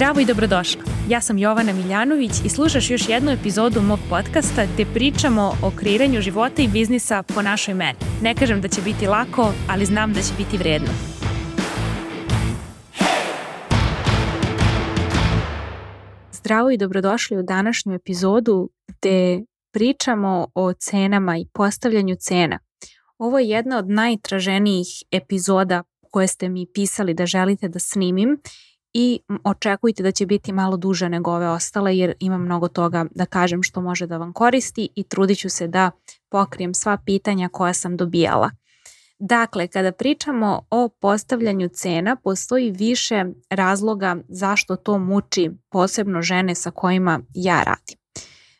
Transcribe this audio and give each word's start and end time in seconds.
Zdravo 0.00 0.20
i 0.20 0.24
dobrodošla. 0.24 0.82
Ja 1.08 1.20
sam 1.20 1.38
Jovana 1.38 1.72
Miljanović 1.72 2.30
i 2.44 2.48
slušaš 2.48 2.90
još 2.90 3.08
jednu 3.08 3.30
epizodu 3.30 3.82
mog 3.82 3.98
podcasta 4.10 4.66
gde 4.74 4.84
pričamo 4.94 5.52
o 5.62 5.70
kreiranju 5.76 6.20
života 6.20 6.62
i 6.62 6.68
biznisa 6.68 7.22
po 7.22 7.42
našoj 7.42 7.74
meni. 7.74 7.98
Ne 8.22 8.34
kažem 8.34 8.60
da 8.60 8.68
će 8.68 8.82
biti 8.82 9.06
lako, 9.06 9.52
ali 9.68 9.84
znam 9.84 10.12
da 10.12 10.20
će 10.20 10.34
biti 10.38 10.58
vredno. 10.58 10.88
Zdravo 16.32 16.70
i 16.70 16.78
dobrodošli 16.78 17.38
u 17.38 17.42
današnju 17.42 17.94
epizodu 17.94 18.70
gde 18.88 19.42
pričamo 19.72 20.46
o 20.54 20.72
cenama 20.72 21.36
i 21.36 21.46
postavljanju 21.52 22.16
cena. 22.20 22.58
Ovo 23.18 23.38
je 23.38 23.48
jedna 23.48 23.78
od 23.78 23.88
najtraženijih 23.88 24.88
epizoda 25.10 25.82
koje 26.10 26.26
ste 26.26 26.48
mi 26.48 26.66
pisali 26.74 27.14
da 27.14 27.26
želite 27.26 27.68
da 27.68 27.78
snimim 27.78 28.38
i 28.94 29.20
očekujte 29.44 30.02
da 30.02 30.12
će 30.12 30.26
biti 30.26 30.52
malo 30.52 30.76
duže 30.76 31.08
nego 31.08 31.30
ove 31.32 31.48
ostale 31.48 31.96
jer 31.96 32.14
imam 32.20 32.42
mnogo 32.42 32.68
toga 32.68 33.06
da 33.10 33.26
kažem 33.26 33.62
što 33.62 33.80
može 33.80 34.06
da 34.06 34.16
vam 34.16 34.32
koristi 34.32 34.88
i 34.94 35.02
trudit 35.02 35.38
ću 35.38 35.48
se 35.48 35.68
da 35.68 35.90
pokrijem 36.28 36.74
sva 36.74 36.98
pitanja 37.06 37.48
koja 37.48 37.72
sam 37.72 37.96
dobijala. 37.96 38.50
Dakle, 39.18 39.68
kada 39.68 39.92
pričamo 39.92 40.62
o 40.70 40.88
postavljanju 40.88 41.68
cena, 41.68 42.16
postoji 42.16 42.70
više 42.70 43.24
razloga 43.50 44.16
zašto 44.28 44.76
to 44.76 44.98
muči 44.98 45.50
posebno 45.70 46.22
žene 46.22 46.54
sa 46.54 46.70
kojima 46.70 47.20
ja 47.34 47.62
radim. 47.62 47.96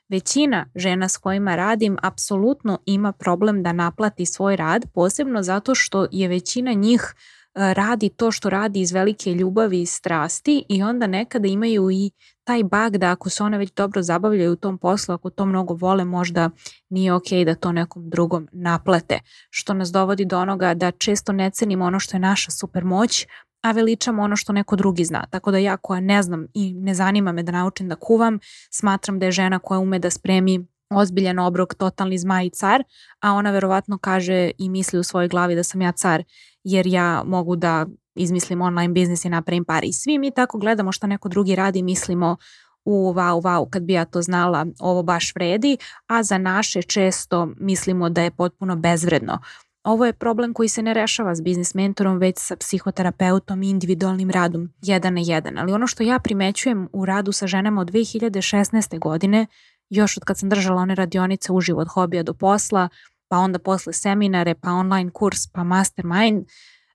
Većina 0.08 0.66
žena 0.74 1.08
s 1.08 1.16
kojima 1.16 1.56
radim 1.56 1.96
apsolutno 2.02 2.78
ima 2.86 3.12
problem 3.12 3.62
da 3.62 3.72
naplati 3.72 4.26
svoj 4.26 4.56
rad, 4.56 4.84
posebno 4.94 5.42
zato 5.42 5.74
što 5.74 6.06
je 6.10 6.28
većina 6.28 6.72
njih 6.72 7.14
E, 7.14 7.39
radi 7.54 8.08
to 8.08 8.30
što 8.30 8.50
radi 8.50 8.80
iz 8.80 8.92
velike 8.92 9.34
ljubavi 9.34 9.82
i 9.82 9.86
strasti 9.86 10.64
i 10.68 10.82
onda 10.82 11.06
nekada 11.06 11.48
imaju 11.48 11.90
i 11.90 12.10
taj 12.44 12.62
bug 12.62 12.98
da 12.98 13.10
ako 13.10 13.30
se 13.30 13.42
one 13.42 13.58
već 13.58 13.72
dobro 13.72 14.02
zabavljaju 14.02 14.52
u 14.52 14.56
tom 14.56 14.78
poslu, 14.78 15.14
ako 15.14 15.30
to 15.30 15.46
mnogo 15.46 15.74
vole, 15.74 16.04
možda 16.04 16.50
nije 16.88 17.12
ok 17.12 17.28
da 17.46 17.54
to 17.54 17.72
nekom 17.72 18.10
drugom 18.10 18.48
naplate. 18.52 19.20
Što 19.50 19.74
nas 19.74 19.92
dovodi 19.92 20.24
do 20.24 20.38
onoga 20.38 20.74
da 20.74 20.90
često 20.90 21.32
ne 21.32 21.50
cenimo 21.50 21.84
ono 21.84 22.00
što 22.00 22.16
je 22.16 22.20
naša 22.20 22.50
super 22.50 22.84
moć, 22.84 23.26
a 23.62 23.72
veličamo 23.72 24.22
ono 24.22 24.36
što 24.36 24.52
neko 24.52 24.76
drugi 24.76 25.04
zna. 25.04 25.26
Tako 25.30 25.50
da 25.50 25.58
ja 25.58 25.76
koja 25.76 26.00
ne 26.00 26.22
znam 26.22 26.46
i 26.54 26.74
ne 26.74 26.94
zanima 26.94 27.32
me 27.32 27.42
da 27.42 27.52
naučim 27.52 27.88
da 27.88 27.96
kuvam, 27.96 28.38
smatram 28.70 29.18
da 29.18 29.26
je 29.26 29.32
žena 29.32 29.58
koja 29.58 29.78
ume 29.78 29.98
da 29.98 30.10
spremi 30.10 30.66
ozbiljan 30.90 31.38
obrok, 31.38 31.74
totalni 31.74 32.18
zmaj 32.18 32.46
i 32.46 32.50
car, 32.50 32.84
a 33.20 33.32
ona 33.32 33.50
verovatno 33.50 33.98
kaže 33.98 34.50
i 34.58 34.68
misli 34.68 34.98
u 34.98 35.02
svojoj 35.02 35.28
glavi 35.28 35.54
da 35.54 35.62
sam 35.62 35.82
ja 35.82 35.92
car 35.92 36.24
jer 36.64 36.86
ja 36.86 37.22
mogu 37.26 37.56
da 37.56 37.86
izmislim 38.14 38.62
online 38.62 38.92
biznis 38.92 39.24
i 39.24 39.28
napravim 39.28 39.64
pare. 39.64 39.86
I 39.86 39.92
svi 39.92 40.18
mi 40.18 40.30
tako 40.30 40.58
gledamo 40.58 40.92
što 40.92 41.06
neko 41.06 41.28
drugi 41.28 41.56
radi 41.56 41.78
i 41.78 41.82
mislimo 41.82 42.36
u 42.84 43.12
wow, 43.12 43.42
wow, 43.42 43.70
kad 43.70 43.82
bi 43.82 43.92
ja 43.92 44.04
to 44.04 44.22
znala, 44.22 44.66
ovo 44.80 45.02
baš 45.02 45.34
vredi, 45.34 45.76
a 46.06 46.22
za 46.22 46.38
naše 46.38 46.82
često 46.82 47.48
mislimo 47.60 48.08
da 48.08 48.22
je 48.22 48.30
potpuno 48.30 48.76
bezvredno. 48.76 49.38
Ovo 49.84 50.06
je 50.06 50.12
problem 50.12 50.54
koji 50.54 50.68
se 50.68 50.82
ne 50.82 50.94
rešava 50.94 51.34
s 51.34 51.40
biznis 51.40 51.74
mentorom, 51.74 52.18
već 52.18 52.38
sa 52.38 52.56
psihoterapeutom 52.56 53.62
i 53.62 53.70
individualnim 53.70 54.30
radom, 54.30 54.72
jedan 54.82 55.14
na 55.14 55.20
jedan. 55.24 55.58
Ali 55.58 55.72
ono 55.72 55.86
što 55.86 56.02
ja 56.02 56.18
primećujem 56.18 56.88
u 56.92 57.06
radu 57.06 57.32
sa 57.32 57.46
ženama 57.46 57.80
od 57.80 57.90
2016. 57.90 58.98
godine, 58.98 59.46
još 59.90 60.16
od 60.16 60.24
kad 60.24 60.38
sam 60.38 60.48
držala 60.48 60.82
one 60.82 60.94
radionice 60.94 61.52
uživo 61.52 61.80
od 61.80 61.88
hobija 61.88 62.22
do 62.22 62.34
posla, 62.34 62.88
pa 63.28 63.36
onda 63.36 63.58
posle 63.58 63.92
seminare, 63.92 64.54
pa 64.54 64.70
online 64.70 65.10
kurs, 65.10 65.46
pa 65.46 65.64
mastermind, 65.64 66.46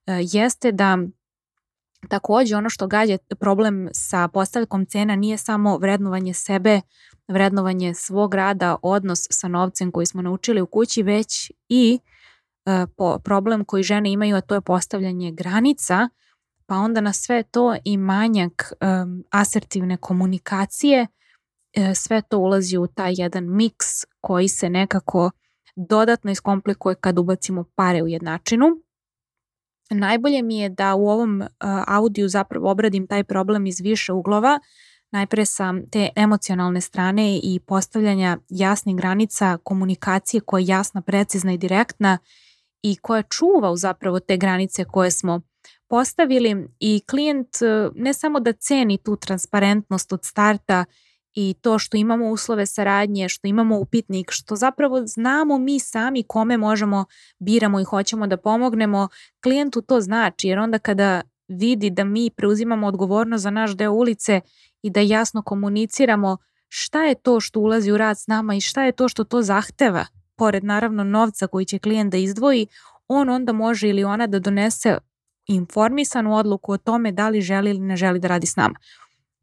e, 0.05 0.19
jeste 0.31 0.71
da 0.71 0.97
takođe 2.09 2.55
ono 2.55 2.69
što 2.69 2.87
gađa 2.87 3.17
problem 3.39 3.89
sa 3.93 4.27
postavljakom 4.27 4.85
cena 4.85 5.15
nije 5.15 5.37
samo 5.37 5.77
vrednovanje 5.77 6.33
sebe, 6.33 6.81
vrednovanje 7.27 7.93
svog 7.93 8.33
rada, 8.33 8.75
odnos 8.81 9.27
sa 9.29 9.47
novcem 9.47 9.91
koji 9.91 10.05
smo 10.05 10.21
naučili 10.21 10.61
u 10.61 10.65
kući, 10.65 11.03
već 11.03 11.51
i 11.69 11.99
e, 12.65 12.85
po, 12.97 13.19
problem 13.19 13.65
koji 13.65 13.83
žene 13.83 14.11
imaju, 14.11 14.35
a 14.35 14.41
to 14.41 14.55
je 14.55 14.61
postavljanje 14.61 15.31
granica, 15.31 16.09
pa 16.65 16.75
onda 16.75 17.01
na 17.01 17.13
sve 17.13 17.43
to 17.43 17.75
i 17.83 17.97
manjak 17.97 18.73
um, 18.81 19.23
asertivne 19.29 19.97
komunikacije, 19.97 21.07
sve 21.95 22.21
to 22.21 22.37
ulazi 22.37 22.77
u 22.77 22.87
taj 22.87 23.13
jedan 23.17 23.55
miks 23.55 23.85
koji 24.21 24.47
se 24.47 24.69
nekako 24.69 25.31
dodatno 25.75 26.31
iskomplikuje 26.31 26.95
kad 26.95 27.19
ubacimo 27.19 27.63
pare 27.75 28.03
u 28.03 28.07
jednačinu. 28.07 28.65
Najbolje 29.89 30.41
mi 30.41 30.59
je 30.59 30.69
da 30.69 30.95
u 30.95 31.07
ovom 31.07 31.41
uh, 31.41 31.47
audiju 31.87 32.27
zapravo 32.27 32.71
obradim 32.71 33.07
taj 33.07 33.23
problem 33.23 33.65
iz 33.65 33.79
više 33.79 34.13
uglova, 34.13 34.59
najpre 35.11 35.45
sa 35.45 35.73
te 35.91 36.09
emocionalne 36.15 36.81
strane 36.81 37.39
i 37.43 37.59
postavljanja 37.67 38.37
jasnih 38.49 38.95
granica, 38.95 39.57
komunikacije 39.63 40.41
koja 40.41 40.61
je 40.61 40.67
jasna, 40.67 41.01
precizna 41.01 41.53
i 41.53 41.57
direktna 41.57 42.17
i 42.81 42.95
koja 42.95 43.21
čuva 43.21 43.71
u 43.71 43.77
zapravo 43.77 44.19
te 44.19 44.37
granice 44.37 44.85
koje 44.85 45.11
smo 45.11 45.41
postavili 45.87 46.67
i 46.79 47.01
klijent 47.09 47.49
uh, 47.61 47.95
ne 47.95 48.13
samo 48.13 48.39
da 48.39 48.53
ceni 48.53 48.97
tu 48.97 49.15
transparentnost 49.15 50.13
od 50.13 50.25
starta 50.25 50.85
i 51.35 51.55
to 51.61 51.79
što 51.79 51.97
imamo 51.97 52.29
uslove 52.29 52.65
saradnje, 52.65 53.29
što 53.29 53.47
imamo 53.47 53.79
upitnik, 53.79 54.31
što 54.31 54.55
zapravo 54.55 55.05
znamo 55.05 55.57
mi 55.57 55.79
sami 55.79 56.23
kome 56.23 56.57
možemo, 56.57 57.05
biramo 57.39 57.79
i 57.79 57.83
hoćemo 57.83 58.27
da 58.27 58.37
pomognemo, 58.37 59.07
klijentu 59.43 59.81
to 59.81 60.01
znači 60.01 60.47
jer 60.47 60.59
onda 60.59 60.79
kada 60.79 61.21
vidi 61.47 61.89
da 61.89 62.03
mi 62.03 62.29
preuzimamo 62.29 62.87
odgovornost 62.87 63.43
za 63.43 63.49
naš 63.49 63.75
deo 63.75 63.91
ulice 63.91 64.41
i 64.81 64.89
da 64.89 64.99
jasno 64.99 65.41
komuniciramo 65.41 66.37
šta 66.67 67.03
je 67.03 67.15
to 67.15 67.39
što 67.39 67.59
ulazi 67.59 67.91
u 67.91 67.97
rad 67.97 68.19
s 68.19 68.27
nama 68.27 68.55
i 68.55 68.61
šta 68.61 68.83
je 68.83 68.91
to 68.91 69.07
što 69.07 69.23
to 69.23 69.41
zahteva, 69.41 70.05
pored 70.35 70.63
naravno 70.63 71.03
novca 71.03 71.47
koji 71.47 71.65
će 71.65 71.79
klijent 71.79 72.11
da 72.11 72.17
izdvoji, 72.17 72.67
on 73.07 73.29
onda 73.29 73.53
može 73.53 73.89
ili 73.89 74.03
ona 74.03 74.27
da 74.27 74.39
donese 74.39 74.97
informisanu 75.47 76.35
odluku 76.35 76.71
o 76.71 76.77
tome 76.77 77.11
da 77.11 77.29
li 77.29 77.41
želi 77.41 77.69
ili 77.69 77.79
ne 77.79 77.95
želi 77.95 78.19
da 78.19 78.27
radi 78.27 78.47
s 78.47 78.55
nama 78.55 78.75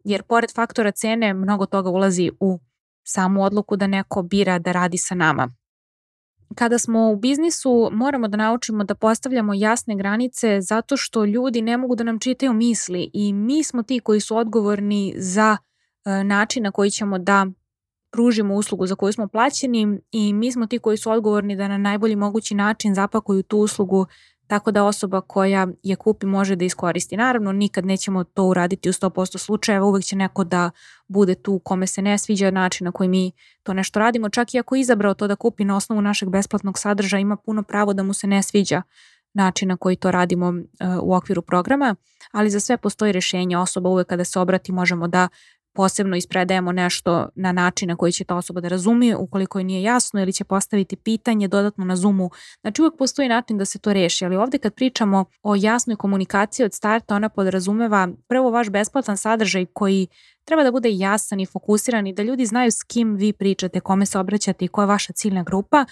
jer 0.04 0.22
pored 0.22 0.54
faktora 0.54 0.90
cene 0.90 1.34
mnogo 1.34 1.66
toga 1.66 1.90
ulazi 1.90 2.30
u 2.40 2.58
samu 3.04 3.44
odluku 3.44 3.76
da 3.76 3.86
neko 3.86 4.22
bira 4.22 4.58
da 4.58 4.72
radi 4.72 4.98
sa 4.98 5.14
nama. 5.14 5.54
Kada 6.54 6.78
smo 6.78 7.10
u 7.10 7.16
biznisu 7.16 7.88
moramo 7.92 8.28
da 8.28 8.36
naučimo 8.36 8.84
da 8.84 8.94
postavljamo 8.94 9.54
jasne 9.54 9.96
granice 9.96 10.60
zato 10.60 10.96
što 10.96 11.24
ljudi 11.24 11.62
ne 11.62 11.76
mogu 11.76 11.94
da 11.96 12.04
nam 12.04 12.18
čitaju 12.18 12.52
misli 12.52 13.10
i 13.12 13.32
mi 13.32 13.64
smo 13.64 13.82
ti 13.82 14.00
koji 14.00 14.20
su 14.20 14.36
odgovorni 14.36 15.14
za 15.16 15.56
e, 16.04 16.24
način 16.24 16.62
na 16.62 16.70
koji 16.70 16.90
ćemo 16.90 17.18
da 17.18 17.46
pružimo 18.12 18.54
uslugu 18.54 18.86
za 18.86 18.94
koju 18.94 19.12
smo 19.12 19.28
plaćeni 19.28 20.00
i 20.10 20.32
mi 20.32 20.52
smo 20.52 20.66
ti 20.66 20.78
koji 20.78 20.96
su 20.96 21.10
odgovorni 21.10 21.56
da 21.56 21.68
na 21.68 21.78
najbolji 21.78 22.16
mogući 22.16 22.54
način 22.54 22.94
zapakuju 22.94 23.42
tu 23.42 23.58
uslugu 23.58 24.06
tako 24.52 24.70
da 24.70 24.84
osoba 24.84 25.20
koja 25.20 25.66
je 25.82 25.96
kupi 25.96 26.26
može 26.26 26.56
da 26.56 26.64
iskoristi. 26.64 27.16
Naravno, 27.16 27.52
nikad 27.52 27.86
nećemo 27.86 28.24
to 28.24 28.44
uraditi 28.44 28.88
u 28.88 28.92
100% 28.92 29.38
slučajeva, 29.38 29.86
uvek 29.86 30.04
će 30.04 30.16
neko 30.16 30.44
da 30.44 30.70
bude 31.08 31.34
tu 31.34 31.58
kome 31.58 31.86
se 31.86 32.02
ne 32.02 32.18
sviđa 32.18 32.50
način 32.50 32.84
na 32.84 32.92
koji 32.92 33.08
mi 33.08 33.32
to 33.62 33.72
nešto 33.72 34.00
radimo, 34.00 34.28
čak 34.28 34.54
i 34.54 34.58
ako 34.58 34.76
izabrao 34.76 35.14
to 35.14 35.26
da 35.26 35.36
kupi 35.36 35.64
na 35.64 35.76
osnovu 35.76 36.02
našeg 36.02 36.28
besplatnog 36.28 36.78
sadržaja, 36.78 37.20
ima 37.20 37.36
puno 37.36 37.62
pravo 37.62 37.92
da 37.92 38.02
mu 38.02 38.12
se 38.12 38.26
ne 38.26 38.42
sviđa 38.42 38.82
način 39.34 39.68
na 39.68 39.76
koji 39.76 39.96
to 39.96 40.10
radimo 40.10 40.48
uh, 40.48 40.54
u 41.02 41.14
okviru 41.14 41.42
programa, 41.42 41.94
ali 42.32 42.50
za 42.50 42.60
sve 42.60 42.76
postoji 42.76 43.12
rešenje. 43.12 43.56
Osoba 43.56 43.88
uvek 43.88 44.08
kada 44.08 44.24
se 44.24 44.38
obrati 44.38 44.72
možemo 44.72 45.08
da 45.08 45.28
posebno 45.74 46.16
ispredajemo 46.16 46.72
nešto 46.72 47.28
na 47.34 47.52
način 47.52 47.88
na 47.88 47.96
koji 47.96 48.12
će 48.12 48.24
ta 48.24 48.36
osoba 48.36 48.60
da 48.60 48.68
razumije, 48.68 49.16
ukoliko 49.16 49.58
je 49.58 49.64
nije 49.64 49.82
jasno 49.82 50.22
ili 50.22 50.32
će 50.32 50.44
postaviti 50.44 50.96
pitanje 50.96 51.48
dodatno 51.48 51.84
na 51.84 51.96
Zoomu. 51.96 52.30
Znači 52.60 52.82
uvek 52.82 52.94
postoji 52.98 53.28
način 53.28 53.58
da 53.58 53.64
se 53.64 53.78
to 53.78 53.92
reši, 53.92 54.24
ali 54.24 54.36
ovde 54.36 54.58
kad 54.58 54.74
pričamo 54.74 55.24
o 55.42 55.54
jasnoj 55.56 55.96
komunikaciji 55.96 56.64
od 56.66 56.74
starta, 56.74 57.16
ona 57.16 57.28
podrazumeva 57.28 58.08
prvo 58.28 58.50
vaš 58.50 58.70
besplatan 58.70 59.16
sadržaj 59.16 59.66
koji 59.66 60.06
treba 60.44 60.62
da 60.62 60.72
bude 60.72 60.88
jasan 60.92 61.40
i 61.40 61.46
fokusiran 61.46 62.06
i 62.06 62.14
da 62.14 62.22
ljudi 62.22 62.46
znaju 62.46 62.70
s 62.70 62.82
kim 62.82 63.14
vi 63.14 63.32
pričate, 63.32 63.80
kome 63.80 64.06
se 64.06 64.18
obraćate 64.18 64.64
i 64.64 64.68
koja 64.68 64.82
je 64.82 64.86
vaša 64.86 65.12
ciljna 65.12 65.42
grupa, 65.42 65.84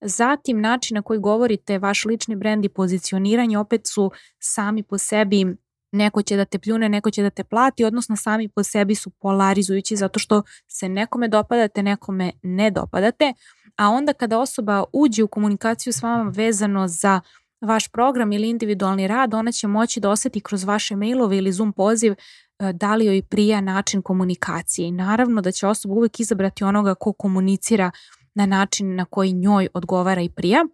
Zatim 0.00 0.60
način 0.60 0.94
na 0.94 1.02
koji 1.02 1.20
govorite, 1.20 1.78
vaš 1.78 2.04
lični 2.04 2.36
brend 2.36 2.64
i 2.64 2.68
pozicioniranje 2.68 3.58
opet 3.58 3.86
su 3.86 4.10
sami 4.38 4.82
po 4.82 4.98
sebi 4.98 5.56
neko 5.92 6.22
će 6.22 6.36
da 6.36 6.44
te 6.44 6.58
pljune, 6.58 6.88
neko 6.88 7.10
će 7.10 7.22
da 7.22 7.30
te 7.30 7.44
plati, 7.44 7.84
odnosno 7.84 8.16
sami 8.16 8.48
po 8.48 8.62
sebi 8.62 8.94
su 8.94 9.10
polarizujući 9.10 9.96
zato 9.96 10.18
što 10.18 10.42
se 10.68 10.88
nekome 10.88 11.28
dopadate, 11.28 11.82
nekome 11.82 12.32
ne 12.42 12.70
dopadate, 12.70 13.32
a 13.76 13.88
onda 13.88 14.12
kada 14.12 14.38
osoba 14.38 14.84
uđe 14.92 15.22
u 15.22 15.28
komunikaciju 15.28 15.92
s 15.92 16.02
vama 16.02 16.30
vezano 16.30 16.88
za 16.88 17.20
vaš 17.60 17.88
program 17.88 18.32
ili 18.32 18.50
individualni 18.50 19.08
rad, 19.08 19.34
ona 19.34 19.52
će 19.52 19.66
moći 19.66 20.00
da 20.00 20.10
oseti 20.10 20.40
kroz 20.40 20.64
vaše 20.64 20.96
mailove 20.96 21.36
ili 21.36 21.52
Zoom 21.52 21.72
poziv 21.72 22.12
e, 22.12 22.16
da 22.72 22.94
li 22.94 23.06
joj 23.06 23.22
prija 23.22 23.60
način 23.60 24.02
komunikacije. 24.02 24.88
I 24.88 24.92
naravno 24.92 25.40
da 25.40 25.52
će 25.52 25.66
osoba 25.66 25.94
uvek 25.94 26.20
izabrati 26.20 26.64
onoga 26.64 26.94
ko 26.94 27.12
komunicira 27.12 27.90
na 28.34 28.46
način 28.46 28.94
na 28.94 29.04
koji 29.04 29.32
njoj 29.32 29.68
odgovara 29.74 30.20
i 30.20 30.28
prija 30.28 30.64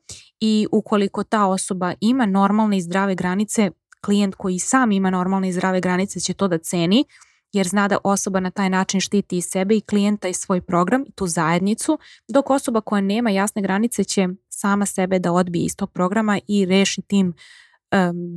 i 0.40 0.66
ukoliko 0.72 1.24
ta 1.24 1.46
osoba 1.46 1.94
ima 2.00 2.26
normalne 2.26 2.76
i 2.76 2.80
zdrave 2.80 3.14
granice, 3.14 3.70
klijent 4.04 4.34
koji 4.34 4.58
sam 4.58 4.92
ima 4.92 5.10
normalne 5.10 5.48
i 5.48 5.52
zdrave 5.52 5.80
granice 5.80 6.20
će 6.20 6.34
to 6.34 6.48
da 6.48 6.58
ceni 6.58 7.04
jer 7.52 7.68
zna 7.68 7.88
da 7.88 7.98
osoba 8.04 8.40
na 8.40 8.50
taj 8.50 8.70
način 8.70 9.00
štiti 9.00 9.38
i 9.38 9.42
sebe 9.42 9.76
i 9.76 9.80
klijenta 9.80 10.28
i 10.28 10.34
svoj 10.34 10.60
program 10.60 11.04
i 11.06 11.12
tu 11.12 11.26
zajednicu, 11.26 11.98
dok 12.28 12.50
osoba 12.50 12.80
koja 12.80 13.00
nema 13.00 13.30
jasne 13.30 13.62
granice 13.62 14.04
će 14.04 14.28
sama 14.48 14.86
sebe 14.86 15.18
da 15.18 15.32
odbije 15.32 15.64
iz 15.64 15.76
tog 15.76 15.92
programa 15.92 16.40
i 16.48 16.66
reši 16.66 17.02
tim 17.02 17.26
um, 17.26 17.34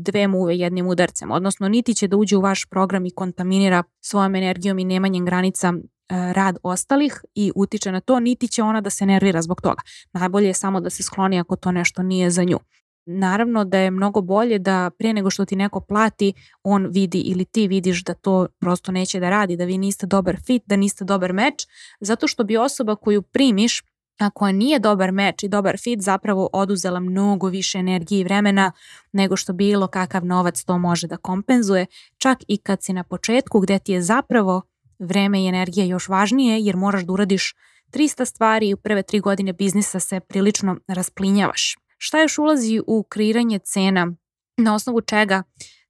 dve 0.04 0.28
muve 0.28 0.58
jednim 0.58 0.88
udarcem, 0.88 1.32
odnosno 1.32 1.70
niti 1.70 1.94
će 1.94 2.08
da 2.08 2.18
uđe 2.18 2.38
u 2.38 2.42
vaš 2.42 2.66
program 2.66 3.06
i 3.06 3.12
kontaminira 3.12 3.84
svojom 4.02 4.36
energijom 4.36 4.80
i 4.80 4.86
nemanjem 4.86 5.26
granica 5.26 5.74
rad 6.10 6.58
ostalih 6.64 7.22
i 7.36 7.52
utiče 7.56 7.92
na 7.92 8.00
to, 8.00 8.20
niti 8.20 8.48
će 8.48 8.64
ona 8.64 8.82
da 8.82 8.90
se 8.90 9.06
nervira 9.06 9.42
zbog 9.42 9.62
toga. 9.62 9.82
Najbolje 10.14 10.48
je 10.48 10.54
samo 10.54 10.82
da 10.82 10.90
se 10.90 11.04
skloni 11.04 11.40
ako 11.40 11.56
to 11.56 11.72
nešto 11.72 12.04
nije 12.04 12.30
za 12.30 12.44
nju. 12.44 12.60
Naravno 13.10 13.66
da 13.66 13.78
je 13.78 13.92
mnogo 13.92 14.22
bolje 14.22 14.60
da 14.60 14.92
prije 14.98 15.14
nego 15.14 15.30
što 15.30 15.46
ti 15.46 15.56
neko 15.56 15.80
plati, 15.80 16.34
on 16.64 16.88
vidi 16.92 17.20
ili 17.20 17.46
ti 17.46 17.68
vidiš 17.68 18.04
da 18.04 18.14
to 18.14 18.48
prosto 18.60 18.92
neće 18.92 19.20
da 19.20 19.30
radi, 19.30 19.58
da 19.58 19.66
vi 19.66 19.78
niste 19.78 20.06
dobar 20.06 20.38
fit, 20.46 20.64
da 20.66 20.76
niste 20.76 21.06
dobar 21.06 21.34
meč, 21.34 21.68
zato 22.00 22.28
što 22.28 22.44
bi 22.44 22.58
osoba 22.58 22.96
koju 22.96 23.22
primiš 23.22 23.84
a 24.20 24.30
koja 24.30 24.52
nije 24.52 24.80
dobar 24.80 25.12
meč 25.12 25.44
i 25.44 25.48
dobar 25.48 25.78
fit 25.78 26.02
zapravo 26.02 26.50
oduzela 26.54 27.00
mnogo 27.00 27.48
više 27.48 27.78
energije 27.78 28.20
i 28.20 28.24
vremena 28.24 28.72
nego 29.12 29.36
što 29.36 29.54
bilo 29.54 29.88
kakav 29.88 30.26
novac 30.26 30.64
to 30.64 30.78
može 30.78 31.08
da 31.08 31.18
kompenzuje, 31.18 31.86
čak 32.18 32.38
i 32.48 32.58
kad 32.58 32.84
si 32.84 32.94
na 32.94 33.04
početku 33.04 33.60
gde 33.60 33.80
ti 33.80 33.92
je 33.92 34.02
zapravo 34.02 34.62
vreme 35.00 35.44
i 35.44 35.48
energija 35.48 35.86
još 35.86 36.10
važnije 36.10 36.60
jer 36.60 36.76
moraš 36.76 37.04
da 37.04 37.14
uradiš 37.14 37.54
300 37.94 38.26
stvari 38.26 38.70
i 38.70 38.74
u 38.74 38.78
prve 38.78 39.04
tri 39.04 39.20
godine 39.20 39.54
biznisa 39.54 40.00
se 40.00 40.20
prilično 40.20 40.78
rasplinjavaš. 40.88 41.87
Šta 41.98 42.22
još 42.22 42.38
ulazi 42.38 42.82
u 42.88 43.04
kreiranje 43.04 43.60
cena? 43.60 44.14
Na 44.58 44.76
osnovu 44.76 45.02
čega 45.02 45.44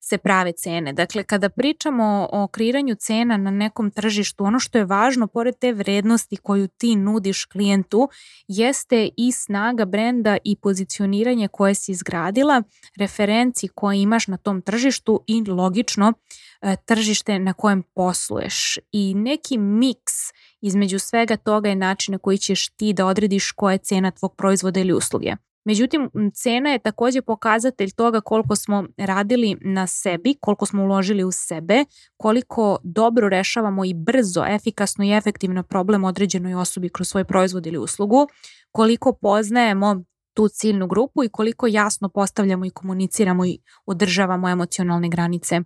se 0.07 0.18
prave 0.18 0.51
cene. 0.51 0.94
Dakle, 0.94 1.24
kada 1.24 1.50
pričamo 1.50 2.30
o 2.31 2.48
kreiranju 2.48 2.95
cena 2.95 3.38
na 3.38 3.51
nekom 3.51 3.92
tržištu, 3.92 4.44
ono 4.44 4.59
što 4.59 4.77
je 4.77 4.86
važno, 4.86 5.27
pored 5.27 5.56
te 5.59 5.74
vrednosti 5.74 6.38
koju 6.38 6.68
ti 6.68 6.95
nudiš 6.95 7.45
klijentu, 7.45 8.09
jeste 8.48 9.09
i 9.18 9.31
snaga 9.31 9.86
brenda 9.86 10.38
i 10.44 10.56
pozicioniranje 10.56 11.48
koje 11.48 11.75
si 11.75 11.92
izgradila, 11.92 12.63
referenci 12.98 13.68
koje 13.68 14.01
imaš 14.01 14.27
na 14.27 14.38
tom 14.38 14.62
tržištu 14.62 15.24
i 15.27 15.44
logično 15.48 16.13
e, 16.62 16.75
tržište 16.86 17.39
na 17.39 17.54
kojem 17.54 17.83
posluješ. 17.95 18.80
I 18.92 19.13
neki 19.13 19.57
miks 19.57 20.13
između 20.62 21.00
svega 21.00 21.38
toga 21.38 21.69
je 21.69 21.75
način 21.75 22.12
na 22.12 22.18
koji 22.18 22.38
ćeš 22.38 22.69
ti 22.69 22.94
da 22.94 23.06
odrediš 23.06 23.51
koja 23.51 23.71
je 23.71 23.77
cena 23.77 24.12
tvog 24.12 24.36
proizvoda 24.36 24.80
ili 24.80 24.94
usluge. 24.94 25.36
Međutim, 25.68 26.10
cena 26.34 26.69
je 26.69 26.80
takođe 26.80 27.22
pokazatelj 27.22 27.92
toga 27.92 28.22
koliko 28.22 28.56
smo 28.56 28.86
radili 28.98 29.58
na 29.62 29.88
sebi, 29.88 30.36
koliko 30.42 30.66
smo 30.66 30.84
uložili 30.84 31.24
u 31.24 31.31
sebe, 31.31 31.86
koliko 32.18 32.78
dobro 32.84 33.30
rešavamo 33.30 33.86
i 33.86 33.94
brzo, 33.94 34.46
efikasno 34.46 35.06
i 35.06 35.18
efektivno 35.18 35.64
problem 35.64 36.04
određenoj 36.04 36.54
osobi 36.54 36.90
kroz 36.90 37.08
svoj 37.08 37.24
proizvod 37.24 37.66
ili 37.66 37.78
uslugu, 37.78 38.28
koliko 38.72 39.14
poznajemo 39.14 40.04
tu 40.34 40.48
ciljnu 40.48 40.88
grupu 40.88 41.24
i 41.24 41.30
koliko 41.30 41.68
jasno 41.68 42.10
postavljamo 42.10 42.66
i 42.66 42.69
komuniciramo 42.69 43.46
i 43.46 43.60
održavamo 43.86 44.50
emocionalne 44.50 45.10
granice 45.10 45.62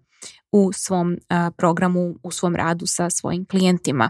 u 0.51 0.74
svom 0.74 1.18
programu, 1.57 2.15
u 2.24 2.31
svom 2.31 2.56
radu 2.56 2.86
sa 2.86 3.09
svojim 3.09 3.45
klijentima. 3.45 4.09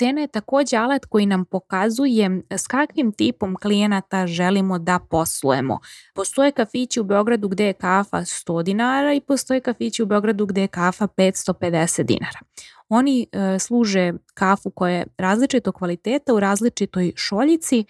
Cena 0.00 0.20
je 0.20 0.26
takođe 0.26 0.76
alat 0.76 1.04
koji 1.04 1.26
nam 1.26 1.44
pokazuje 1.44 2.42
s 2.50 2.66
kakvim 2.66 3.12
tipom 3.12 3.56
klijenata 3.56 4.26
želimo 4.26 4.78
da 4.78 4.98
poslujemo. 5.10 5.78
Postoje 6.14 6.52
kafići 6.52 7.00
u 7.00 7.04
Beogradu 7.04 7.48
gde 7.48 7.66
je 7.66 7.72
kafa 7.72 8.16
100 8.16 8.62
dinara 8.62 9.14
i 9.14 9.20
postoje 9.20 9.60
kafići 9.60 10.02
u 10.02 10.06
Beogradu 10.06 10.46
gde 10.46 10.60
je 10.60 10.68
kafa 10.68 11.06
550 11.06 12.02
dinara. 12.02 12.40
Oni 12.88 13.26
e, 13.32 13.58
služe 13.58 14.12
kafu 14.34 14.70
koja 14.70 14.94
je 14.94 15.06
različitog 15.18 15.74
kvaliteta 15.74 16.34
u 16.34 16.40
različitoj 16.40 17.12
šoljici, 17.16 17.84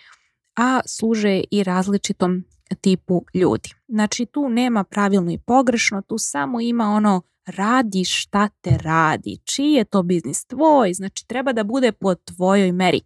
a 0.57 0.81
služe 0.87 1.43
i 1.51 1.65
različitom 1.65 2.45
tipu 2.75 3.25
ljudi. 3.35 3.71
Znači 3.89 4.27
tu 4.27 4.49
nema 4.49 4.85
pravilno 4.85 5.31
i 5.31 5.39
pogrešno, 5.39 6.03
tu 6.03 6.19
samo 6.19 6.61
ima 6.61 6.85
ono 6.85 7.23
radi 7.47 8.05
šta 8.05 8.49
te 8.61 8.79
radi, 8.83 9.39
čiji 9.45 9.73
je 9.73 9.85
to 9.85 10.03
biznis 10.03 10.47
tvoj, 10.47 10.93
znači 10.93 11.27
treba 11.27 11.53
da 11.53 11.65
bude 11.65 11.93
po 11.93 12.15
tvojoj 12.15 12.73
meri. 12.73 13.01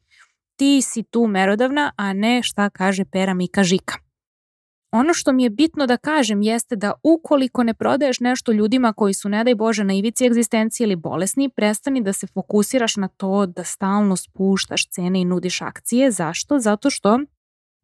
Ti 0.57 0.83
si 0.83 1.03
tu 1.03 1.27
merodavna, 1.27 1.93
a 1.97 2.13
ne 2.13 2.43
šta 2.43 2.71
kaže 2.71 3.05
pera 3.05 3.35
Mika 3.35 3.65
Žika. 3.65 3.95
Ono 4.97 5.15
što 5.15 5.33
mi 5.33 5.43
je 5.43 5.51
bitno 5.51 5.87
da 5.87 5.97
kažem 5.97 6.43
jeste 6.43 6.77
da 6.77 6.93
ukoliko 7.03 7.63
ne 7.63 7.75
prodaješ 7.75 8.21
nešto 8.21 8.53
ljudima 8.53 8.93
koji 8.93 9.15
su, 9.15 9.29
ne 9.29 9.45
daj 9.45 9.55
Bože, 9.55 9.85
na 9.85 9.95
ivici 9.95 10.27
egzistencije 10.27 10.85
ili 10.85 10.97
bolesni, 10.97 11.49
prestani 11.49 12.03
da 12.03 12.13
se 12.13 12.27
fokusiraš 12.27 12.97
na 12.97 13.09
to 13.09 13.47
da 13.47 13.65
stalno 13.65 14.17
spuštaš 14.17 14.89
cene 14.89 15.21
i 15.21 15.25
nudiš 15.25 15.63
akcije. 15.63 16.11
Zašto? 16.11 16.59
Zato 16.59 16.91
što 16.91 17.21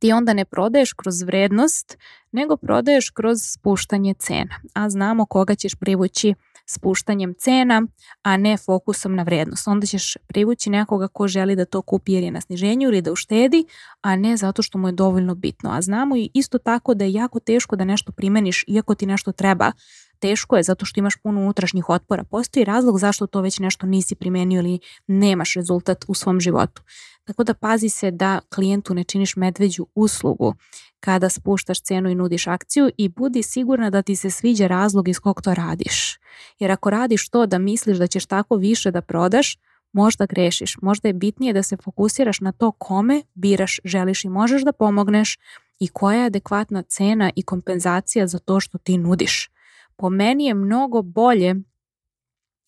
ti 0.01 0.13
onda 0.13 0.33
ne 0.33 0.45
prodaješ 0.45 0.93
kroz 0.93 1.23
vrednost, 1.23 1.99
nego 2.33 2.57
prodaješ 2.57 3.11
kroz 3.11 3.39
spuštanje 3.43 4.15
cena. 4.15 4.61
A 4.75 4.91
znamo 4.91 5.27
koga 5.27 5.55
ćeš 5.55 5.75
privući 5.75 6.35
spuštanjem 6.67 7.35
cena, 7.39 7.83
a 8.23 8.37
ne 8.37 8.57
fokusom 8.57 9.15
na 9.15 9.23
vrednost. 9.23 9.69
Onda 9.69 9.87
ćeš 9.87 10.17
privući 10.27 10.71
nekoga 10.71 11.09
ko 11.09 11.29
želi 11.29 11.57
da 11.57 11.65
to 11.65 11.83
kupi 11.83 12.13
jer 12.13 12.23
je 12.23 12.31
na 12.31 12.41
sniženju 12.41 12.89
ili 12.89 13.03
da 13.03 13.13
uštedi, 13.13 13.65
a 14.01 14.17
ne 14.17 14.37
zato 14.37 14.63
što 14.63 14.79
mu 14.79 14.89
je 14.89 14.93
dovoljno 14.93 15.35
bitno. 15.35 15.71
A 15.71 15.83
znamo 15.83 16.17
i 16.17 16.31
isto 16.35 16.59
tako 16.59 16.95
da 16.95 17.05
je 17.05 17.13
jako 17.13 17.41
teško 17.41 17.77
da 17.77 17.85
nešto 17.85 18.13
primeniš 18.13 18.65
iako 18.67 18.95
ti 18.95 19.07
nešto 19.07 19.33
treba. 19.33 19.73
Teško 20.19 20.57
je 20.57 20.63
zato 20.63 20.85
što 20.85 21.01
imaš 21.01 21.17
puno 21.17 21.41
unutrašnjih 21.41 21.89
otpora. 21.89 22.25
Postoji 22.25 22.65
razlog 22.65 22.99
zašto 22.99 23.27
to 23.27 23.41
već 23.41 23.59
nešto 23.59 23.87
nisi 23.87 24.15
primenio 24.15 24.59
ili 24.59 24.79
nemaš 25.07 25.55
rezultat 25.55 26.05
u 26.09 26.15
svom 26.15 26.41
životu. 26.41 26.83
Tako 27.31 27.45
da 27.45 27.55
pazi 27.55 27.89
se 27.89 28.11
da 28.11 28.41
klijentu 28.55 28.95
ne 28.95 29.05
činiš 29.05 29.37
medveđu 29.37 29.87
uslugu 29.95 30.55
kada 31.01 31.29
spuštaš 31.29 31.81
cenu 31.81 32.11
i 32.11 32.15
nudiš 32.15 32.47
akciju 32.47 32.91
i 32.97 33.09
budi 33.09 33.43
sigurna 33.43 33.91
da 33.91 34.03
ti 34.03 34.17
se 34.17 34.31
sviđa 34.31 34.67
razlog 34.67 35.09
iz 35.09 35.19
kog 35.19 35.43
to 35.43 35.55
radiš. 35.55 36.19
Jer 36.59 36.71
ako 36.71 36.91
radiš 36.91 37.29
to 37.29 37.47
da 37.47 37.59
misliš 37.59 37.99
da 37.99 38.07
ćeš 38.07 38.27
tako 38.27 38.57
više 38.57 38.91
da 38.91 39.01
prodaš, 39.01 39.59
možda 39.93 40.27
grešiš. 40.27 40.77
Možda 40.83 41.09
je 41.09 41.13
bitnije 41.13 41.53
da 41.53 41.63
se 41.63 41.77
fokusiraš 41.77 42.41
na 42.41 42.53
to 42.53 42.73
kome 42.73 43.23
biraš, 43.35 43.81
želiš 43.85 44.25
i 44.25 44.29
možeš 44.29 44.63
da 44.63 44.73
pomogneš 44.73 45.39
i 45.81 45.89
koja 45.89 46.19
je 46.19 46.27
adekvatna 46.27 46.83
cena 46.83 47.31
i 47.37 47.43
kompenzacija 47.43 48.27
za 48.27 48.39
to 48.39 48.61
što 48.61 48.79
ti 48.79 48.99
nudiš. 48.99 49.51
Po 49.97 50.11
meni 50.11 50.47
je 50.47 50.55
mnogo 50.55 51.03
bolje 51.03 51.55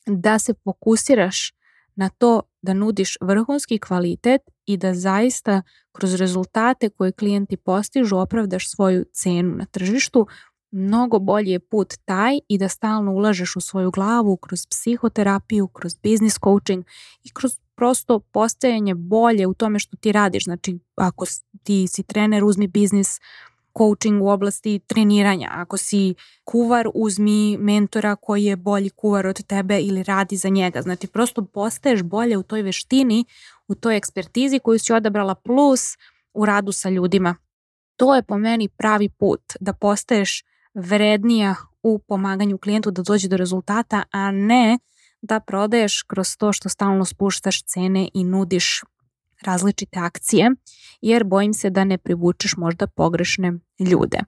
da 0.06 0.38
se 0.38 0.54
fokusiraš 0.64 1.52
na 1.94 2.08
to 2.08 2.42
da 2.62 2.74
nudiš 2.74 3.16
vrhunski 3.20 3.78
kvalitet 3.78 4.42
i 4.66 4.76
da 4.76 4.94
zaista 4.94 5.62
kroz 5.92 6.14
rezultate 6.14 6.88
koje 6.88 7.12
klijenti 7.12 7.56
postižu 7.56 8.16
opravdaš 8.16 8.70
svoju 8.70 9.04
cenu 9.12 9.54
na 9.56 9.64
tržištu, 9.64 10.26
mnogo 10.70 11.18
bolji 11.18 11.50
je 11.50 11.60
put 11.60 11.94
taj 12.04 12.38
i 12.48 12.58
da 12.58 12.68
stalno 12.68 13.12
ulažeš 13.12 13.56
u 13.56 13.60
svoju 13.60 13.90
glavu 13.90 14.36
kroz 14.36 14.66
psihoterapiju, 14.66 15.68
kroz 15.68 15.94
business 15.94 16.38
coaching 16.44 16.84
i 17.24 17.30
kroz 17.32 17.58
prosto 17.74 18.18
postajanje 18.18 18.94
bolje 18.94 19.46
u 19.46 19.54
tome 19.54 19.78
što 19.78 19.96
ti 19.96 20.12
radiš. 20.12 20.44
Znači, 20.44 20.78
ako 20.94 21.24
ti 21.62 21.86
si 21.88 22.02
trener, 22.02 22.44
uzmi 22.44 22.66
biznis 22.66 23.20
coaching 23.78 24.22
u 24.22 24.28
oblasti 24.28 24.78
treniranja. 24.78 25.48
Ako 25.52 25.76
si 25.76 26.14
kuvar, 26.44 26.88
uzmi 26.94 27.56
mentora 27.58 28.16
koji 28.16 28.44
je 28.44 28.56
bolji 28.56 28.90
kuvar 28.90 29.26
od 29.26 29.46
tebe 29.46 29.80
ili 29.80 30.02
radi 30.02 30.36
za 30.36 30.48
njega. 30.48 30.82
Znači 30.82 31.06
prosto 31.06 31.44
postaješ 31.44 32.02
bolje 32.02 32.38
u 32.38 32.42
toj 32.42 32.62
veštini, 32.62 33.24
u 33.72 33.74
toj 33.74 33.96
ekspertizi 33.96 34.58
koju 34.58 34.78
si 34.78 34.92
odabrala 34.92 35.34
plus 35.34 35.96
u 36.34 36.46
radu 36.46 36.72
sa 36.72 36.88
ljudima. 36.88 37.36
To 37.96 38.14
je 38.14 38.22
po 38.22 38.38
meni 38.38 38.68
pravi 38.68 39.08
put 39.08 39.42
da 39.60 39.72
postaješ 39.72 40.44
vrednija 40.74 41.54
u 41.82 41.98
pomaganju 41.98 42.58
klijentu 42.58 42.90
da 42.90 43.02
dođe 43.02 43.28
do 43.28 43.36
rezultata, 43.36 44.02
a 44.10 44.30
ne 44.30 44.78
da 45.22 45.40
prodaješ 45.40 46.02
kroz 46.02 46.36
to 46.36 46.52
što 46.52 46.68
stalno 46.68 47.04
spuštaš 47.04 47.62
cene 47.62 48.08
i 48.14 48.24
nudiš 48.24 48.80
različite 49.42 49.98
akcije, 49.98 50.50
jer 51.00 51.24
bojim 51.24 51.54
se 51.54 51.70
da 51.70 51.84
ne 51.84 51.98
privučeš 51.98 52.56
možda 52.56 52.86
pogrešne 52.86 53.52
ljude. 53.78 54.18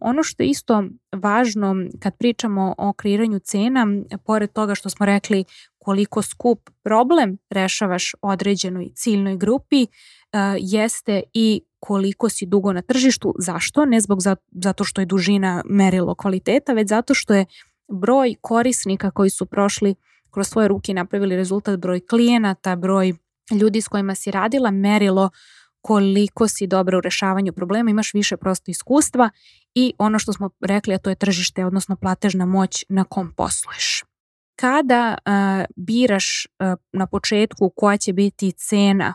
Ono 0.00 0.22
što 0.22 0.42
je 0.42 0.48
isto 0.48 0.84
važno 1.12 1.74
kad 2.02 2.16
pričamo 2.18 2.74
o 2.78 2.92
kreiranju 2.92 3.38
cena, 3.38 3.86
pored 4.24 4.52
toga 4.52 4.74
što 4.74 4.90
smo 4.90 5.06
rekli 5.06 5.44
koliko 5.84 6.22
skup 6.22 6.70
problem 6.82 7.38
rešavaš 7.50 8.14
određenoj 8.22 8.88
ciljnoj 8.94 9.36
grupi, 9.36 9.82
eh, 9.82 9.88
jeste 10.58 11.22
i 11.34 11.62
koliko 11.78 12.28
si 12.28 12.46
dugo 12.46 12.72
na 12.72 12.82
tržištu. 12.82 13.34
Zašto? 13.38 13.84
Ne 13.84 14.00
zbog 14.00 14.18
zato 14.50 14.84
što 14.84 15.00
je 15.00 15.06
dužina 15.06 15.62
merilo 15.66 16.14
kvaliteta, 16.14 16.72
već 16.72 16.88
zato 16.88 17.14
što 17.14 17.34
je 17.34 17.46
broj 17.88 18.34
korisnika 18.40 19.10
koji 19.10 19.30
su 19.30 19.46
prošli 19.46 19.94
kroz 20.30 20.48
svoje 20.48 20.68
ruke 20.68 20.94
napravili 20.94 21.36
rezultat, 21.36 21.78
broj 21.78 22.00
klijenata, 22.06 22.76
broj 22.76 23.12
ljudi 23.60 23.80
s 23.80 23.88
kojima 23.88 24.14
si 24.14 24.30
radila 24.30 24.70
merilo 24.70 25.30
koliko 25.80 26.48
si 26.48 26.66
dobra 26.66 26.98
u 26.98 27.00
rešavanju 27.00 27.52
problema, 27.52 27.90
imaš 27.90 28.14
više 28.14 28.36
prosto 28.36 28.70
iskustva 28.70 29.30
i 29.74 29.92
ono 29.98 30.18
što 30.18 30.32
smo 30.32 30.50
rekli, 30.60 30.94
a 30.94 30.98
to 30.98 31.10
je 31.10 31.16
tržište, 31.16 31.64
odnosno 31.64 31.96
platežna 31.96 32.46
moć 32.46 32.84
na 32.88 33.04
kom 33.04 33.32
posluješ. 33.36 34.04
Kada 34.60 35.18
uh, 35.18 35.64
biraš 35.76 36.46
uh, 36.46 36.74
na 36.92 37.06
početku 37.06 37.72
koja 37.76 37.96
će 37.96 38.12
biti 38.12 38.52
cena 38.52 39.14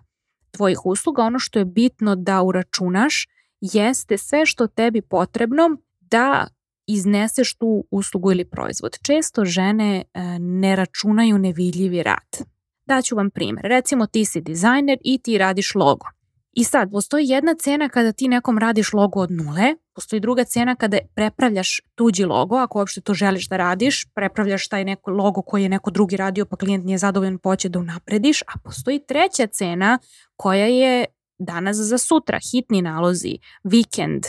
tvojih 0.52 0.86
usluga, 0.86 1.24
ono 1.24 1.40
što 1.40 1.60
je 1.60 1.66
bitno 1.66 2.16
da 2.16 2.42
uračunaš 2.42 3.28
jeste 3.62 4.18
sve 4.18 4.46
što 4.46 4.68
tebi 4.68 5.02
potrebno 5.02 5.78
da 6.00 6.48
izneseš 6.88 7.56
tu 7.56 7.86
uslugu 7.92 8.32
ili 8.32 8.46
proizvod. 8.46 8.98
Često 9.02 9.46
žene 9.46 10.04
uh, 10.14 10.22
ne 10.40 10.76
računaju 10.76 11.38
nevidljivi 11.38 12.04
rad. 12.04 12.48
Daću 12.86 13.16
vam 13.16 13.30
primjer. 13.30 13.66
Recimo 13.66 14.06
ti 14.06 14.26
si 14.26 14.42
dizajner 14.42 14.98
i 15.04 15.18
ti 15.18 15.38
radiš 15.38 15.76
logo. 15.76 16.06
I 16.56 16.64
sad, 16.64 16.92
postoji 16.92 17.28
jedna 17.28 17.56
cena 17.56 17.90
kada 17.90 18.12
ti 18.12 18.28
nekom 18.28 18.58
radiš 18.58 18.94
logo 18.94 19.20
od 19.20 19.32
nule, 19.32 19.76
postoji 19.96 20.20
druga 20.20 20.44
cena 20.44 20.76
kada 20.76 20.98
prepravljaš 21.16 21.82
tuđi 21.96 22.26
logo, 22.26 22.56
ako 22.56 22.80
uopšte 22.80 23.02
to 23.02 23.14
želiš 23.14 23.50
da 23.50 23.58
radiš, 23.58 24.06
prepravljaš 24.16 24.68
taj 24.68 24.86
neko 24.86 25.12
logo 25.12 25.42
koji 25.42 25.64
je 25.64 25.70
neko 25.70 25.92
drugi 25.92 26.18
radio 26.18 26.46
pa 26.46 26.56
klijent 26.56 26.86
nije 26.86 26.98
zadovoljan 26.98 27.38
poće 27.38 27.70
da 27.70 27.80
unaprediš, 27.80 28.42
a 28.42 28.60
postoji 28.64 29.06
treća 29.08 29.48
cena 29.48 30.00
koja 30.36 30.66
je 30.66 31.06
danas 31.40 31.78
za 31.78 31.98
sutra, 31.98 32.40
hitni 32.52 32.82
nalozi, 32.82 33.38
vikend 33.64 34.24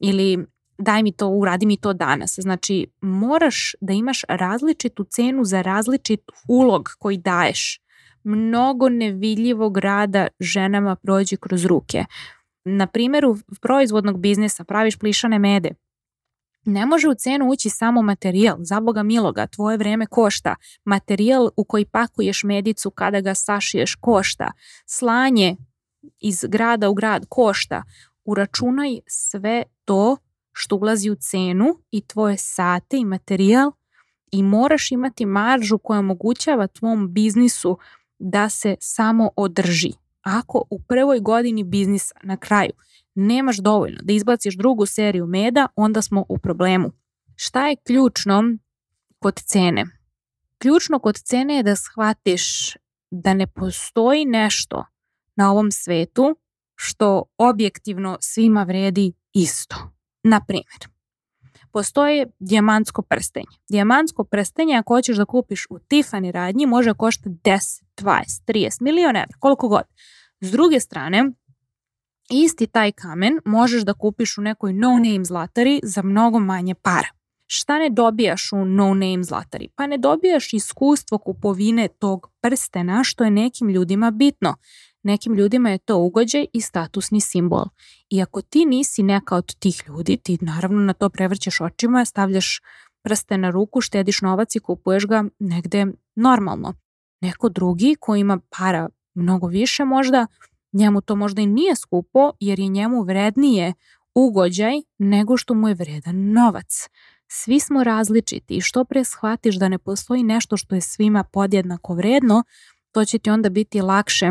ili 0.00 0.46
daj 0.78 1.02
mi 1.02 1.12
to, 1.12 1.28
uradi 1.28 1.66
mi 1.66 1.76
to 1.76 1.92
danas. 1.92 2.34
Znači, 2.38 2.86
moraš 3.00 3.74
da 3.80 3.92
imaš 3.92 4.22
različitu 4.28 5.04
cenu 5.04 5.44
za 5.44 5.62
različit 5.62 6.20
ulog 6.48 6.88
koji 6.98 7.16
daješ 7.16 7.81
mnogo 8.24 8.88
nevidljivog 8.88 9.78
rada 9.78 10.28
ženama 10.40 10.96
prođe 10.96 11.36
kroz 11.36 11.64
ruke. 11.64 12.04
Na 12.64 12.86
primjeru 12.86 13.36
proizvodnog 13.60 14.20
biznesa 14.20 14.64
praviš 14.64 14.98
plišane 14.98 15.38
mede. 15.38 15.70
Ne 16.64 16.86
može 16.86 17.08
u 17.08 17.14
cenu 17.14 17.48
ući 17.48 17.70
samo 17.70 18.02
materijal, 18.02 18.56
za 18.60 18.80
Boga 18.80 19.02
miloga, 19.02 19.46
tvoje 19.46 19.76
vreme 19.76 20.06
košta. 20.06 20.54
Materijal 20.84 21.50
u 21.56 21.64
koji 21.64 21.84
pakuješ 21.84 22.42
medicu 22.44 22.90
kada 22.90 23.20
ga 23.20 23.34
sašiješ 23.34 23.94
košta. 23.94 24.52
Slanje 24.86 25.56
iz 26.20 26.44
grada 26.48 26.88
u 26.88 26.94
grad 26.94 27.26
košta. 27.28 27.82
Uračunaj 28.24 28.98
sve 29.06 29.62
to 29.84 30.16
što 30.52 30.76
ulazi 30.76 31.10
u 31.10 31.14
cenu 31.14 31.66
i 31.90 32.00
tvoje 32.06 32.36
sate 32.36 32.96
i 32.96 33.04
materijal 33.04 33.72
i 34.32 34.42
moraš 34.42 34.92
imati 34.92 35.26
maržu 35.26 35.78
koja 35.78 36.00
omogućava 36.00 36.66
tvom 36.66 37.12
biznisu 37.12 37.78
da 38.22 38.48
se 38.48 38.76
samo 38.80 39.30
održi. 39.36 39.92
Ako 40.22 40.64
u 40.70 40.82
prvoj 40.82 41.20
godini 41.20 41.64
biznisa 41.64 42.14
na 42.22 42.36
kraju 42.36 42.70
nemaš 43.14 43.56
dovoljno 43.56 43.98
da 44.02 44.12
izbaciš 44.12 44.56
drugu 44.56 44.86
seriju 44.86 45.26
meda, 45.26 45.66
onda 45.76 46.02
smo 46.02 46.24
u 46.28 46.38
problemu. 46.38 46.92
Šta 47.36 47.68
je 47.68 47.76
ključno 47.76 48.42
kod 49.18 49.34
cene? 49.34 49.84
Ključno 50.58 50.98
kod 50.98 51.18
cene 51.18 51.56
je 51.56 51.62
da 51.62 51.76
shvatiš 51.76 52.76
da 53.10 53.34
ne 53.34 53.46
postoji 53.46 54.24
nešto 54.24 54.84
na 55.36 55.50
ovom 55.50 55.70
svetu 55.72 56.36
što 56.74 57.24
objektivno 57.38 58.18
svima 58.20 58.62
vredi 58.62 59.12
isto. 59.32 59.76
Na 60.22 60.40
primjer, 60.44 60.91
postoje 61.72 62.26
dijamantsko 62.38 63.02
prstenje. 63.02 63.56
Dijamantsko 63.70 64.24
prstenje 64.24 64.76
ako 64.76 64.94
hoćeš 64.94 65.16
da 65.16 65.24
kupiš 65.24 65.66
u 65.70 65.78
Tiffany 65.78 66.30
radnji 66.30 66.66
može 66.66 66.94
košta 66.94 67.30
10, 67.30 67.82
20, 67.96 68.22
30 68.46 68.82
miliona 68.82 69.18
evra, 69.18 69.36
koliko 69.38 69.68
god. 69.68 69.82
S 70.40 70.50
druge 70.50 70.80
strane, 70.80 71.32
isti 72.30 72.66
taj 72.66 72.92
kamen 72.92 73.38
možeš 73.44 73.82
da 73.82 73.94
kupiš 73.94 74.38
u 74.38 74.42
nekoj 74.42 74.72
no-name 74.72 75.24
zlatari 75.24 75.80
za 75.82 76.02
mnogo 76.02 76.38
manje 76.38 76.74
para. 76.74 77.08
Šta 77.46 77.78
ne 77.78 77.90
dobijaš 77.90 78.52
u 78.52 78.64
no-name 78.64 79.22
zlatari? 79.22 79.68
Pa 79.76 79.86
ne 79.86 79.98
dobijaš 79.98 80.52
iskustvo 80.52 81.18
kupovine 81.18 81.88
tog 81.88 82.30
prstena 82.40 83.04
što 83.04 83.24
je 83.24 83.30
nekim 83.30 83.68
ljudima 83.68 84.10
bitno. 84.10 84.54
Nekim 85.02 85.34
ljudima 85.34 85.70
je 85.70 85.78
to 85.78 85.98
ugođaj 85.98 86.46
i 86.52 86.60
statusni 86.60 87.20
simbol. 87.20 87.64
I 88.10 88.22
ako 88.22 88.42
ti 88.42 88.64
nisi 88.64 89.02
neka 89.02 89.36
od 89.36 89.54
tih 89.58 89.82
ljudi, 89.88 90.16
ti 90.16 90.38
naravno 90.40 90.80
na 90.80 90.92
to 90.92 91.08
prevrćeš 91.08 91.60
očima, 91.60 92.04
stavljaš 92.04 92.60
prste 93.02 93.38
na 93.38 93.50
ruku, 93.50 93.80
štediš 93.80 94.20
novac 94.20 94.56
i 94.56 94.60
kupuješ 94.60 95.06
ga 95.06 95.24
negde 95.38 95.86
normalno. 96.16 96.74
Neko 97.20 97.48
drugi 97.48 97.96
ko 98.00 98.16
ima 98.16 98.38
para 98.58 98.88
mnogo 99.14 99.46
više 99.46 99.84
možda, 99.84 100.26
njemu 100.72 101.00
to 101.00 101.16
možda 101.16 101.42
i 101.42 101.46
nije 101.46 101.76
skupo 101.76 102.32
jer 102.40 102.58
je 102.58 102.68
njemu 102.68 103.02
vrednije 103.02 103.74
ugođaj 104.14 104.72
nego 104.98 105.36
što 105.36 105.54
mu 105.54 105.68
je 105.68 105.74
vredan 105.74 106.32
novac. 106.32 106.88
Svi 107.28 107.60
smo 107.60 107.84
različiti 107.84 108.54
i 108.54 108.60
što 108.60 108.84
pre 108.84 109.04
shvatiš 109.04 109.56
da 109.56 109.68
ne 109.68 109.78
postoji 109.78 110.22
nešto 110.22 110.56
što 110.56 110.74
je 110.74 110.80
svima 110.80 111.24
podjednako 111.24 111.94
vredno, 111.94 112.44
to 112.92 113.04
će 113.04 113.18
ti 113.18 113.30
onda 113.30 113.48
biti 113.48 113.80
lakše 113.80 114.30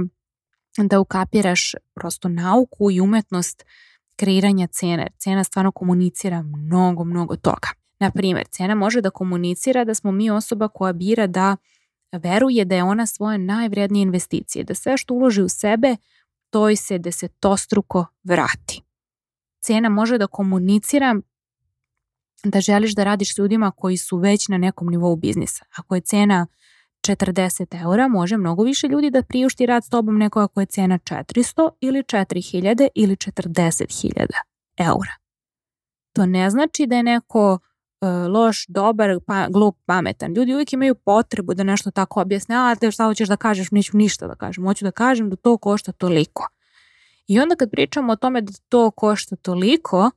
da 0.77 0.99
ukapiraš 0.99 1.75
prosto 1.93 2.29
nauku 2.29 2.91
i 2.91 3.01
umetnost 3.01 3.65
kreiranja 4.15 4.67
cene. 4.67 5.07
Cena 5.17 5.43
stvarno 5.43 5.71
komunicira 5.71 6.41
mnogo, 6.41 7.03
mnogo 7.03 7.35
toga. 7.35 7.69
Na 7.99 8.11
primjer, 8.11 8.47
cena 8.47 8.75
može 8.75 9.01
da 9.01 9.09
komunicira 9.09 9.83
da 9.83 9.93
smo 9.93 10.11
mi 10.11 10.29
osoba 10.29 10.67
koja 10.67 10.93
bira 10.93 11.27
da 11.27 11.57
veruje 12.11 12.65
da 12.65 12.75
je 12.75 12.83
ona 12.83 13.05
svoje 13.05 13.37
najvrednije 13.37 14.03
investicije, 14.03 14.63
da 14.63 14.75
sve 14.75 14.97
što 14.97 15.13
uloži 15.13 15.41
u 15.41 15.49
sebe, 15.49 15.95
to 16.49 16.69
i 16.69 16.75
se 16.75 16.97
desetostruko 16.97 18.05
vrati. 18.23 18.81
Cena 19.61 19.89
može 19.89 20.17
da 20.17 20.27
komunicira 20.27 21.15
da 22.43 22.61
želiš 22.61 22.95
da 22.95 23.03
radiš 23.03 23.35
s 23.35 23.37
ljudima 23.37 23.71
koji 23.71 23.97
su 23.97 24.17
već 24.17 24.47
na 24.47 24.57
nekom 24.57 24.87
nivou 24.87 25.15
biznisa. 25.15 25.65
Ako 25.75 25.95
je 25.95 26.01
cena 26.01 26.47
40 27.07 27.81
eura, 27.81 28.07
može 28.07 28.37
mnogo 28.37 28.63
više 28.63 28.87
ljudi 28.87 29.09
da 29.09 29.23
priušti 29.23 29.65
rad 29.65 29.85
s 29.85 29.89
tobom 29.89 30.17
nego 30.17 30.39
ako 30.39 30.59
je 30.59 30.65
cena 30.65 30.99
400 30.99 31.69
ili 31.81 32.03
4000 32.03 32.87
ili 32.95 33.15
40.000 33.15 34.25
eura. 34.77 35.11
To 36.13 36.25
ne 36.25 36.49
znači 36.49 36.87
da 36.87 36.95
je 36.95 37.03
neko 37.03 37.59
uh, 38.01 38.33
loš, 38.33 38.65
dobar, 38.67 39.19
pa, 39.27 39.47
glup, 39.47 39.77
pametan. 39.85 40.33
Ljudi 40.33 40.53
uvijek 40.53 40.73
imaju 40.73 40.95
potrebu 40.95 41.53
da 41.53 41.63
nešto 41.63 41.91
tako 41.91 42.21
objasne, 42.21 42.55
a 42.55 42.75
te 42.75 42.91
šta 42.91 43.05
hoćeš 43.05 43.29
da 43.29 43.37
kažeš, 43.37 43.71
neću 43.71 43.97
ništa 43.97 44.27
da 44.27 44.35
kažem, 44.35 44.65
hoću 44.65 44.85
da 44.85 44.91
kažem 44.91 45.29
da 45.29 45.35
to 45.35 45.57
košta 45.57 45.91
toliko. 45.91 46.47
I 47.27 47.39
onda 47.39 47.55
kad 47.55 47.71
pričamo 47.71 48.13
o 48.13 48.15
tome 48.15 48.41
da 48.41 48.51
to 48.69 48.91
košta 48.91 49.35
toliko, 49.35 50.11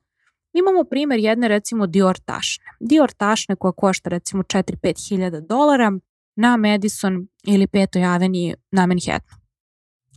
imamo 0.53 0.83
primjer 0.83 1.19
jedne 1.19 1.47
recimo 1.47 1.87
Dior 1.87 2.17
tašne. 2.17 2.65
Dior 2.79 3.11
tašne 3.11 3.55
koja 3.55 3.71
košta 3.71 4.09
recimo 4.09 4.43
4-5 4.43 5.09
hiljada 5.09 5.39
dolara 5.39 5.91
na 6.35 6.57
Madison 6.57 7.27
ili 7.47 7.67
Petoj 7.67 8.05
aveniji 8.05 8.55
na 8.71 8.85
Manhattanu. 8.85 9.41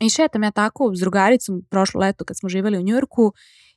I 0.00 0.10
šetam 0.10 0.42
ja 0.42 0.50
tako 0.50 0.94
s 0.94 1.00
drugaricom 1.00 1.62
prošlo 1.70 2.00
leto 2.00 2.24
kad 2.24 2.36
smo 2.36 2.48
živjeli 2.48 2.78
u 2.78 2.82
Njurku 2.82 3.32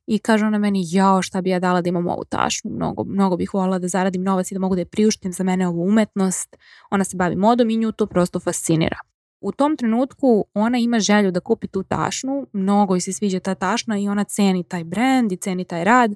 i 0.08 0.20
kaže 0.20 0.46
ona 0.46 0.58
meni, 0.58 0.84
jao 0.86 1.22
šta 1.22 1.42
bi 1.42 1.50
ja 1.50 1.60
dala 1.60 1.82
da 1.82 1.90
imam 1.90 2.08
ovu 2.08 2.24
tašnu, 2.30 2.72
mnogo, 2.72 3.04
mnogo 3.04 3.38
bih 3.38 3.54
volila 3.54 3.80
da 3.80 3.88
zaradim 3.88 4.24
novac 4.24 4.52
i 4.52 4.56
da 4.56 4.60
mogu 4.60 4.76
da 4.76 4.82
je 4.82 4.86
priuštim 4.86 5.34
za 5.34 5.44
mene 5.44 5.68
ovu 5.68 5.84
umetnost. 5.84 6.58
Ona 6.92 7.04
se 7.04 7.18
bavi 7.18 7.36
modom 7.36 7.70
i 7.70 7.78
nju 7.78 7.92
to 7.92 8.06
prosto 8.06 8.40
fascinira. 8.40 8.98
U 9.42 9.52
tom 9.52 9.78
trenutku 9.78 10.46
ona 10.54 10.78
ima 10.78 11.00
želju 11.00 11.32
da 11.32 11.40
kupi 11.40 11.68
tu 11.68 11.84
tašnu, 11.84 12.48
mnogo 12.54 12.94
joj 12.94 13.02
se 13.02 13.14
sviđa 13.14 13.40
ta 13.40 13.56
tašna 13.56 13.98
i 13.98 14.08
ona 14.08 14.24
ceni 14.24 14.64
taj 14.64 14.84
brand 14.84 15.32
i 15.32 15.38
ceni 15.38 15.66
taj 15.66 15.84
rad 15.84 16.12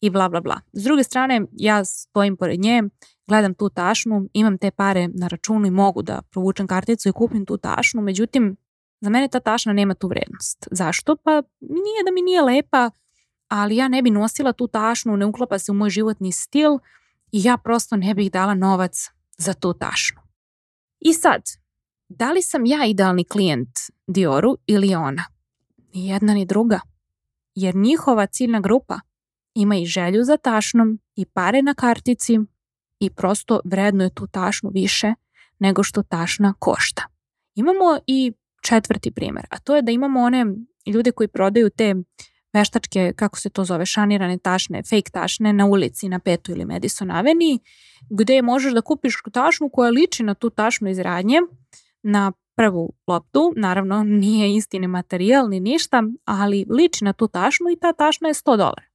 i 0.00 0.10
bla 0.10 0.28
bla 0.28 0.40
bla. 0.40 0.60
S 0.72 0.84
druge 0.84 1.02
strane, 1.04 1.42
ja 1.52 1.84
stojim 1.84 2.36
pored 2.36 2.60
nje, 2.60 2.82
gledam 3.26 3.54
tu 3.54 3.68
tašnu, 3.68 4.28
imam 4.32 4.58
te 4.58 4.70
pare 4.70 5.08
na 5.08 5.28
računu 5.28 5.66
i 5.66 5.70
mogu 5.70 6.02
da 6.02 6.22
provučem 6.30 6.66
karticu 6.66 7.08
i 7.08 7.12
kupim 7.12 7.46
tu 7.46 7.56
tašnu, 7.56 8.02
međutim, 8.02 8.56
za 9.00 9.10
mene 9.10 9.28
ta 9.28 9.40
tašna 9.40 9.72
nema 9.72 9.94
tu 9.94 10.08
vrednost. 10.08 10.68
Zašto? 10.70 11.16
Pa 11.16 11.42
nije 11.60 12.04
da 12.04 12.10
mi 12.14 12.22
nije 12.22 12.42
lepa, 12.42 12.90
ali 13.48 13.76
ja 13.76 13.88
ne 13.88 14.02
bi 14.02 14.10
nosila 14.10 14.52
tu 14.52 14.66
tašnu, 14.66 15.16
ne 15.16 15.26
uklapa 15.26 15.58
se 15.58 15.72
u 15.72 15.74
moj 15.74 15.90
životni 15.90 16.32
stil 16.32 16.78
i 17.32 17.42
ja 17.42 17.56
prosto 17.56 17.96
ne 17.96 18.14
bih 18.14 18.32
dala 18.32 18.54
novac 18.54 19.10
za 19.36 19.54
tu 19.54 19.72
tašnu. 19.72 20.20
I 21.00 21.12
sad, 21.12 21.42
da 22.08 22.32
li 22.32 22.42
sam 22.42 22.66
ja 22.66 22.86
idealni 22.86 23.24
klijent 23.24 23.70
Dioru 24.06 24.56
ili 24.66 24.94
ona? 24.94 25.24
Ni 25.94 26.08
jedna 26.08 26.34
ni 26.34 26.46
druga. 26.46 26.80
Jer 27.54 27.74
njihova 27.74 28.26
ciljna 28.26 28.60
grupa 28.60 29.00
ima 29.54 29.76
i 29.76 29.86
želju 29.86 30.24
za 30.24 30.36
tašnom 30.36 30.98
i 31.16 31.24
pare 31.24 31.62
na 31.62 31.74
kartici 31.74 32.38
i 33.04 33.10
prosto 33.10 33.60
vredno 33.64 34.04
je 34.04 34.14
tu 34.14 34.26
tašnu 34.26 34.70
više 34.74 35.14
nego 35.58 35.82
što 35.82 36.02
tašna 36.02 36.54
košta. 36.58 37.02
Imamo 37.54 37.98
i 38.06 38.32
četvrti 38.62 39.10
primjer, 39.10 39.46
a 39.50 39.58
to 39.58 39.76
je 39.76 39.82
da 39.82 39.92
imamo 39.92 40.20
one 40.20 40.46
ljude 40.86 41.12
koji 41.12 41.28
prodaju 41.28 41.70
te 41.70 41.94
veštačke, 42.52 43.12
kako 43.16 43.38
se 43.38 43.50
to 43.50 43.64
zove, 43.64 43.86
šanirane 43.86 44.38
tašne, 44.38 44.82
fake 44.82 45.10
tašne 45.12 45.52
na 45.52 45.66
ulici 45.66 46.08
na 46.08 46.18
Petu 46.18 46.52
ili 46.52 46.64
Madison 46.64 47.10
Avenue, 47.10 47.58
gde 48.10 48.42
možeš 48.42 48.72
da 48.72 48.80
kupiš 48.80 49.22
tašnu 49.32 49.68
koja 49.72 49.90
liči 49.90 50.22
na 50.22 50.34
tu 50.34 50.50
tašnu 50.50 50.90
iz 50.90 50.98
radnje, 50.98 51.40
na 52.02 52.32
prvu 52.56 52.92
loptu, 53.06 53.52
naravno 53.56 54.02
nije 54.02 54.54
istini 54.54 54.86
materijal 54.86 55.48
ni 55.48 55.60
ništa, 55.60 56.02
ali 56.24 56.66
liči 56.70 57.04
na 57.04 57.12
tu 57.12 57.28
tašnu 57.28 57.70
i 57.70 57.78
ta 57.80 57.92
tašna 57.92 58.28
je 58.28 58.34
100 58.34 58.56
dolara. 58.56 58.93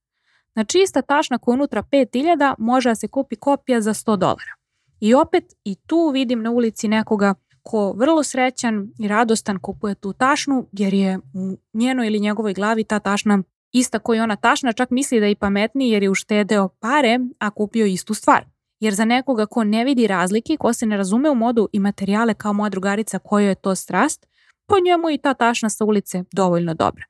Znači 0.60 0.80
ista 0.84 1.02
tašna 1.02 1.38
koja 1.38 1.54
je 1.54 1.56
unutra 1.56 1.84
5000 1.84 2.56
može 2.58 2.90
da 2.90 2.96
se 2.96 3.08
kupi 3.08 3.36
kopija 3.36 3.82
za 3.82 3.94
100 3.94 4.18
dolara. 4.18 4.54
I 5.00 5.14
opet 5.14 5.44
i 5.64 5.76
tu 5.76 6.12
vidim 6.14 6.42
na 6.42 6.52
ulici 6.52 6.88
nekoga 6.88 7.34
ko 7.64 7.92
vrlo 7.92 8.24
srećan 8.24 8.88
i 9.00 9.08
radostan 9.08 9.60
kupuje 9.60 9.96
tu 9.96 10.14
tašnu 10.14 10.68
jer 10.72 10.94
je 10.94 11.18
u 11.18 11.58
njenoj 11.74 12.08
ili 12.08 12.20
njegovoj 12.20 12.54
glavi 12.54 12.84
ta 12.84 13.00
tašna 13.00 13.44
ista 13.72 14.00
koji 14.00 14.20
ona 14.20 14.36
tašna, 14.36 14.74
čak 14.74 14.90
misli 14.90 15.20
da 15.20 15.26
je 15.26 15.32
i 15.32 15.36
pametniji 15.36 15.90
jer 15.90 16.04
je 16.04 16.10
uštedeo 16.10 16.68
pare, 16.68 17.20
a 17.40 17.50
kupio 17.50 17.86
istu 17.86 18.14
stvar. 18.14 18.46
Jer 18.80 18.94
za 18.94 19.06
nekoga 19.06 19.46
ko 19.46 19.64
ne 19.64 19.86
vidi 19.86 20.08
razlike, 20.08 20.58
ko 20.58 20.74
se 20.74 20.86
ne 20.86 20.98
razume 20.98 21.30
u 21.30 21.36
modu 21.36 21.70
i 21.74 21.80
materijale 21.80 22.34
kao 22.34 22.54
moja 22.54 22.70
drugarica 22.70 23.20
kojoj 23.20 23.50
je 23.50 23.56
to 23.56 23.76
strast, 23.76 24.28
po 24.68 24.76
njemu 24.80 25.10
i 25.10 25.18
ta 25.18 25.34
tašna 25.34 25.70
sa 25.70 25.86
ulice 25.86 26.24
dovoljno 26.32 26.74
dobra. 26.74 27.09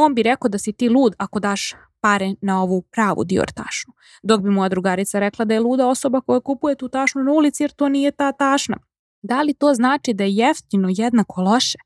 On 0.00 0.14
bi 0.14 0.22
rekao 0.22 0.48
da 0.48 0.58
si 0.58 0.72
ti 0.72 0.88
lud 0.88 1.14
ako 1.18 1.40
daš 1.40 1.74
pare 2.00 2.34
na 2.40 2.62
ovu 2.62 2.82
pravu 2.82 3.24
Dior 3.24 3.50
tašnu. 3.50 3.94
Dok 4.22 4.40
bi 4.40 4.50
moja 4.50 4.68
drugarica 4.68 5.18
rekla 5.18 5.44
da 5.44 5.54
je 5.54 5.60
luda 5.60 5.86
osoba 5.86 6.20
koja 6.20 6.40
kupuje 6.40 6.74
tu 6.74 6.88
tašnu 6.88 7.22
na 7.22 7.32
ulici 7.32 7.62
jer 7.62 7.70
to 7.70 7.88
nije 7.88 8.10
ta 8.10 8.32
tašna. 8.32 8.76
Da 9.22 9.42
li 9.42 9.54
to 9.54 9.74
znači 9.74 10.14
da 10.14 10.24
je 10.24 10.34
jeftino 10.34 10.88
jednako 10.90 11.42
loše? 11.42 11.78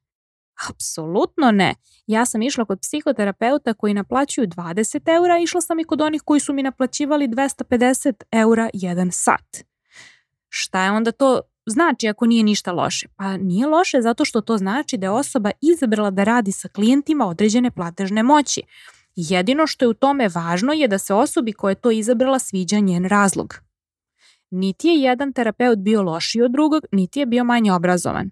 Apsolutno 0.70 1.50
ne. 1.50 1.74
Ja 2.06 2.24
sam 2.26 2.42
išla 2.42 2.64
kod 2.64 2.80
psihoterapeuta 2.80 3.74
koji 3.74 3.94
naplaćuju 3.94 4.46
20 4.46 5.14
eura, 5.14 5.38
išla 5.38 5.60
sam 5.60 5.78
i 5.80 5.84
kod 5.84 6.00
onih 6.00 6.22
koji 6.24 6.40
su 6.40 6.52
mi 6.52 6.62
naplaćivali 6.62 7.28
250 7.28 8.22
eura 8.32 8.70
jedan 8.72 9.10
sat. 9.12 9.64
Šta 10.48 10.84
je 10.84 10.90
onda 10.90 11.12
to 11.12 11.40
znači 11.66 12.08
ako 12.08 12.26
nije 12.26 12.44
ništa 12.44 12.72
loše? 12.72 13.06
Pa 13.16 13.36
nije 13.36 13.66
loše 13.66 14.00
zato 14.00 14.24
što 14.24 14.40
to 14.40 14.58
znači 14.58 14.96
da 14.96 15.06
je 15.06 15.10
osoba 15.10 15.50
izabrala 15.60 16.10
da 16.10 16.24
radi 16.24 16.52
sa 16.52 16.68
klijentima 16.68 17.26
određene 17.26 17.70
platežne 17.70 18.22
moći. 18.22 18.62
Jedino 19.16 19.66
što 19.66 19.84
je 19.84 19.88
u 19.88 19.94
tome 19.94 20.28
važno 20.28 20.72
je 20.72 20.88
da 20.88 20.98
se 20.98 21.14
osobi 21.14 21.52
koja 21.52 21.70
je 21.70 21.80
to 21.80 21.90
izabrala 21.90 22.38
sviđa 22.38 22.78
njen 22.78 23.04
razlog. 23.04 23.54
Niti 24.50 24.88
je 24.88 25.00
jedan 25.00 25.32
terapeut 25.32 25.78
bio 25.78 26.02
lošiji 26.02 26.42
od 26.42 26.50
drugog, 26.52 26.84
niti 26.92 27.20
je 27.20 27.26
bio 27.26 27.44
manje 27.44 27.72
obrazovan. 27.72 28.30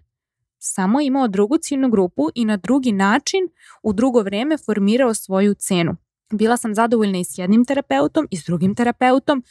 Samo 0.58 1.00
imao 1.00 1.28
drugu 1.28 1.58
ciljnu 1.58 1.90
grupu 1.90 2.28
i 2.34 2.44
na 2.44 2.56
drugi 2.56 2.92
način 2.92 3.40
u 3.82 3.92
drugo 3.92 4.22
vreme 4.22 4.58
formirao 4.58 5.14
svoju 5.14 5.54
cenu. 5.54 5.96
Bila 6.32 6.56
sam 6.56 6.74
zadovoljna 6.74 7.18
i 7.18 7.24
s 7.24 7.38
jednim 7.38 7.64
terapeutom 7.64 8.28
i 8.30 8.36
s 8.36 8.44
drugim 8.44 8.74
terapeutom, 8.74 9.44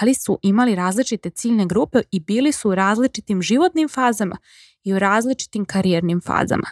ali 0.00 0.14
su 0.14 0.38
imali 0.42 0.74
različite 0.74 1.30
ciljne 1.30 1.66
grupe 1.66 1.98
i 2.10 2.20
bili 2.20 2.52
su 2.52 2.70
u 2.70 2.74
različitim 2.74 3.42
životnim 3.42 3.88
fazama 3.88 4.36
i 4.84 4.94
u 4.94 4.98
različitim 4.98 5.64
karijernim 5.64 6.20
fazama. 6.20 6.66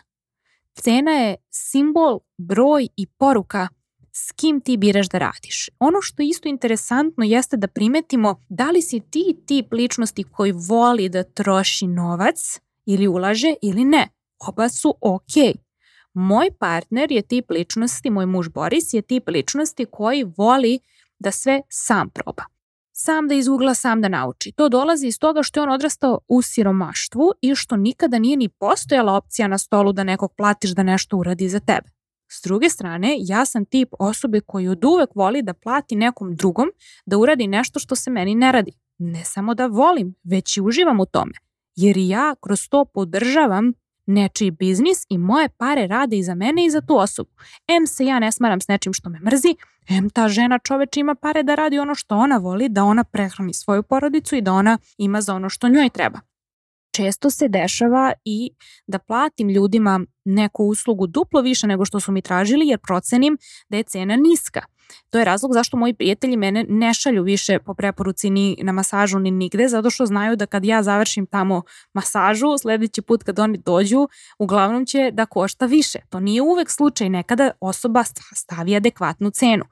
Cena 0.74 1.10
je 1.10 1.36
simbol, 1.50 2.20
broj 2.38 2.88
i 2.96 3.06
poruka 3.06 3.68
s 4.12 4.32
kim 4.32 4.60
ti 4.60 4.76
biraš 4.76 5.08
da 5.08 5.18
radiš. 5.18 5.68
Ono 5.78 6.02
što 6.02 6.22
je 6.22 6.28
isto 6.28 6.48
interesantno 6.48 7.24
jeste 7.24 7.56
da 7.56 7.68
primetimo 7.68 8.44
da 8.48 8.70
li 8.70 8.82
si 8.82 9.00
ti 9.00 9.36
tip 9.46 9.72
ličnosti 9.72 10.24
koji 10.24 10.52
voli 10.52 11.08
da 11.08 11.22
troši 11.22 11.86
novac 11.86 12.60
ili 12.86 13.08
ulaže 13.08 13.54
ili 13.62 13.84
ne. 13.84 14.08
Oba 14.48 14.68
su 14.68 14.94
ok. 15.00 15.60
Moj 16.14 16.50
partner 16.58 17.12
je 17.12 17.22
tip 17.22 17.50
ličnosti, 17.50 18.10
moj 18.10 18.26
muž 18.26 18.48
Boris 18.48 18.92
je 18.92 19.02
tip 19.02 19.28
ličnosti 19.28 19.86
koji 19.90 20.24
voli 20.36 20.78
da 21.18 21.30
sve 21.30 21.62
sam 21.68 22.10
proba. 22.10 22.44
Sam 22.92 23.28
da 23.28 23.34
izugla, 23.34 23.74
sam 23.74 24.00
da 24.00 24.08
nauči. 24.08 24.52
To 24.52 24.68
dolazi 24.68 25.06
iz 25.06 25.18
toga 25.18 25.42
što 25.42 25.60
je 25.60 25.62
on 25.62 25.70
odrastao 25.70 26.18
u 26.28 26.42
siromaštvu 26.42 27.32
i 27.40 27.54
što 27.54 27.76
nikada 27.76 28.18
nije 28.18 28.36
ni 28.36 28.48
postojala 28.48 29.12
opcija 29.12 29.48
na 29.48 29.58
stolu 29.58 29.92
da 29.92 30.04
nekog 30.04 30.34
platiš 30.36 30.70
da 30.70 30.82
nešto 30.82 31.16
uradi 31.16 31.48
za 31.48 31.60
tebe. 31.60 31.90
S 32.32 32.42
druge 32.44 32.68
strane, 32.68 33.16
ja 33.18 33.44
sam 33.44 33.64
tip 33.64 33.88
osobe 33.98 34.40
koji 34.40 34.68
od 34.68 34.84
uvek 34.84 35.10
voli 35.14 35.42
da 35.42 35.54
plati 35.54 35.96
nekom 35.96 36.36
drugom 36.36 36.68
da 37.06 37.18
uradi 37.18 37.46
nešto 37.46 37.78
što 37.78 37.96
se 37.96 38.10
meni 38.10 38.34
ne 38.34 38.52
radi. 38.52 38.72
Ne 38.98 39.24
samo 39.24 39.54
da 39.54 39.66
volim, 39.66 40.14
već 40.24 40.56
i 40.56 40.60
uživam 40.60 41.00
u 41.00 41.06
tome. 41.06 41.32
Jer 41.76 41.96
ja 41.96 42.34
kroz 42.40 42.68
to 42.68 42.84
podržavam 42.84 43.72
nečiji 44.10 44.50
biznis 44.50 45.06
i 45.08 45.18
moje 45.18 45.48
pare 45.48 45.86
rade 45.86 46.18
i 46.18 46.22
za 46.22 46.34
mene 46.34 46.64
i 46.64 46.70
za 46.70 46.80
tu 46.80 46.96
osobu. 46.96 47.30
M 47.68 47.86
se 47.86 48.04
ja 48.04 48.18
ne 48.18 48.32
smaram 48.32 48.60
s 48.60 48.68
nečim 48.68 48.92
što 48.92 49.10
me 49.10 49.20
mrzi, 49.20 49.56
M 49.88 50.10
ta 50.10 50.28
žena 50.28 50.58
čoveč 50.58 50.96
ima 50.96 51.14
pare 51.14 51.42
da 51.42 51.54
radi 51.54 51.78
ono 51.78 51.94
što 51.94 52.16
ona 52.16 52.36
voli, 52.36 52.68
da 52.68 52.84
ona 52.84 53.04
prehrani 53.04 53.54
svoju 53.54 53.82
porodicu 53.82 54.36
i 54.36 54.40
da 54.40 54.52
ona 54.52 54.78
ima 54.98 55.20
za 55.20 55.34
ono 55.34 55.48
što 55.48 55.68
njoj 55.68 55.90
treba 55.90 56.20
često 56.92 57.30
se 57.30 57.48
dešava 57.48 58.12
i 58.24 58.50
da 58.86 58.98
platim 58.98 59.48
ljudima 59.48 60.00
neku 60.24 60.64
uslugu 60.64 61.06
duplo 61.06 61.40
više 61.40 61.66
nego 61.66 61.84
što 61.84 62.00
su 62.00 62.12
mi 62.12 62.22
tražili 62.22 62.66
jer 62.66 62.78
procenim 62.78 63.38
da 63.68 63.76
je 63.76 63.82
cena 63.82 64.16
niska. 64.16 64.60
To 65.10 65.18
je 65.18 65.24
razlog 65.24 65.52
zašto 65.52 65.76
moji 65.76 65.94
prijatelji 65.94 66.36
mene 66.36 66.64
ne 66.68 66.94
šalju 66.94 67.22
više 67.22 67.58
po 67.58 67.74
preporuci 67.74 68.30
ni 68.30 68.56
na 68.62 68.72
masažu 68.72 69.18
ni 69.18 69.30
nigde, 69.30 69.68
zato 69.68 69.90
što 69.90 70.06
znaju 70.06 70.36
da 70.36 70.46
kad 70.46 70.64
ja 70.64 70.82
završim 70.82 71.26
tamo 71.26 71.62
masažu, 71.94 72.58
sledeći 72.58 73.02
put 73.02 73.22
kad 73.22 73.38
oni 73.38 73.58
dođu, 73.58 74.08
uglavnom 74.38 74.86
će 74.86 75.10
da 75.12 75.26
košta 75.26 75.66
više. 75.66 75.98
To 76.08 76.20
nije 76.20 76.42
uvek 76.42 76.70
slučaj, 76.70 77.08
nekada 77.08 77.50
osoba 77.60 78.04
stavi 78.34 78.76
adekvatnu 78.76 79.30
cenu 79.30 79.64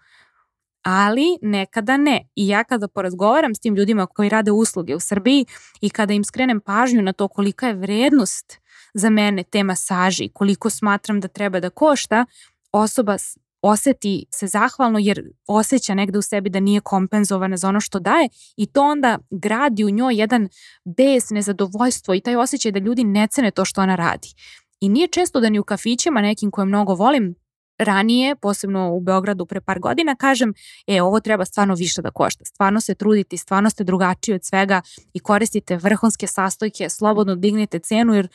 ali 0.83 1.39
nekada 1.43 1.97
ne. 1.97 2.29
I 2.35 2.49
ja 2.49 2.65
kada 2.65 2.89
porazgovaram 2.89 3.55
s 3.55 3.61
tim 3.61 3.75
ljudima 3.75 4.07
koji 4.07 4.29
rade 4.29 4.51
usluge 4.51 4.95
u 4.95 5.01
Srbiji 5.01 5.47
i 5.81 5.91
kada 5.91 6.15
im 6.15 6.25
skrenem 6.25 6.61
pažnju 6.61 7.03
na 7.03 7.13
to 7.13 7.29
kolika 7.29 7.69
je 7.69 7.75
vrednost 7.75 8.59
za 8.95 9.11
mene 9.11 9.43
te 9.43 9.65
masaži, 9.65 10.29
koliko 10.35 10.71
smatram 10.71 11.21
da 11.21 11.29
treba 11.29 11.61
da 11.61 11.71
košta, 11.71 12.27
osoba 12.73 13.17
oseti 13.63 14.25
se 14.31 14.47
zahvalno 14.47 14.99
jer 14.99 15.23
osjeća 15.47 15.95
negde 15.95 16.19
u 16.19 16.23
sebi 16.23 16.51
da 16.51 16.61
nije 16.61 16.81
kompenzovana 16.81 17.57
za 17.57 17.69
ono 17.69 17.81
što 17.81 17.99
daje 17.99 18.29
i 18.57 18.67
to 18.67 18.83
onda 18.83 19.19
gradi 19.31 19.85
u 19.85 19.91
njoj 19.91 20.15
jedan 20.15 20.49
bes, 20.85 21.31
nezadovoljstvo 21.31 22.15
i 22.15 22.21
taj 22.21 22.37
osjećaj 22.37 22.73
da 22.73 22.79
ljudi 22.79 23.05
ne 23.05 23.27
cene 23.27 23.51
to 23.51 23.65
što 23.65 23.81
ona 23.81 23.95
radi. 23.95 24.29
I 24.81 24.89
nije 24.89 25.09
često 25.09 25.41
da 25.41 25.51
ni 25.51 25.59
u 25.59 25.65
kafićima 25.65 26.21
nekim 26.21 26.51
koje 26.51 26.65
mnogo 26.65 26.95
volim 26.95 27.35
ranije, 27.79 28.37
posebno 28.37 28.93
u 28.93 29.01
Beogradu 29.01 29.47
pre 29.47 29.61
par 29.61 29.79
godina, 29.79 30.17
kažem, 30.17 30.55
e, 30.87 31.03
ovo 31.03 31.21
treba 31.21 31.45
stvarno 31.45 31.75
više 31.75 32.03
da 32.03 32.11
košta. 32.11 32.45
Stvarno 32.45 32.81
se 32.81 32.95
trudite, 32.95 33.37
stvarno 33.37 33.71
ste 33.71 33.85
drugačiji 33.85 34.35
od 34.35 34.45
svega 34.45 34.83
i 35.13 35.21
koristite 35.21 35.77
vrhunske 35.77 36.27
sastojke, 36.27 36.89
slobodno 36.89 37.35
dignite 37.35 37.79
cenu 37.79 38.15
jer 38.15 38.29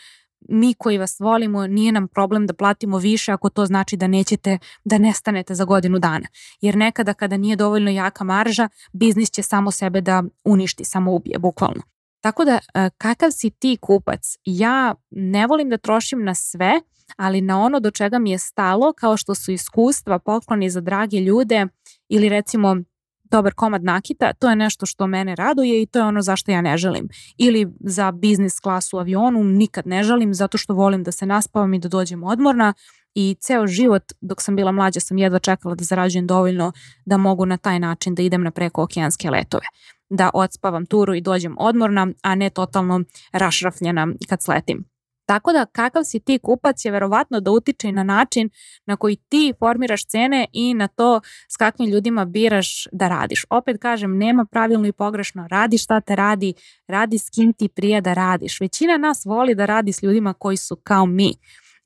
mi 0.49 0.73
koji 0.73 0.97
vas 0.97 1.19
volimo 1.19 1.67
nije 1.67 1.91
nam 1.91 2.07
problem 2.07 2.47
da 2.47 2.53
platimo 2.53 2.97
više 2.97 3.31
ako 3.31 3.49
to 3.49 3.65
znači 3.65 3.97
da 3.97 4.07
nećete 4.07 4.57
da 4.83 4.97
nestanete 4.97 5.55
za 5.55 5.65
godinu 5.65 5.99
dana. 5.99 6.27
Jer 6.61 6.75
nekada 6.75 7.13
kada 7.13 7.37
nije 7.37 7.55
dovoljno 7.55 7.91
jaka 7.91 8.23
marža, 8.23 8.69
biznis 8.93 9.31
će 9.31 9.43
samo 9.43 9.71
sebe 9.71 10.01
da 10.01 10.23
uništi, 10.43 10.83
samo 10.83 11.11
ubije, 11.13 11.39
bukvalno. 11.39 11.81
Tako 12.21 12.45
da, 12.45 12.59
e, 12.73 12.89
kakav 12.97 13.31
si 13.31 13.49
ti 13.49 13.77
kupac? 13.81 14.37
Ja 14.45 14.95
ne 15.11 15.47
volim 15.47 15.69
da 15.69 15.77
trošim 15.77 16.23
na 16.23 16.35
sve, 16.35 16.81
ali 17.17 17.41
na 17.41 17.59
ono 17.59 17.79
do 17.79 17.91
čega 17.91 18.19
mi 18.19 18.31
je 18.31 18.37
stalo, 18.37 18.93
kao 18.93 19.17
što 19.17 19.35
su 19.35 19.51
iskustva, 19.51 20.19
pokloni 20.19 20.69
za 20.69 20.81
drage 20.81 21.17
ljude 21.17 21.67
ili 22.09 22.29
recimo 22.29 22.75
dobar 23.23 23.53
komad 23.53 23.83
nakita, 23.83 24.33
to 24.33 24.49
je 24.49 24.55
nešto 24.55 24.85
što 24.85 25.07
mene 25.07 25.35
raduje 25.35 25.81
i 25.81 25.85
to 25.85 25.99
je 25.99 26.05
ono 26.05 26.21
zašto 26.21 26.51
ja 26.51 26.61
ne 26.61 26.77
želim. 26.77 27.09
Ili 27.37 27.67
za 27.79 28.11
biznis 28.11 28.59
klasu 28.59 28.97
u 28.97 28.99
avionu 28.99 29.43
nikad 29.43 29.87
ne 29.87 30.03
želim 30.03 30.33
zato 30.33 30.57
što 30.57 30.73
volim 30.73 31.03
da 31.03 31.11
se 31.11 31.25
naspavam 31.25 31.73
i 31.73 31.79
da 31.79 31.87
dođem 31.87 32.23
odmorna 32.23 32.73
i 33.15 33.35
ceo 33.39 33.67
život 33.67 34.03
dok 34.21 34.41
sam 34.41 34.55
bila 34.55 34.71
mlađa 34.71 34.99
sam 34.99 35.17
jedva 35.17 35.39
čekala 35.39 35.75
da 35.75 35.83
zarađujem 35.83 36.27
dovoljno 36.27 36.71
da 37.05 37.17
mogu 37.17 37.45
na 37.45 37.57
taj 37.57 37.79
način 37.79 38.15
da 38.15 38.21
idem 38.21 38.43
na 38.43 38.51
preko 38.51 38.83
okeanske 38.83 39.29
letove 39.29 39.65
da 40.09 40.29
odspavam 40.33 40.85
turu 40.85 41.15
i 41.15 41.21
dođem 41.21 41.55
odmorna, 41.59 42.07
a 42.21 42.35
ne 42.35 42.49
totalno 42.49 43.03
rašrafljena 43.31 44.07
kad 44.29 44.41
sletim. 44.41 44.92
Tako 45.25 45.53
da 45.53 45.65
kakav 45.65 46.03
si 46.03 46.19
ti 46.19 46.39
kupac 46.39 46.85
je 46.85 46.91
verovatno 46.91 47.39
da 47.39 47.51
utiče 47.51 47.89
i 47.89 47.91
na 47.91 48.03
način 48.03 48.49
na 48.85 48.95
koji 48.95 49.15
ti 49.15 49.53
formiraš 49.59 50.05
cene 50.05 50.47
i 50.53 50.73
na 50.73 50.87
to 50.87 51.21
s 51.49 51.57
kakvim 51.57 51.89
ljudima 51.89 52.25
biraš 52.25 52.87
da 52.91 53.07
radiš. 53.07 53.45
Opet 53.49 53.81
kažem, 53.81 54.17
nema 54.17 54.45
pravilno 54.45 54.87
i 54.87 54.91
pogrešno. 54.91 55.47
Radi 55.47 55.77
šta 55.77 56.01
te 56.01 56.15
radi, 56.15 56.53
radi 56.87 57.17
s 57.17 57.29
kim 57.29 57.53
ti 57.53 57.67
prije 57.67 58.01
da 58.01 58.13
radiš. 58.13 58.59
Većina 58.59 58.97
nas 58.97 59.25
voli 59.25 59.55
da 59.55 59.65
radi 59.65 59.91
s 59.91 60.03
ljudima 60.03 60.33
koji 60.33 60.57
su 60.57 60.75
kao 60.75 61.05
mi 61.05 61.33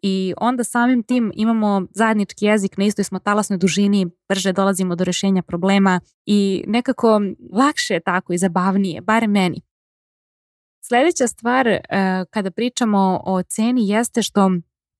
i 0.01 0.33
onda 0.37 0.63
samim 0.63 1.03
tim 1.03 1.31
imamo 1.35 1.87
zajednički 1.91 2.45
jezik, 2.45 2.77
na 2.77 2.85
istoj 2.85 3.03
smo 3.03 3.19
talasnoj 3.19 3.57
dužini, 3.57 4.07
brže 4.29 4.53
dolazimo 4.53 4.95
do 4.95 5.03
rešenja 5.03 5.41
problema 5.41 5.99
i 6.25 6.63
nekako 6.67 7.21
lakše 7.53 7.93
je 7.93 7.99
tako 7.99 8.33
i 8.33 8.37
zabavnije, 8.37 9.01
bare 9.01 9.27
meni. 9.27 9.66
Sledeća 10.87 11.27
stvar 11.27 11.67
e, 11.67 11.81
kada 12.29 12.51
pričamo 12.51 13.21
o 13.25 13.43
ceni 13.43 13.89
jeste 13.89 14.21
što 14.23 14.49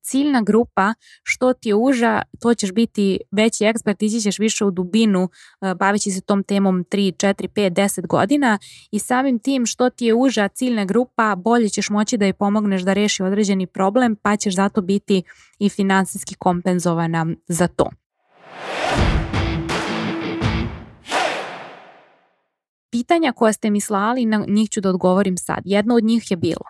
ciljna 0.02 0.42
grupa, 0.42 0.94
što 1.22 1.52
ti 1.52 1.68
je 1.68 1.74
uža, 1.74 2.22
to 2.40 2.54
ćeš 2.54 2.72
biti 2.72 3.18
veći 3.30 3.64
ekspert, 3.64 4.02
ići 4.02 4.20
ćeš 4.20 4.38
više 4.38 4.64
u 4.64 4.70
dubinu, 4.70 5.28
e, 5.60 5.74
bavići 5.74 6.10
se 6.10 6.20
tom 6.20 6.42
temom 6.42 6.84
3, 6.84 7.26
4, 7.26 7.48
5, 7.48 7.70
10 7.70 8.06
godina 8.06 8.58
i 8.90 8.98
samim 8.98 9.38
tim 9.38 9.66
što 9.66 9.90
ti 9.90 10.06
je 10.06 10.14
uža 10.14 10.48
ciljna 10.48 10.84
grupa, 10.84 11.34
bolje 11.36 11.68
ćeš 11.68 11.90
moći 11.90 12.16
da 12.16 12.26
je 12.26 12.32
pomogneš 12.32 12.82
da 12.82 12.92
reši 12.92 13.22
određeni 13.22 13.66
problem, 13.66 14.16
pa 14.22 14.36
ćeš 14.36 14.54
zato 14.54 14.80
biti 14.80 15.22
i 15.58 15.68
finansijski 15.68 16.34
kompenzovana 16.34 17.26
za 17.48 17.68
to. 17.68 17.90
Pitanja 22.98 23.32
koja 23.32 23.52
ste 23.52 23.70
mi 23.70 23.80
slali, 23.80 24.26
na 24.26 24.44
njih 24.48 24.70
ću 24.70 24.80
da 24.80 24.90
odgovorim 24.90 25.36
sad. 25.36 25.58
Jedno 25.64 25.94
od 25.94 26.04
njih 26.04 26.30
je 26.30 26.36
bilo. 26.36 26.64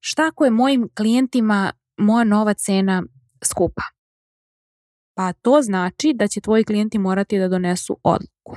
Šta 0.00 0.26
ako 0.26 0.44
je 0.44 0.50
mojim 0.50 0.88
klijentima 0.96 1.72
moja 1.96 2.24
nova 2.24 2.54
cena 2.54 3.02
skupa? 3.44 3.82
Pa 5.14 5.32
to 5.32 5.62
znači 5.62 6.12
da 6.14 6.28
će 6.28 6.40
tvoji 6.40 6.64
klijenti 6.64 6.98
morati 6.98 7.38
da 7.38 7.48
donesu 7.48 7.96
odluku. 8.02 8.56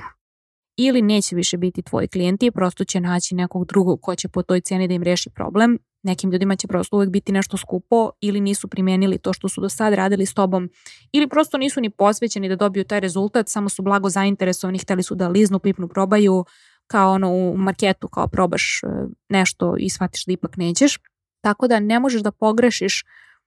Ili 0.76 1.02
neće 1.02 1.36
više 1.36 1.56
biti 1.56 1.82
tvoji 1.82 2.08
klijenti, 2.08 2.50
prosto 2.50 2.84
će 2.84 3.00
naći 3.00 3.34
nekog 3.34 3.66
drugog 3.66 4.00
ko 4.02 4.14
će 4.14 4.28
po 4.28 4.42
toj 4.42 4.60
ceni 4.60 4.88
da 4.88 4.94
im 4.94 5.02
reši 5.02 5.30
problem. 5.30 5.78
Nekim 6.04 6.30
ljudima 6.30 6.56
će 6.56 6.66
prosto 6.66 6.96
uvek 6.96 7.10
biti 7.10 7.32
nešto 7.32 7.56
skupo 7.56 8.10
ili 8.20 8.40
nisu 8.40 8.68
primenili 8.68 9.18
to 9.18 9.32
što 9.32 9.48
su 9.48 9.60
do 9.60 9.68
sad 9.68 9.94
radili 9.94 10.26
s 10.26 10.34
tobom 10.34 10.70
ili 11.12 11.28
prosto 11.28 11.58
nisu 11.58 11.80
ni 11.80 11.90
posvećeni 11.90 12.48
da 12.48 12.56
dobiju 12.56 12.84
taj 12.84 13.00
rezultat, 13.00 13.48
samo 13.48 13.68
su 13.68 13.82
blago 13.82 14.10
zainteresovani, 14.10 14.78
hteli 14.78 15.02
su 15.02 15.14
da 15.14 15.28
liznu, 15.28 15.58
pipnu, 15.58 15.88
probaju 15.88 16.44
kao 16.86 17.12
ono 17.12 17.32
u 17.32 17.56
marketu, 17.56 18.08
kao 18.08 18.28
probaš 18.28 18.80
e, 18.82 18.86
nešto 19.28 19.74
i 19.78 19.90
shvatiš 19.90 20.24
da 20.24 20.32
ipak 20.32 20.56
nećeš. 20.56 20.98
Tako 21.40 21.68
da 21.68 21.80
ne 21.80 22.00
možeš 22.00 22.22
da 22.22 22.30
pogrešiš 22.30 23.04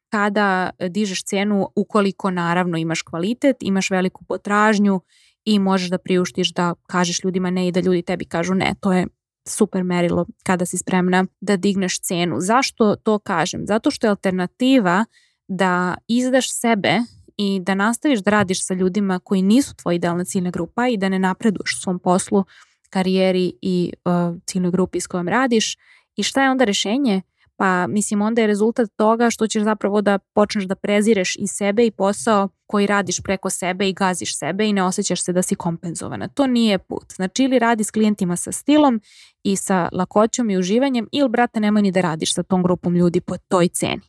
kada 0.09 0.69
dižeš 0.89 1.23
cenu 1.23 1.69
ukoliko 1.75 2.31
naravno 2.31 2.77
imaš 2.77 3.01
kvalitet, 3.01 3.55
imaš 3.61 3.89
veliku 3.89 4.25
potražnju 4.25 5.01
i 5.45 5.59
možeš 5.59 5.89
da 5.89 5.97
priuštiš 5.97 6.53
da 6.53 6.73
kažeš 6.87 7.23
ljudima 7.23 7.49
ne 7.49 7.67
i 7.67 7.71
da 7.71 7.79
ljudi 7.79 8.01
tebi 8.01 8.25
kažu 8.25 8.53
ne. 8.53 8.75
To 8.81 8.93
je 8.93 9.07
super 9.49 9.83
merilo 9.83 10.25
kada 10.43 10.65
si 10.65 10.77
spremna 10.77 11.25
da 11.41 11.57
digneš 11.57 11.99
cenu. 11.99 12.35
Zašto 12.39 12.95
to 12.95 13.19
kažem? 13.19 13.65
Zato 13.67 13.91
što 13.91 14.07
je 14.07 14.11
alternativa 14.11 15.05
da 15.47 15.95
izdaš 16.07 16.53
sebe 16.53 16.99
i 17.37 17.59
da 17.59 17.75
nastaviš 17.75 18.19
da 18.19 18.31
radiš 18.31 18.65
sa 18.65 18.73
ljudima 18.73 19.19
koji 19.19 19.41
nisu 19.41 19.75
tvoja 19.75 19.95
idealna 19.95 20.25
ciljna 20.25 20.49
grupa 20.51 20.87
i 20.87 20.97
da 20.97 21.09
ne 21.09 21.19
napreduješ 21.19 21.73
u 21.73 21.81
svom 21.81 21.99
poslu, 21.99 22.45
karijeri 22.89 23.53
i 23.61 23.93
uh, 24.05 24.37
ciljnoj 24.45 24.71
grupi 24.71 24.99
s 24.99 25.07
kojom 25.07 25.27
radiš. 25.27 25.77
I 26.15 26.23
šta 26.23 26.43
je 26.43 26.51
onda 26.51 26.63
rešenje? 26.63 27.21
Pa 27.57 27.87
mislim 27.87 28.21
onda 28.21 28.41
je 28.41 28.47
rezultat 28.47 28.89
toga 28.95 29.29
što 29.29 29.47
ćeš 29.47 29.63
zapravo 29.63 30.01
da 30.01 30.19
počneš 30.19 30.65
da 30.65 30.75
prezireš 30.75 31.35
i 31.35 31.47
sebe 31.47 31.85
i 31.85 31.91
posao 31.91 32.49
koji 32.65 32.87
radiš 32.87 33.21
preko 33.21 33.49
sebe 33.49 33.89
i 33.89 33.93
gaziš 33.93 34.37
sebe 34.37 34.65
i 34.65 34.73
ne 34.73 34.83
osjećaš 34.83 35.23
se 35.23 35.33
da 35.33 35.41
si 35.41 35.55
kompenzovana. 35.55 36.27
To 36.27 36.47
nije 36.47 36.77
put. 36.77 37.13
Znači 37.15 37.43
ili 37.43 37.59
radi 37.59 37.83
s 37.83 37.91
klijentima 37.91 38.35
sa 38.35 38.51
stilom 38.51 39.01
i 39.43 39.55
sa 39.55 39.89
lakoćom 39.91 40.49
i 40.49 40.57
uživanjem 40.57 41.07
ili 41.11 41.29
brate 41.29 41.59
nemoj 41.59 41.81
ni 41.81 41.91
da 41.91 42.01
radiš 42.01 42.33
sa 42.33 42.43
tom 42.43 42.63
grupom 42.63 42.95
ljudi 42.95 43.21
po 43.21 43.37
toj 43.37 43.67
ceni. 43.67 44.01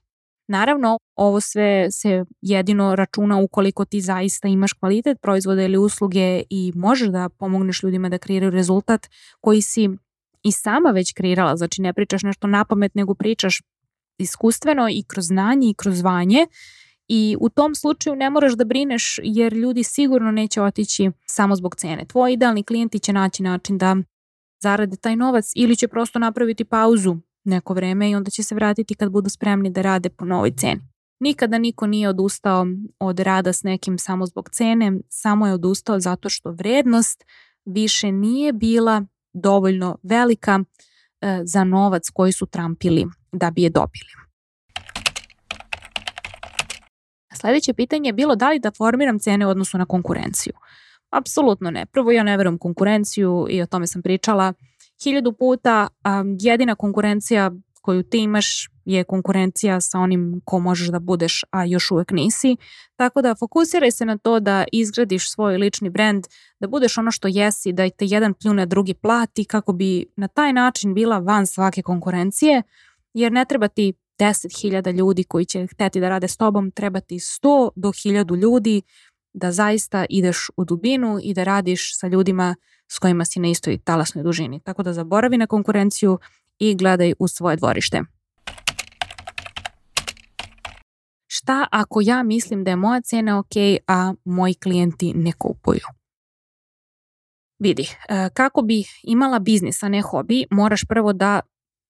Naravno, 0.49 0.99
ovo 1.17 1.41
sve 1.41 1.91
se 1.91 2.25
jedino 2.41 2.97
računa 2.97 3.39
ukoliko 3.39 3.85
ti 3.85 4.01
zaista 4.01 4.49
imaš 4.49 4.73
kvalitet 4.73 5.21
proizvoda 5.21 5.63
ili 5.63 5.79
usluge 5.79 6.43
i 6.51 6.73
možeš 6.75 7.09
da 7.09 7.29
pomogneš 7.29 7.83
ljudima 7.83 8.09
da 8.09 8.19
kreiraju 8.19 8.51
rezultat 8.51 9.07
koji 9.41 9.63
si 9.63 9.89
i 10.49 10.53
sama 10.53 10.91
već 10.91 11.13
kreirala, 11.13 11.57
znači 11.57 11.83
ne 11.83 11.93
pričaš 11.93 12.23
nešto 12.23 12.47
na 12.47 12.65
pamet, 12.65 12.95
nego 12.95 13.15
pričaš 13.15 13.63
iskustveno 14.19 14.89
i 14.91 15.05
kroz 15.07 15.27
znanje 15.27 15.71
i 15.71 15.75
kroz 15.75 15.99
zvanje 15.99 16.47
i 17.09 17.37
u 17.41 17.49
tom 17.49 17.75
slučaju 17.75 18.17
ne 18.17 18.31
moraš 18.31 18.53
da 18.53 18.65
brineš 18.65 19.21
jer 19.23 19.53
ljudi 19.53 19.85
sigurno 19.85 20.31
neće 20.31 20.63
otići 20.63 21.11
samo 21.27 21.57
zbog 21.57 21.77
cene. 21.77 22.05
Tvoji 22.05 22.35
idealni 22.35 22.63
klijenti 22.63 22.99
će 22.99 23.13
naći 23.13 23.43
način 23.43 23.79
da 23.79 23.97
zarade 24.63 24.97
taj 24.97 25.17
novac 25.17 25.53
ili 25.55 25.77
će 25.77 25.89
prosto 25.89 26.19
napraviti 26.19 26.65
pauzu 26.65 27.17
neko 27.45 27.75
vreme 27.75 28.11
i 28.11 28.15
onda 28.15 28.31
će 28.31 28.43
se 28.43 28.55
vratiti 28.55 28.95
kad 28.95 29.11
budu 29.11 29.31
spremni 29.31 29.71
da 29.71 29.83
rade 29.83 30.09
po 30.09 30.25
novoj 30.25 30.51
ceni. 30.57 30.81
Nikada 31.21 31.59
niko 31.59 31.87
nije 31.87 32.09
odustao 32.09 32.67
od 32.99 33.21
rada 33.21 33.53
s 33.53 33.63
nekim 33.63 33.99
samo 33.99 34.27
zbog 34.27 34.49
cene, 34.53 34.93
samo 35.09 35.47
je 35.47 35.53
odustao 35.53 36.01
zato 36.01 36.29
što 36.29 36.51
vrednost 36.51 37.25
više 37.65 38.13
nije 38.13 38.53
bila 38.53 39.07
dovoljno 39.41 39.97
velika 40.03 40.61
e, 41.21 41.41
za 41.45 41.65
novac 41.65 42.11
koji 42.11 42.33
su 42.33 42.47
trampili 42.47 43.07
da 43.33 43.51
bi 43.51 43.63
je 43.63 43.71
dobili. 43.71 44.11
Sledeće 47.35 47.75
pitanje 47.75 48.09
je 48.09 48.13
bilo 48.13 48.37
da 48.37 48.51
li 48.51 48.59
da 48.59 48.71
formiram 48.71 49.19
cene 49.19 49.47
u 49.47 49.51
odnosu 49.51 49.79
na 49.79 49.87
konkurenciju. 49.87 50.53
Apsolutno 51.11 51.71
ne. 51.71 51.87
Prvo 51.87 52.11
ja 52.11 52.23
ne 52.23 52.37
verujem 52.37 52.59
konkurenciju 52.59 53.47
i 53.51 53.63
o 53.63 53.67
tome 53.67 53.87
sam 53.87 54.03
pričala 54.03 54.53
hiljadu 55.05 55.33
puta. 55.33 55.89
jedina 56.41 56.75
konkurencija 56.75 57.51
koju 57.89 58.03
ti 58.03 58.19
imaš 58.19 58.69
je 58.85 59.05
konkurencija 59.05 59.81
sa 59.81 59.99
onim 59.99 60.41
ko 60.45 60.59
možeš 60.59 60.89
da 60.89 60.99
budeš, 60.99 61.45
a 61.51 61.65
još 61.65 61.91
uvek 61.91 62.11
nisi. 62.11 62.57
Tako 62.97 63.23
da 63.23 63.35
fokusiraj 63.35 63.91
se 63.91 64.05
na 64.05 64.19
to 64.19 64.41
da 64.41 64.65
izgradiš 64.73 65.31
svoj 65.31 65.57
lični 65.57 65.91
brand, 65.91 66.25
da 66.61 66.69
budeš 66.69 66.99
ono 66.99 67.11
što 67.11 67.29
jesi, 67.29 67.73
da 67.73 67.91
te 67.91 68.05
jedan 68.07 68.35
pljune, 68.35 68.67
drugi 68.67 68.95
plati 68.95 69.45
kako 69.45 69.73
bi 69.73 70.07
na 70.17 70.29
taj 70.29 70.53
način 70.53 70.95
bila 70.95 71.19
van 71.19 71.47
svake 71.47 71.83
konkurencije, 71.83 72.63
jer 73.15 73.33
ne 73.33 73.45
treba 73.45 73.69
ti 73.69 73.93
10.000 74.19 74.93
ljudi 74.93 75.25
koji 75.25 75.45
će 75.45 75.67
hteti 75.67 76.01
da 76.01 76.09
rade 76.09 76.29
s 76.29 76.37
tobom, 76.37 76.71
treba 76.71 77.01
ti 77.01 77.15
100 77.15 77.71
do 77.77 77.89
1000 77.89 78.37
ljudi 78.37 78.83
da 79.33 79.53
zaista 79.53 80.07
ideš 80.09 80.51
u 80.57 80.65
dubinu 80.65 81.19
i 81.23 81.35
da 81.35 81.45
radiš 81.45 81.99
sa 81.99 82.07
ljudima 82.07 82.55
s 82.89 82.99
kojima 82.99 83.25
si 83.25 83.41
na 83.41 83.49
istoj 83.49 83.79
talasnoj 83.79 84.25
dužini. 84.25 84.61
Tako 84.61 84.83
da 84.83 84.93
zaboravi 84.93 85.39
na 85.39 85.47
konkurenciju 85.47 86.19
i 86.59 86.75
gledaj 86.75 87.13
u 87.19 87.29
svoje 87.29 87.57
dvorište. 87.57 88.03
Šta 91.27 91.67
ako 91.73 92.01
ja 92.03 92.23
mislim 92.23 92.65
da 92.65 92.71
je 92.71 92.77
moja 92.77 93.01
cena 93.01 93.39
ok, 93.39 93.55
a 93.87 94.15
moji 94.25 94.55
klijenti 94.55 95.13
ne 95.15 95.33
kupuju? 95.33 95.87
Vidi, 97.59 97.83
e, 98.09 98.31
kako 98.35 98.63
bi 98.63 98.85
imala 99.03 99.39
biznis, 99.39 99.83
a 99.83 99.89
ne 99.89 100.03
hobi, 100.03 100.47
moraš 100.51 100.85
prvo 100.89 101.13
da 101.13 101.41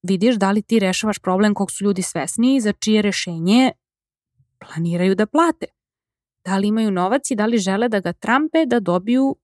vidiš 0.03 0.37
da 0.37 0.51
li 0.51 0.63
ti 0.63 0.79
rešavaš 0.79 1.19
problem 1.19 1.55
kog 1.55 1.71
su 1.71 1.85
ljudi 1.85 2.03
svesni 2.03 2.61
za 2.61 2.73
čije 2.73 3.03
rešenje 3.03 3.73
planiraju 4.59 5.15
da 5.15 5.27
plate. 5.27 5.67
Da 6.45 6.57
li 6.57 6.69
imaju 6.69 6.91
novac 6.91 7.31
i 7.31 7.37
da 7.37 7.47
li 7.47 7.59
žele 7.59 7.89
da 7.89 8.01
ga 8.01 8.13
trampe 8.13 8.67
da 8.67 8.81
dobiju 8.81 9.37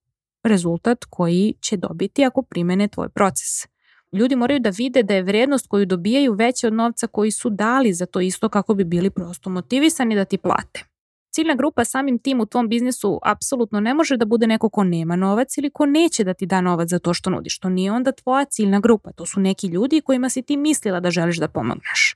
rezultat 0.43 1.05
koji 1.09 1.53
će 1.61 1.77
dobiti 1.77 2.25
ako 2.25 2.41
primene 2.41 2.87
tvoj 2.87 3.09
proces 3.09 3.74
ljudi 4.13 4.35
moraju 4.35 4.59
da 4.59 4.69
vide 4.69 5.03
da 5.03 5.13
je 5.13 5.23
vrednost 5.23 5.67
koju 5.67 5.85
dobijaju 5.85 6.33
veća 6.33 6.67
od 6.67 6.73
novca 6.73 7.07
koji 7.07 7.31
su 7.31 7.49
dali 7.49 7.93
za 7.93 8.05
to 8.05 8.21
isto 8.21 8.49
kako 8.49 8.73
bi 8.73 8.83
bili 8.83 9.09
prosto 9.09 9.49
motivisani 9.49 10.15
da 10.15 10.25
ti 10.25 10.37
plate. 10.37 10.83
Ciljna 11.35 11.55
grupa 11.55 11.85
samim 11.85 12.19
tim 12.19 12.41
u 12.41 12.45
tvom 12.45 12.69
biznisu 12.69 13.19
apsolutno 13.23 13.79
ne 13.79 13.93
može 13.93 14.17
da 14.17 14.25
bude 14.25 14.47
neko 14.47 14.69
ko 14.69 14.83
nema 14.83 15.15
novac 15.15 15.57
ili 15.57 15.69
ko 15.69 15.85
neće 15.85 16.23
da 16.23 16.33
ti 16.33 16.45
da 16.45 16.61
novac 16.61 16.89
za 16.89 16.99
to 16.99 17.13
što 17.13 17.29
nudiš. 17.29 17.59
To 17.59 17.69
nije 17.69 17.91
onda 17.91 18.11
tvoja 18.11 18.45
ciljna 18.45 18.79
grupa. 18.79 19.11
To 19.11 19.25
su 19.25 19.39
neki 19.39 19.67
ljudi 19.67 20.01
kojima 20.01 20.29
si 20.29 20.41
ti 20.41 20.57
mislila 20.57 20.99
da 20.99 21.11
želiš 21.11 21.37
da 21.37 21.47
pomogneš. 21.47 22.15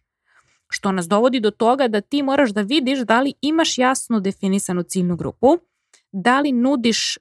Što 0.69 0.91
nas 0.91 1.07
dovodi 1.07 1.39
do 1.39 1.51
toga 1.51 1.87
da 1.87 2.01
ti 2.01 2.23
moraš 2.23 2.49
da 2.49 2.61
vidiš 2.61 2.99
da 2.99 3.21
li 3.21 3.33
imaš 3.41 3.77
jasno 3.77 4.19
definisanu 4.19 4.83
ciljnu 4.83 5.15
grupu, 5.15 5.57
da 6.11 6.39
li 6.39 6.51
nudiš 6.51 7.17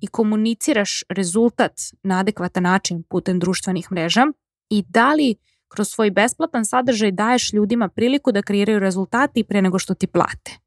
i 0.00 0.06
komuniciraš 0.06 1.02
rezultat 1.08 1.72
na 2.02 2.18
adekvatan 2.18 2.62
način 2.62 3.02
putem 3.02 3.38
društvenih 3.38 3.92
mreža 3.92 4.26
i 4.70 4.84
da 4.88 5.14
li 5.14 5.34
kroz 5.68 5.88
svoj 5.88 6.10
besplatan 6.10 6.64
sadržaj 6.64 7.12
daješ 7.12 7.52
ljudima 7.52 7.88
priliku 7.88 8.32
da 8.32 8.42
kreiraju 8.42 8.78
rezultati 8.78 9.44
pre 9.44 9.62
nego 9.62 9.78
što 9.78 9.94
ti 9.94 10.06
plate. 10.06 10.58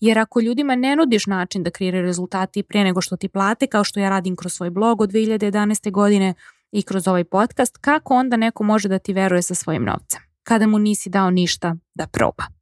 Jer 0.00 0.18
ako 0.18 0.40
ljudima 0.40 0.74
ne 0.74 0.96
nudiš 0.96 1.26
način 1.26 1.62
da 1.62 1.70
kreiraju 1.70 2.02
rezultati 2.02 2.62
pre 2.62 2.84
nego 2.84 3.00
što 3.00 3.16
ti 3.16 3.28
plate, 3.28 3.66
kao 3.66 3.84
što 3.84 4.00
ja 4.00 4.10
radim 4.10 4.36
kroz 4.36 4.52
svoj 4.52 4.70
blog 4.70 5.00
od 5.00 5.10
2011. 5.10 5.90
godine 5.90 6.34
i 6.72 6.82
kroz 6.82 7.08
ovaj 7.08 7.24
podcast, 7.24 7.76
kako 7.76 8.14
onda 8.14 8.36
neko 8.36 8.64
može 8.64 8.88
da 8.88 8.98
ti 8.98 9.12
veruje 9.12 9.42
sa 9.42 9.54
svojim 9.54 9.84
novcem, 9.84 10.20
kada 10.42 10.66
mu 10.66 10.78
nisi 10.78 11.10
dao 11.10 11.30
ništa 11.30 11.76
da 11.94 12.06
proba? 12.06 12.57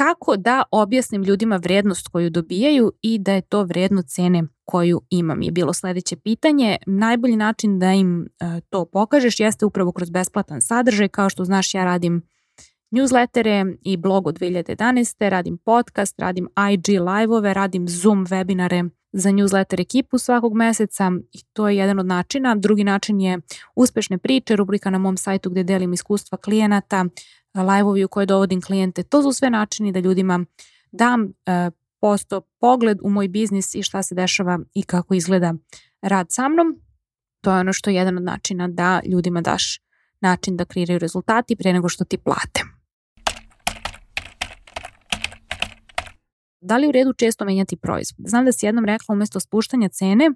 Kako 0.00 0.36
da 0.36 0.62
objasnim 0.70 1.22
ljudima 1.22 1.56
vrednost 1.56 2.08
koju 2.08 2.30
dobijaju 2.30 2.92
i 3.02 3.18
da 3.18 3.32
je 3.32 3.40
to 3.40 3.62
vredno 3.64 4.02
cene 4.02 4.42
koju 4.64 5.00
imam 5.10 5.42
je 5.42 5.50
bilo 5.50 5.72
sledeće 5.72 6.16
pitanje. 6.16 6.76
Najbolji 6.86 7.36
način 7.36 7.78
da 7.78 7.92
im 7.92 8.22
e, 8.22 8.60
to 8.70 8.84
pokažeš 8.84 9.40
jeste 9.40 9.66
upravo 9.66 9.92
kroz 9.92 10.10
besplatan 10.10 10.60
sadržaj. 10.60 11.08
Kao 11.08 11.30
što 11.30 11.44
znaš 11.44 11.74
ja 11.74 11.84
radim 11.84 12.22
newslettere 12.90 13.76
i 13.82 13.96
blog 13.96 14.26
od 14.26 14.38
2011. 14.38 15.28
Radim 15.28 15.58
podcast, 15.58 16.20
radim 16.20 16.48
IG 16.72 16.88
live-ove, 16.88 17.54
radim 17.54 17.88
Zoom 17.88 18.26
webinare 18.26 18.90
za 19.12 19.30
newsletter 19.30 19.80
ekipu 19.80 20.18
svakog 20.18 20.54
meseca 20.54 21.12
i 21.32 21.38
to 21.52 21.68
je 21.68 21.76
jedan 21.76 21.98
od 21.98 22.06
načina. 22.06 22.54
Drugi 22.54 22.84
način 22.84 23.20
je 23.20 23.38
uspešne 23.76 24.18
priče, 24.18 24.56
rubrika 24.56 24.90
na 24.90 24.98
mom 24.98 25.16
sajtu 25.16 25.50
gde 25.50 25.62
delim 25.62 25.92
iskustva 25.92 26.38
klijenata, 26.38 27.04
live-ovi 27.54 28.04
u 28.04 28.08
koje 28.08 28.26
dovodim 28.26 28.62
klijente. 28.62 29.02
To 29.02 29.22
su 29.22 29.32
sve 29.32 29.50
načini 29.50 29.92
da 29.92 30.00
ljudima 30.00 30.44
dam 30.92 31.32
e, 31.46 31.70
posto 32.00 32.40
pogled 32.40 32.98
u 33.02 33.10
moj 33.10 33.28
biznis 33.28 33.74
i 33.74 33.82
šta 33.82 34.02
se 34.02 34.14
dešava 34.14 34.58
i 34.74 34.82
kako 34.82 35.14
izgleda 35.14 35.54
rad 36.02 36.26
sa 36.30 36.48
mnom. 36.48 36.80
To 37.40 37.52
je 37.52 37.60
ono 37.60 37.72
što 37.72 37.90
je 37.90 37.96
jedan 37.96 38.16
od 38.16 38.22
načina 38.22 38.68
da 38.68 39.00
ljudima 39.06 39.40
daš 39.40 39.80
način 40.20 40.56
da 40.56 40.64
kreiraju 40.64 40.98
rezultati 40.98 41.56
pre 41.56 41.72
nego 41.72 41.88
što 41.88 42.04
ti 42.04 42.18
plate. 42.18 42.60
Da 46.60 46.76
li 46.76 46.88
u 46.88 46.92
redu 46.92 47.12
često 47.12 47.44
menjati 47.44 47.76
proizvod? 47.76 48.28
Znam 48.28 48.44
da 48.44 48.52
si 48.52 48.66
jednom 48.66 48.84
rekla 48.84 49.12
umesto 49.12 49.40
spuštanja 49.40 49.88
cene, 49.88 50.30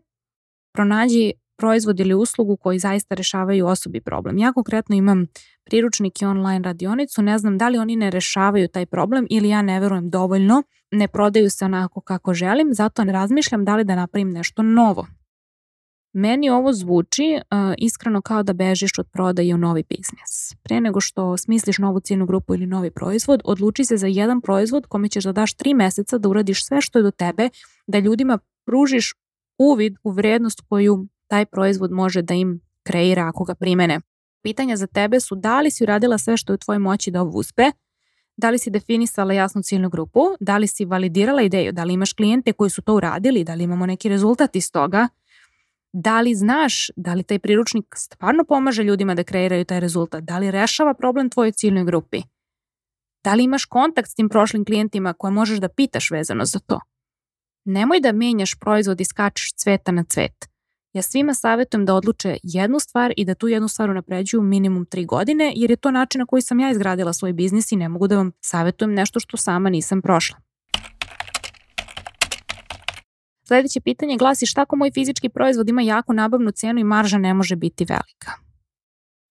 pronađi 0.72 1.32
proizvod 1.56 2.00
ili 2.00 2.14
uslugu 2.14 2.56
koji 2.56 2.78
zaista 2.78 3.14
rešavaju 3.14 3.66
osobi 3.66 4.00
problem. 4.00 4.38
Ja 4.38 4.52
konkretno 4.52 4.96
imam 4.96 5.26
priručnik 5.64 6.22
i 6.22 6.24
online 6.24 6.64
radionicu, 6.64 7.22
ne 7.22 7.38
znam 7.38 7.58
da 7.58 7.68
li 7.68 7.78
oni 7.78 7.96
ne 7.96 8.10
rešavaju 8.10 8.68
taj 8.68 8.86
problem 8.86 9.26
ili 9.30 9.48
ja 9.48 9.62
ne 9.62 9.80
verujem 9.80 10.10
dovoljno, 10.10 10.62
ne 10.90 11.08
prodaju 11.08 11.50
se 11.50 11.64
onako 11.64 12.00
kako 12.00 12.34
želim, 12.34 12.74
zato 12.74 13.04
ne 13.04 13.12
razmišljam 13.12 13.64
da 13.64 13.76
li 13.76 13.84
da 13.84 13.94
napravim 13.94 14.30
nešto 14.30 14.62
novo. 14.62 15.06
Meni 16.16 16.50
ovo 16.50 16.72
zvuči 16.72 17.22
uh, 17.34 17.74
iskreno 17.78 18.22
kao 18.22 18.42
da 18.42 18.52
bežiš 18.52 18.98
od 18.98 19.06
prodaje 19.12 19.54
u 19.54 19.58
novi 19.58 19.84
biznis. 19.88 20.54
Pre 20.62 20.80
nego 20.80 21.00
što 21.00 21.36
smisliš 21.36 21.78
novu 21.78 22.00
cijenu 22.00 22.26
grupu 22.26 22.54
ili 22.54 22.66
novi 22.66 22.90
proizvod, 22.90 23.40
odluči 23.44 23.84
se 23.84 23.96
za 23.96 24.06
jedan 24.06 24.40
proizvod 24.40 24.86
kome 24.86 25.08
ćeš 25.08 25.24
da 25.24 25.32
daš 25.32 25.54
tri 25.54 25.74
meseca 25.74 26.18
da 26.18 26.28
uradiš 26.28 26.64
sve 26.64 26.80
što 26.80 26.98
je 26.98 27.02
do 27.02 27.10
tebe, 27.10 27.48
da 27.86 27.98
ljudima 27.98 28.38
pružiš 28.66 29.14
uvid 29.58 29.96
u 30.02 30.10
vrednost 30.10 30.60
koju 30.68 31.06
taj 31.28 31.46
proizvod 31.46 31.92
može 31.92 32.22
da 32.22 32.34
im 32.34 32.60
kreira 32.82 33.28
ako 33.28 33.44
ga 33.44 33.54
primene. 33.54 34.00
Pitanja 34.42 34.76
za 34.76 34.86
tebe 34.86 35.20
su 35.20 35.34
da 35.34 35.60
li 35.60 35.70
si 35.70 35.84
uradila 35.84 36.18
sve 36.18 36.36
što 36.36 36.52
je 36.52 36.54
u 36.54 36.58
tvojoj 36.58 36.78
moći 36.78 37.10
da 37.10 37.20
ovo 37.20 37.38
uspe, 37.38 37.70
da 38.36 38.50
li 38.50 38.58
si 38.58 38.70
definisala 38.70 39.32
jasnu 39.32 39.62
ciljnu 39.62 39.90
grupu, 39.90 40.20
da 40.40 40.58
li 40.58 40.66
si 40.66 40.84
validirala 40.84 41.42
ideju, 41.42 41.72
da 41.72 41.84
li 41.84 41.94
imaš 41.94 42.12
klijente 42.12 42.52
koji 42.52 42.70
su 42.70 42.82
to 42.82 42.94
uradili, 42.94 43.44
da 43.44 43.54
li 43.54 43.64
imamo 43.64 43.86
neki 43.86 44.08
rezultat 44.08 44.56
iz 44.56 44.72
toga, 44.72 45.08
da 45.92 46.20
li 46.20 46.34
znaš 46.34 46.90
da 46.96 47.14
li 47.14 47.22
taj 47.22 47.38
priručnik 47.38 47.84
stvarno 47.96 48.44
pomaže 48.44 48.82
ljudima 48.82 49.14
da 49.14 49.24
kreiraju 49.24 49.64
taj 49.64 49.80
rezultat, 49.80 50.24
da 50.24 50.38
li 50.38 50.50
rešava 50.50 50.94
problem 50.94 51.30
tvojoj 51.30 51.52
ciljnoj 51.52 51.84
grupi, 51.84 52.22
da 53.24 53.34
li 53.34 53.44
imaš 53.44 53.64
kontakt 53.64 54.10
s 54.10 54.14
tim 54.14 54.28
prošlim 54.28 54.64
klijentima 54.64 55.12
koje 55.12 55.30
možeš 55.30 55.58
da 55.58 55.68
pitaš 55.68 56.10
vezano 56.10 56.44
za 56.44 56.58
to. 56.58 56.80
Nemoj 57.64 58.00
da 58.00 58.12
menjaš 58.12 58.54
proizvod 58.60 59.00
i 59.00 59.04
skačeš 59.04 59.52
cveta 59.52 59.92
na 59.92 60.04
cvet. 60.04 60.53
Ja 60.94 61.02
svima 61.02 61.34
savjetujem 61.34 61.84
da 61.86 61.94
odluče 61.94 62.36
jednu 62.42 62.78
stvar 62.78 63.12
i 63.16 63.24
da 63.24 63.34
tu 63.34 63.48
jednu 63.48 63.68
stvar 63.68 63.90
unapređuju 63.90 64.42
minimum 64.42 64.86
tri 64.86 65.04
godine, 65.04 65.52
jer 65.56 65.70
je 65.70 65.76
to 65.76 65.90
način 65.90 66.18
na 66.18 66.26
koji 66.26 66.42
sam 66.42 66.60
ja 66.60 66.70
izgradila 66.70 67.12
svoj 67.12 67.32
biznis 67.32 67.72
i 67.72 67.76
ne 67.76 67.88
mogu 67.88 68.06
da 68.06 68.16
vam 68.16 68.32
savjetujem 68.40 68.94
nešto 68.94 69.20
što 69.20 69.36
sama 69.36 69.70
nisam 69.70 70.02
prošla. 70.02 70.36
Sledeće 73.46 73.80
pitanje 73.80 74.16
glasi 74.16 74.46
šta 74.46 74.62
ako 74.62 74.76
moj 74.76 74.90
fizički 74.94 75.28
proizvod 75.28 75.68
ima 75.68 75.82
jaku 75.82 76.12
nabavnu 76.12 76.50
cenu 76.50 76.80
i 76.80 76.84
marža 76.84 77.18
ne 77.18 77.34
može 77.34 77.56
biti 77.56 77.84
velika? 77.84 78.32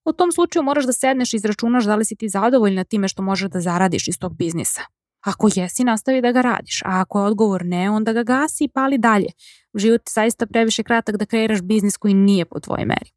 U 0.05 0.13
tom 0.13 0.31
slučaju 0.31 0.63
moraš 0.63 0.85
da 0.85 0.93
sedneš 0.93 1.33
i 1.33 1.35
izračunaš 1.35 1.85
da 1.85 1.95
li 1.95 2.05
si 2.05 2.15
ti 2.15 2.29
zadovoljna 2.29 2.83
time 2.83 3.07
što 3.07 3.21
možeš 3.21 3.51
da 3.51 3.59
zaradiš 3.59 4.07
iz 4.07 4.19
tog 4.19 4.37
biznisa. 4.37 4.81
Ako 5.23 5.49
jesi, 5.55 5.83
nastavi 5.83 6.21
da 6.21 6.31
ga 6.31 6.41
radiš, 6.41 6.81
a 6.81 7.01
ako 7.01 7.19
je 7.19 7.25
odgovor 7.25 7.65
ne, 7.65 7.89
onda 7.89 8.13
ga 8.13 8.23
gasi 8.23 8.63
i 8.63 8.69
pali 8.69 8.97
dalje. 8.97 9.27
Život 9.75 10.01
je 10.01 10.11
zaista 10.13 10.45
previše 10.45 10.83
kratak 10.83 11.17
da 11.17 11.25
kreiraš 11.25 11.61
biznis 11.61 11.97
koji 11.97 12.13
nije 12.13 12.45
po 12.45 12.59
tvojoj 12.59 12.85
meri. 12.85 13.11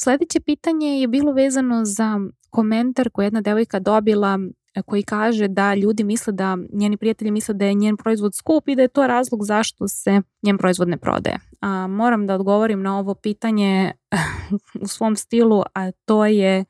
Sledeće 0.00 0.40
pitanje 0.40 1.00
je 1.00 1.08
bilo 1.08 1.32
vezano 1.32 1.84
za 1.84 2.20
komentar 2.50 3.10
koji 3.10 3.26
jedna 3.26 3.40
devojka 3.40 3.78
dobila 3.78 4.38
koji 4.86 5.02
kaže 5.02 5.48
da 5.48 5.74
ljudi 5.74 6.04
misle 6.04 6.32
da, 6.32 6.58
njeni 6.72 6.96
prijatelji 6.96 7.30
misle 7.30 7.54
da 7.54 7.64
je 7.64 7.74
njen 7.74 7.96
proizvod 7.96 8.34
skup 8.34 8.68
i 8.68 8.76
da 8.76 8.82
je 8.82 8.88
to 8.88 9.06
razlog 9.06 9.44
zašto 9.44 9.88
se 9.88 10.22
njen 10.42 10.58
proizvod 10.58 10.88
ne 10.88 10.96
prodaje. 10.96 11.38
A, 11.60 11.86
moram 11.86 12.26
da 12.26 12.34
odgovorim 12.34 12.82
na 12.82 12.98
ovo 12.98 13.14
pitanje 13.14 13.92
u 14.82 14.86
svom 14.86 15.16
stilu, 15.16 15.62
a 15.74 15.90
to 15.90 16.26
je 16.26 16.64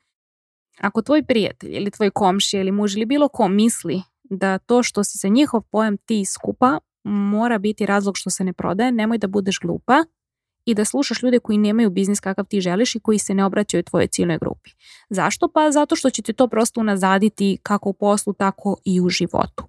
ako 0.79 1.01
tvoj 1.01 1.23
prijatelj 1.23 1.77
ili 1.77 1.91
tvoj 1.91 2.09
komšija 2.09 2.61
ili 2.61 2.71
muž 2.71 2.95
ili 2.95 3.05
bilo 3.05 3.27
ko 3.27 3.47
misli 3.47 4.01
da 4.23 4.57
to 4.57 4.83
što 4.83 5.03
si 5.03 5.17
se 5.17 5.29
njihov 5.29 5.61
pojam 5.61 5.97
ti 5.97 6.25
skupa 6.25 6.79
mora 7.03 7.57
biti 7.57 7.85
razlog 7.85 8.17
što 8.17 8.29
se 8.29 8.43
ne 8.43 8.53
prodaje, 8.53 8.91
nemoj 8.91 9.17
da 9.17 9.27
budeš 9.27 9.59
glupa 9.59 10.03
i 10.65 10.73
da 10.73 10.85
slušaš 10.85 11.23
ljude 11.23 11.39
koji 11.39 11.57
nemaju 11.57 11.89
biznis 11.89 12.19
kakav 12.19 12.45
ti 12.45 12.61
želiš 12.61 12.95
i 12.95 12.99
koji 12.99 13.19
se 13.19 13.33
ne 13.33 13.45
obraćaju 13.45 13.83
tvojoj 13.83 14.07
ciljnoj 14.07 14.37
grupi. 14.37 14.69
Zašto? 15.09 15.47
Pa 15.47 15.71
zato 15.71 15.95
što 15.95 16.09
će 16.09 16.21
ti 16.21 16.33
to 16.33 16.47
prosto 16.47 16.79
unazaditi 16.79 17.57
kako 17.63 17.89
u 17.89 17.93
poslu, 17.93 18.33
tako 18.33 18.77
i 18.85 19.01
u 19.01 19.09
životu. 19.09 19.63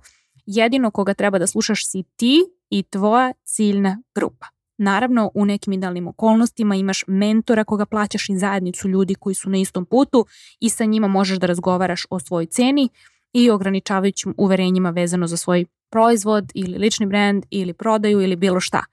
Jedino 0.46 0.90
koga 0.90 1.14
treba 1.14 1.38
da 1.38 1.46
slušaš 1.46 1.90
si 1.90 2.02
ti 2.16 2.40
i 2.70 2.82
tvoja 2.82 3.32
ciljna 3.44 4.02
grupa. 4.14 4.46
Naravno, 4.82 5.30
u 5.34 5.44
nekim 5.44 5.72
idealnim 5.72 6.08
okolnostima 6.08 6.74
imaš 6.74 7.04
mentora 7.06 7.64
koga 7.64 7.86
plaćaš 7.86 8.28
i 8.28 8.38
zajednicu 8.38 8.88
ljudi 8.88 9.14
koji 9.14 9.34
su 9.34 9.50
na 9.50 9.58
istom 9.58 9.84
putu 9.84 10.26
i 10.60 10.68
sa 10.68 10.84
njima 10.84 11.08
možeš 11.08 11.38
da 11.38 11.46
razgovaraš 11.46 12.06
o 12.10 12.20
svojoj 12.20 12.46
ceni 12.46 12.88
i 13.32 13.50
ograničavajućim 13.50 14.34
uverenjima 14.36 14.90
vezano 14.90 15.26
za 15.26 15.36
svoj 15.36 15.64
proizvod 15.90 16.52
ili 16.54 16.78
lični 16.78 17.06
brand 17.06 17.44
ili 17.50 17.72
prodaju 17.72 18.20
ili 18.20 18.36
bilo 18.36 18.60
šta 18.60 18.84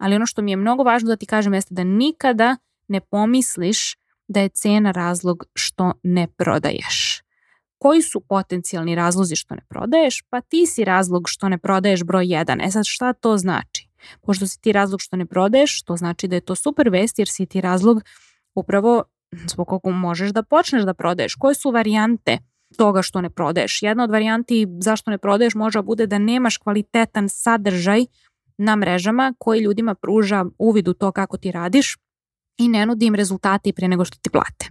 ali 0.00 0.14
ono 0.14 0.26
što 0.26 0.42
mi 0.42 0.52
je 0.52 0.56
mnogo 0.56 0.82
važno 0.82 1.08
da 1.08 1.16
ti 1.16 1.26
kažem 1.26 1.54
jeste 1.54 1.74
da 1.74 1.84
nikada 1.84 2.56
ne 2.88 3.00
pomisliš 3.00 3.96
da 4.28 4.40
je 4.40 4.48
cena 4.48 4.90
razlog 4.90 5.44
što 5.54 5.92
ne 6.02 6.26
prodaješ. 6.36 7.22
Koji 7.78 8.02
su 8.02 8.20
potencijalni 8.20 8.94
razlozi 8.94 9.36
što 9.36 9.54
ne 9.54 9.62
prodaješ? 9.68 10.22
Pa 10.30 10.40
ti 10.40 10.66
si 10.66 10.84
razlog 10.84 11.28
što 11.28 11.48
ne 11.48 11.58
prodaješ 11.58 12.04
broj 12.04 12.24
1. 12.24 12.66
E 12.66 12.70
sad 12.70 12.84
šta 12.86 13.12
to 13.12 13.36
znači? 13.36 13.89
Pošto 14.20 14.46
si 14.46 14.60
ti 14.60 14.72
razlog 14.72 15.00
što 15.00 15.16
ne 15.16 15.26
prodaješ, 15.26 15.82
to 15.82 15.96
znači 15.96 16.28
da 16.28 16.36
je 16.36 16.40
to 16.40 16.54
super 16.54 16.88
vest 16.88 17.18
jer 17.18 17.28
si 17.28 17.46
ti 17.46 17.60
razlog 17.60 18.02
upravo 18.54 19.04
zbog 19.46 19.68
koga 19.68 19.90
možeš 19.90 20.30
da 20.30 20.42
počneš 20.42 20.82
da 20.82 20.94
prodaješ. 20.94 21.34
Koje 21.34 21.54
su 21.54 21.70
varijante 21.70 22.38
toga 22.76 23.02
što 23.02 23.20
ne 23.20 23.30
prodaješ? 23.30 23.82
Jedna 23.82 24.04
od 24.04 24.10
varijanti 24.10 24.66
zašto 24.80 25.10
ne 25.10 25.18
prodaješ 25.18 25.54
može 25.54 25.82
bude 25.82 26.06
da 26.06 26.18
nemaš 26.18 26.56
kvalitetan 26.56 27.28
sadržaj 27.28 28.04
na 28.58 28.76
mrežama 28.76 29.34
koji 29.38 29.60
ljudima 29.60 29.94
pruža 29.94 30.44
uvid 30.58 30.88
u 30.88 30.94
to 30.94 31.12
kako 31.12 31.36
ti 31.36 31.52
radiš 31.52 31.96
i 32.58 32.68
ne 32.68 32.86
nudi 32.86 33.06
im 33.06 33.14
rezultate 33.14 33.72
pre 33.72 33.88
nego 33.88 34.04
što 34.04 34.18
ti 34.22 34.30
plate. 34.30 34.66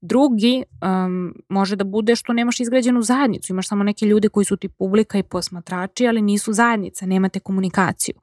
Drugi 0.00 0.64
um, 0.82 1.34
može 1.48 1.76
da 1.76 1.84
bude 1.84 2.16
što 2.16 2.32
nemaš 2.32 2.60
izgrađenu 2.60 3.02
zajednicu, 3.02 3.52
imaš 3.52 3.68
samo 3.68 3.84
neke 3.84 4.06
ljude 4.06 4.28
koji 4.28 4.44
su 4.44 4.56
ti 4.56 4.68
publika 4.68 5.18
i 5.18 5.22
posmatrači, 5.22 6.06
ali 6.06 6.22
nisu 6.22 6.52
zajednica, 6.52 7.06
nemate 7.06 7.40
komunikaciju. 7.40 8.14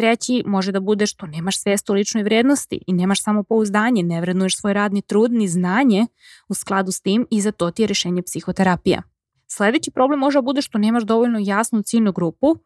Treći 0.00 0.42
može 0.46 0.72
da 0.72 0.80
bude 0.80 1.06
što 1.06 1.26
nemaš 1.26 1.60
svest 1.60 1.90
o 1.90 1.92
ličnoj 1.92 2.22
vrednosti 2.22 2.80
i 2.86 2.92
nemaš 2.92 3.22
samo 3.22 3.42
pouzdanje, 3.42 4.02
ne 4.02 4.20
vrednuješ 4.20 4.56
svoj 4.56 4.72
radni 4.72 5.02
trud 5.02 5.32
ni 5.32 5.48
znanje 5.48 6.06
u 6.48 6.54
skladu 6.54 6.92
s 6.92 7.00
tim 7.00 7.26
i 7.30 7.40
za 7.40 7.52
to 7.52 7.70
ti 7.70 7.82
je 7.82 7.86
rešenje 7.86 8.22
psihoterapija. 8.22 9.02
Sledeći 9.46 9.90
problem 9.90 10.18
može 10.18 10.38
da 10.38 10.42
bude 10.42 10.62
što 10.62 10.78
nemaš 10.78 11.02
dovoljno 11.02 11.38
jasnu 11.42 11.82
ciljnu 11.82 12.12
grupu 12.12 12.56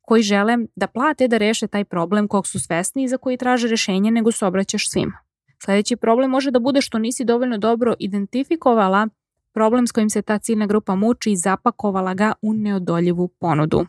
koji 0.00 0.22
žele 0.22 0.56
da 0.76 0.86
plate 0.86 1.28
da 1.28 1.38
reše 1.38 1.66
taj 1.66 1.84
problem 1.84 2.28
kog 2.28 2.46
su 2.46 2.60
svesni 2.60 3.04
i 3.04 3.08
za 3.08 3.16
koji 3.16 3.36
traže 3.36 3.68
rešenje 3.68 4.10
nego 4.10 4.32
se 4.32 4.46
obraćaš 4.46 4.90
svima. 4.90 5.18
Sledeći 5.64 5.96
problem 5.96 6.30
može 6.30 6.50
da 6.50 6.58
bude 6.58 6.80
što 6.80 6.98
nisi 6.98 7.24
dovoljno 7.24 7.58
dobro 7.58 7.94
identifikovala 7.98 9.08
problem 9.54 9.86
s 9.86 9.92
kojim 9.92 10.10
se 10.10 10.22
ta 10.22 10.38
ciljna 10.38 10.66
grupa 10.66 10.94
muči 10.94 11.32
i 11.32 11.36
zapakovala 11.36 12.14
ga 12.14 12.32
u 12.42 12.52
neodoljivu 12.52 13.28
ponudu. 13.28 13.86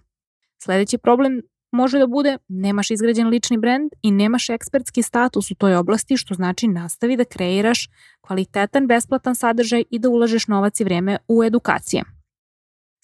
Sledeći 0.58 0.98
problem 0.98 1.42
može 1.76 2.00
da 2.00 2.08
bude 2.08 2.38
nemaš 2.48 2.92
izgrađen 2.92 3.28
lični 3.28 3.58
brend 3.58 3.92
i 4.02 4.12
nemaš 4.12 4.50
ekspertski 4.50 5.02
status 5.02 5.52
u 5.52 5.56
toj 5.56 5.76
oblasti, 5.76 6.18
što 6.18 6.34
znači 6.34 6.68
nastavi 6.68 7.18
da 7.18 7.26
kreiraš 7.26 7.90
kvalitetan, 8.22 8.88
besplatan 8.88 9.36
sadržaj 9.36 9.84
i 9.90 10.00
da 10.00 10.10
ulažeš 10.10 10.48
novac 10.48 10.80
i 10.80 10.84
vreme 10.84 11.18
u 11.28 11.44
edukacije. 11.44 12.04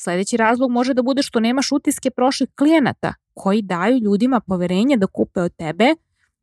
Sledeći 0.01 0.37
razlog 0.37 0.71
može 0.71 0.93
da 0.93 1.01
bude 1.01 1.23
što 1.23 1.39
nemaš 1.39 1.71
utiske 1.71 2.11
prošlih 2.11 2.49
klijenata 2.55 3.13
koji 3.33 3.61
daju 3.61 3.97
ljudima 3.97 4.39
poverenje 4.39 4.97
da 4.97 5.07
kupe 5.07 5.41
od 5.41 5.55
tebe 5.55 5.95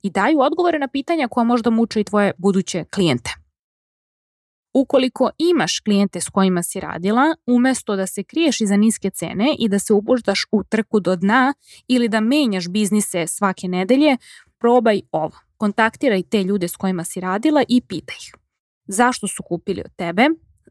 i 0.03 0.11
daju 0.11 0.41
odgovore 0.41 0.79
na 0.79 0.88
pitanja 0.88 1.29
koja 1.29 1.45
možda 1.45 1.71
muče 1.71 2.01
i 2.01 2.05
tvoje 2.05 2.33
buduće 2.38 2.85
klijente. 2.85 3.48
Ukoliko 4.81 5.31
imaš 5.38 5.81
klijente 5.81 6.21
s 6.21 6.29
kojima 6.29 6.62
si 6.62 6.81
radila, 6.81 7.37
umesto 7.47 7.97
da 7.97 8.07
se 8.07 8.23
kriješ 8.23 8.61
iza 8.61 8.77
niske 8.77 9.11
cene 9.11 9.57
i 9.59 9.69
da 9.69 9.79
se 9.79 9.93
upuštaš 9.93 10.47
u 10.53 10.64
trku 10.64 11.01
do 11.01 11.17
dna 11.17 11.55
ili 11.88 12.09
da 12.09 12.21
menjaš 12.21 12.69
biznise 12.69 13.27
svake 13.27 13.69
nedelje, 13.69 14.17
probaj 14.59 15.01
ovo. 15.12 15.38
Kontaktiraj 15.57 16.23
te 16.23 16.43
ljude 16.43 16.69
s 16.69 16.77
kojima 16.77 17.05
si 17.05 17.21
radila 17.21 17.64
i 17.69 17.81
pitaj 17.81 18.17
ih. 18.17 18.35
Zašto 18.87 19.29
su 19.29 19.43
kupili 19.43 19.83
od 19.85 19.97
tebe? 19.97 20.29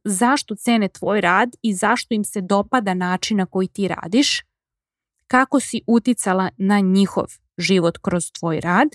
zašto 0.08 0.56
cene 0.56 0.88
tvoj 0.88 1.22
rad 1.22 1.56
i 1.62 1.74
zašto 1.74 2.14
im 2.14 2.24
se 2.24 2.42
dopada 2.42 2.94
način 2.94 3.38
na 3.38 3.46
koji 3.46 3.68
ti 3.68 3.88
radiš, 3.88 4.42
kako 5.28 5.60
si 5.60 5.82
uticala 5.88 6.50
na 6.58 6.80
njihov 6.80 7.26
život 7.58 7.98
kroz 7.98 8.32
tvoj 8.40 8.60
rad 8.60 8.88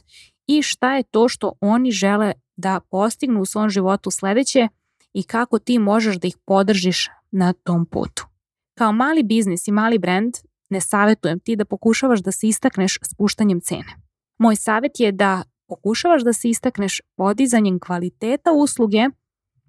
i 0.46 0.62
šta 0.62 0.96
je 0.96 1.02
to 1.02 1.28
što 1.28 1.52
oni 1.60 1.90
žele 1.90 2.32
da 2.56 2.80
postignu 2.90 3.40
u 3.40 3.46
svom 3.46 3.70
životu 3.70 4.10
sledeće 4.10 4.68
i 5.12 5.22
kako 5.22 5.58
ti 5.58 5.78
možeš 5.78 6.16
da 6.16 6.28
ih 6.28 6.36
podržiš 6.46 7.08
na 7.30 7.52
tom 7.52 7.86
putu. 7.86 8.26
Kao 8.74 8.92
mali 8.92 9.22
biznis 9.22 9.68
i 9.68 9.72
mali 9.72 9.98
brand 9.98 10.34
ne 10.70 10.80
savjetujem 10.80 11.40
ti 11.40 11.56
da 11.56 11.64
pokušavaš 11.64 12.20
da 12.20 12.32
se 12.32 12.48
istakneš 12.48 12.98
spuštanjem 13.02 13.60
cene. 13.60 13.96
Moj 14.38 14.56
savjet 14.56 15.00
je 15.00 15.12
da 15.12 15.42
pokušavaš 15.68 16.22
da 16.22 16.32
se 16.32 16.48
istakneš 16.48 17.00
podizanjem 17.16 17.80
kvaliteta 17.80 18.52
usluge 18.52 19.08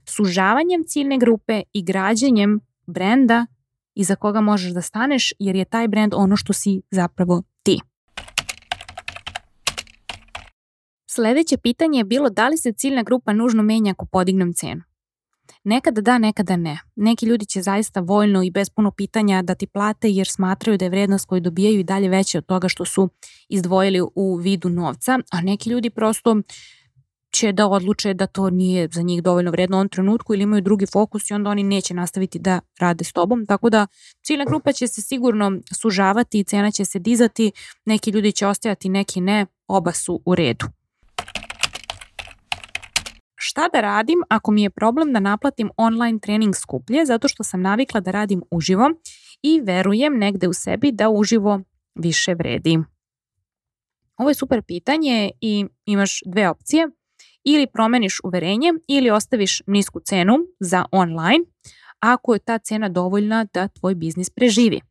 sužavanjem 0.06 0.84
ciljne 0.88 1.18
grupe 1.18 1.62
i 1.74 1.84
građenjem 1.84 2.60
brenda 2.86 3.46
iza 3.96 4.16
koga 4.16 4.42
možeš 4.42 4.72
da 4.72 4.82
staneš 4.82 5.34
jer 5.40 5.56
je 5.56 5.66
taj 5.66 5.88
brand 5.88 6.14
ono 6.16 6.36
što 6.36 6.54
si 6.54 6.82
zapravo 6.92 7.44
ti. 7.64 7.80
Sledeće 11.06 11.58
pitanje 11.58 12.00
je 12.00 12.04
bilo 12.04 12.30
da 12.30 12.48
li 12.48 12.58
se 12.58 12.72
ciljna 12.72 13.04
grupa 13.04 13.34
nužno 13.34 13.64
menja 13.64 13.92
ako 13.92 14.06
podignem 14.06 14.54
cenu. 14.54 14.82
Nekada 15.64 16.02
da, 16.02 16.18
nekada 16.18 16.56
ne. 16.56 16.80
Neki 16.96 17.26
ljudi 17.26 17.46
će 17.46 17.62
zaista 17.62 18.00
voljno 18.00 18.44
i 18.44 18.52
bez 18.52 18.70
puno 18.70 18.92
pitanja 18.92 19.42
da 19.42 19.56
ti 19.56 19.68
plate 19.68 20.10
jer 20.10 20.28
smatraju 20.28 20.78
da 20.78 20.86
je 20.86 20.90
vrednost 20.90 21.26
koju 21.26 21.42
dobijaju 21.42 21.80
i 21.80 21.84
dalje 21.84 22.10
veća 22.10 22.38
od 22.38 22.46
toga 22.46 22.70
što 22.70 22.86
su 22.86 23.10
izdvojili 23.50 24.02
u 24.16 24.36
vidu 24.36 24.70
novca, 24.70 25.20
a 25.32 25.42
neki 25.42 25.70
ljudi 25.70 25.90
prosto 25.90 26.42
će 27.34 27.52
da 27.52 27.68
odluče 27.68 28.14
da 28.14 28.28
to 28.28 28.50
nije 28.50 28.90
za 28.92 29.02
njih 29.02 29.24
dovoljno 29.24 29.52
vredno 29.52 29.78
u 29.78 29.80
ovom 29.80 29.90
trenutku 29.90 30.34
ili 30.34 30.44
imaju 30.44 30.62
drugi 30.62 30.86
fokus 30.86 31.30
i 31.30 31.34
onda 31.34 31.50
oni 31.50 31.64
neće 31.64 31.94
nastaviti 31.94 32.40
da 32.40 32.60
rade 32.80 33.04
s 33.04 33.14
tobom. 33.14 33.46
Tako 33.46 33.70
da 33.70 33.88
ciljna 34.22 34.46
grupa 34.46 34.72
će 34.72 34.88
se 34.88 35.02
sigurno 35.02 35.52
sužavati 35.72 36.40
i 36.40 36.44
cena 36.44 36.72
će 36.72 36.86
se 36.86 37.00
dizati, 37.00 37.52
neki 37.86 38.12
ljudi 38.12 38.32
će 38.32 38.48
ostajati, 38.48 38.90
neki 38.90 39.22
ne, 39.22 39.46
oba 39.68 39.92
su 39.92 40.22
u 40.26 40.36
redu. 40.36 40.66
Šta 43.46 43.68
da 43.74 43.82
radim 43.82 44.20
ako 44.30 44.52
mi 44.52 44.64
je 44.64 44.70
problem 44.70 45.14
da 45.14 45.20
naplatim 45.20 45.70
online 45.78 46.20
trening 46.20 46.56
skuplje 46.56 47.06
zato 47.06 47.28
što 47.28 47.44
sam 47.44 47.62
navikla 47.62 48.00
da 48.00 48.12
radim 48.12 48.44
uživo 48.52 48.92
i 49.42 49.62
verujem 49.62 50.18
negde 50.18 50.48
u 50.48 50.54
sebi 50.54 50.92
da 50.92 51.10
uživo 51.10 51.62
više 51.96 52.34
vredi? 52.36 52.80
Ovo 54.18 54.30
je 54.30 54.34
super 54.34 54.62
pitanje 54.62 55.32
i 55.42 55.66
imaš 55.86 56.22
dve 56.26 56.50
opcije. 56.50 56.88
Ili 57.44 57.68
promeniš 57.74 58.20
uverenje 58.24 58.74
ili 58.88 59.12
ostaviš 59.12 59.62
nisku 59.68 60.00
cenu 60.00 60.38
za 60.60 60.86
online 60.92 61.46
ako 62.00 62.34
je 62.34 62.40
ta 62.40 62.58
cena 62.58 62.90
dovoljna 62.90 63.46
da 63.54 63.68
tvoj 63.68 63.96
biznis 63.96 64.30
preživi. 64.30 64.82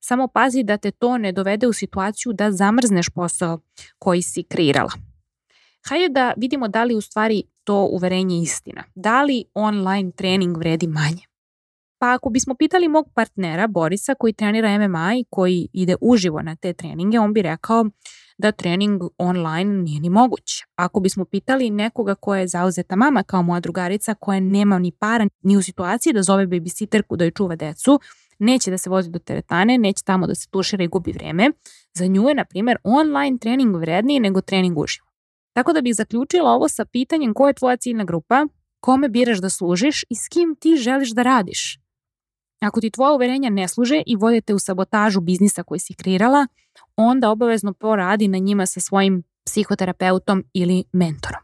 Samo 0.00 0.28
pazi 0.28 0.62
da 0.62 0.76
te 0.76 0.90
to 0.90 1.18
ne 1.18 1.32
dovede 1.32 1.66
u 1.66 1.72
situaciju 1.72 2.32
da 2.32 2.52
zamrzneš 2.52 3.08
posao 3.08 3.60
koji 3.98 4.22
si 4.22 4.42
kreirala. 4.42 4.92
Hajde 5.88 6.08
da 6.08 6.34
vidimo 6.36 6.68
da 6.68 6.84
li 6.84 6.94
u 6.94 7.00
stvari 7.00 7.42
to 7.66 7.88
uverenje 7.92 8.40
istina. 8.42 8.84
Da 8.94 9.22
li 9.22 9.44
online 9.54 10.10
trening 10.10 10.56
vredi 10.56 10.86
manje? 10.86 11.22
Pa 11.98 12.14
ako 12.14 12.30
bismo 12.30 12.54
pitali 12.54 12.88
mog 12.88 13.06
partnera 13.14 13.66
Borisa 13.66 14.14
koji 14.14 14.32
trenira 14.32 14.78
MMA 14.78 15.14
i 15.14 15.24
koji 15.30 15.68
ide 15.72 15.96
uživo 16.00 16.42
na 16.42 16.56
te 16.56 16.72
treninge, 16.72 17.18
on 17.18 17.32
bi 17.32 17.42
rekao 17.42 17.84
da 18.38 18.52
trening 18.52 19.02
online 19.18 19.82
nije 19.82 20.00
ni 20.00 20.10
moguć. 20.10 20.62
Ako 20.76 21.00
bismo 21.00 21.24
pitali 21.24 21.70
nekoga 21.70 22.14
koja 22.14 22.40
je 22.40 22.48
zauzeta 22.48 22.96
mama 22.96 23.22
kao 23.22 23.42
moja 23.42 23.60
drugarica 23.60 24.14
koja 24.14 24.40
nema 24.40 24.78
ni 24.78 24.92
para 24.92 25.26
ni 25.42 25.56
u 25.56 25.62
situaciji 25.62 26.12
da 26.12 26.22
zove 26.22 26.46
babysitterku 26.46 27.16
da 27.16 27.24
joj 27.24 27.30
čuva 27.30 27.56
decu, 27.56 28.00
neće 28.38 28.70
da 28.70 28.78
se 28.78 28.90
vozi 28.90 29.10
do 29.10 29.18
teretane, 29.18 29.78
neće 29.78 30.04
tamo 30.04 30.26
da 30.26 30.34
se 30.34 30.48
tušira 30.50 30.84
i 30.84 30.88
gubi 30.88 31.12
vreme, 31.12 31.50
za 31.94 32.06
nju 32.06 32.28
je, 32.28 32.34
na 32.34 32.44
primjer, 32.44 32.78
online 32.84 33.38
trening 33.38 33.76
vredniji 33.76 34.20
nego 34.20 34.40
trening 34.40 34.78
uživo. 34.78 35.05
Tako 35.56 35.72
da 35.72 35.80
bih 35.80 35.94
zaključila 35.94 36.50
ovo 36.50 36.68
sa 36.68 36.84
pitanjem 36.84 37.34
koja 37.34 37.48
je 37.48 37.54
tvoja 37.54 37.76
ciljna 37.76 38.04
grupa, 38.04 38.46
kome 38.80 39.08
biraš 39.08 39.38
da 39.38 39.50
služiš 39.50 40.02
i 40.10 40.14
s 40.14 40.28
kim 40.28 40.56
ti 40.60 40.76
želiš 40.76 41.10
da 41.10 41.22
radiš. 41.22 41.78
Ako 42.60 42.80
ti 42.80 42.90
tvoja 42.90 43.12
uverenja 43.12 43.50
ne 43.50 43.68
služe 43.68 44.02
i 44.06 44.16
vodite 44.16 44.54
u 44.54 44.58
sabotažu 44.58 45.20
biznisa 45.20 45.62
koji 45.62 45.78
si 45.78 45.94
kreirala, 45.94 46.46
onda 46.96 47.30
obavezno 47.30 47.72
poradi 47.72 48.28
na 48.28 48.38
njima 48.38 48.66
sa 48.66 48.80
svojim 48.80 49.22
psihoterapeutom 49.46 50.44
ili 50.52 50.84
mentorom. 50.92 51.42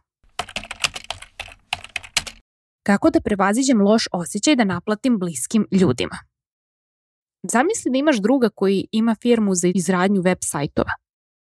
Kako 2.82 3.10
da 3.10 3.20
prevaziđem 3.20 3.80
loš 3.80 4.04
osjećaj 4.12 4.56
da 4.56 4.64
naplatim 4.64 5.18
bliskim 5.18 5.66
ljudima? 5.70 6.18
Zamisli 7.42 7.90
da 7.90 7.98
imaš 7.98 8.16
druga 8.16 8.48
koji 8.48 8.86
ima 8.92 9.16
firmu 9.22 9.54
za 9.54 9.68
izradnju 9.74 10.20
web 10.20 10.38
sajtova 10.40 10.92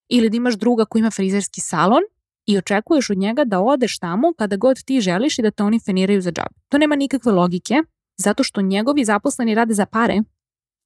ili 0.10 0.30
da 0.30 0.38
imaš 0.38 0.56
druga 0.56 0.86
koji 0.86 1.00
ima 1.00 1.12
frizerski 1.12 1.62
salon 1.62 2.02
i 2.48 2.58
očekuješ 2.58 3.10
od 3.10 3.18
njega 3.18 3.44
da 3.44 3.62
odeš 3.62 4.00
tamo 4.00 4.34
kada 4.38 4.56
god 4.56 4.84
ti 4.84 5.02
želiš 5.02 5.40
i 5.40 5.42
da 5.42 5.52
te 5.52 5.64
oni 5.64 5.80
feniraju 5.80 6.22
za 6.22 6.32
džabe. 6.32 6.56
To 6.70 6.78
nema 6.78 6.96
nikakve 6.96 7.32
logike, 7.32 7.76
zato 8.18 8.44
što 8.44 8.62
njegovi 8.62 9.06
zaposleni 9.06 9.56
rade 9.56 9.74
za 9.74 9.86
pare, 9.86 10.22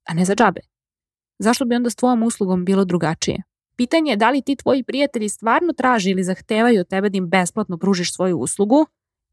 a 0.07 0.13
ne 0.13 0.25
za 0.25 0.35
džabe. 0.35 0.61
Zašto 1.39 1.65
bi 1.65 1.75
onda 1.75 1.89
s 1.89 1.95
tvojom 1.95 2.23
uslugom 2.23 2.65
bilo 2.65 2.85
drugačije? 2.85 3.43
Pitanje 3.75 4.11
je 4.11 4.17
da 4.17 4.29
li 4.29 4.41
ti 4.41 4.55
tvoji 4.55 4.83
prijatelji 4.83 5.29
stvarno 5.29 5.73
traže 5.73 6.09
ili 6.09 6.23
zahtevaju 6.23 6.79
od 6.79 6.87
tebe 6.87 7.09
da 7.09 7.17
im 7.17 7.29
besplatno 7.29 7.77
pružiš 7.77 8.13
svoju 8.13 8.37
uslugu 8.37 8.85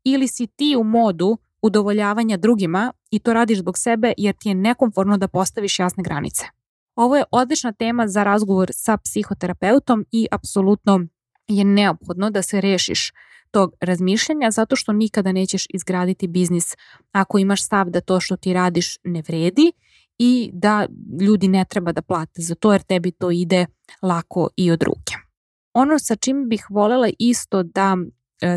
ili 0.04 0.28
si 0.28 0.46
ti 0.46 0.76
u 0.78 0.84
modu 0.84 1.38
udovoljavanja 1.62 2.36
drugima 2.36 2.92
i 3.10 3.18
to 3.18 3.32
radiš 3.32 3.58
zbog 3.58 3.78
sebe 3.78 4.12
jer 4.18 4.34
ti 4.34 4.48
je 4.48 4.54
nekomforno 4.54 5.16
da 5.16 5.28
postaviš 5.28 5.78
jasne 5.78 6.02
granice. 6.02 6.44
Ovo 6.94 7.16
je 7.16 7.24
odlična 7.30 7.72
tema 7.72 8.08
za 8.08 8.24
razgovor 8.24 8.70
sa 8.72 8.96
psihoterapeutom 8.96 10.06
i 10.12 10.26
apsolutno 10.30 11.06
je 11.48 11.64
neophodno 11.64 12.30
da 12.30 12.42
se 12.42 12.60
rešiš 12.60 13.12
tog 13.50 13.74
razmišljanja 13.80 14.50
zato 14.50 14.76
što 14.76 14.92
nikada 14.92 15.32
nećeš 15.32 15.66
izgraditi 15.70 16.28
biznis 16.28 16.74
ako 17.12 17.38
imaš 17.38 17.64
stav 17.64 17.90
da 17.90 18.00
to 18.00 18.20
što 18.20 18.36
ti 18.36 18.52
radiš 18.52 18.96
ne 19.04 19.22
vredi 19.28 19.72
i 20.18 20.50
da 20.52 20.86
ljudi 21.20 21.48
ne 21.48 21.64
treba 21.64 21.92
da 21.92 22.02
plate 22.02 22.42
za 22.42 22.54
to 22.54 22.72
jer 22.72 22.82
tebi 22.82 23.10
to 23.10 23.30
ide 23.30 23.66
lako 24.02 24.48
i 24.56 24.70
od 24.70 24.82
ruke. 24.82 25.14
Ono 25.74 25.98
sa 25.98 26.16
čim 26.16 26.48
bih 26.48 26.66
volela 26.70 27.08
isto 27.18 27.62
da 27.62 27.96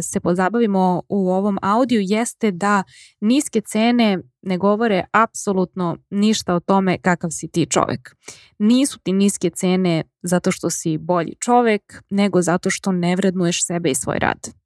se 0.01 0.19
pozabavimo 0.19 1.01
u 1.09 1.29
ovom 1.29 1.57
audiju 1.61 2.01
jeste 2.03 2.51
da 2.51 2.83
niske 3.21 3.61
cene 3.61 4.17
ne 4.41 4.57
govore 4.57 5.05
apsolutno 5.11 5.97
ništa 6.09 6.55
o 6.55 6.59
tome 6.59 6.97
kakav 6.97 7.29
si 7.29 7.47
ti 7.47 7.65
čovek. 7.69 8.15
Nisu 8.59 8.99
ti 8.99 9.13
niske 9.13 9.49
cene 9.49 10.03
zato 10.21 10.51
što 10.51 10.69
si 10.69 10.97
bolji 10.97 11.35
čovek, 11.39 12.03
nego 12.09 12.41
zato 12.41 12.69
što 12.69 12.91
ne 12.91 13.15
vrednuješ 13.15 13.65
sebe 13.65 13.89
i 13.89 13.95
svoj 13.95 14.19
rad. 14.19 14.61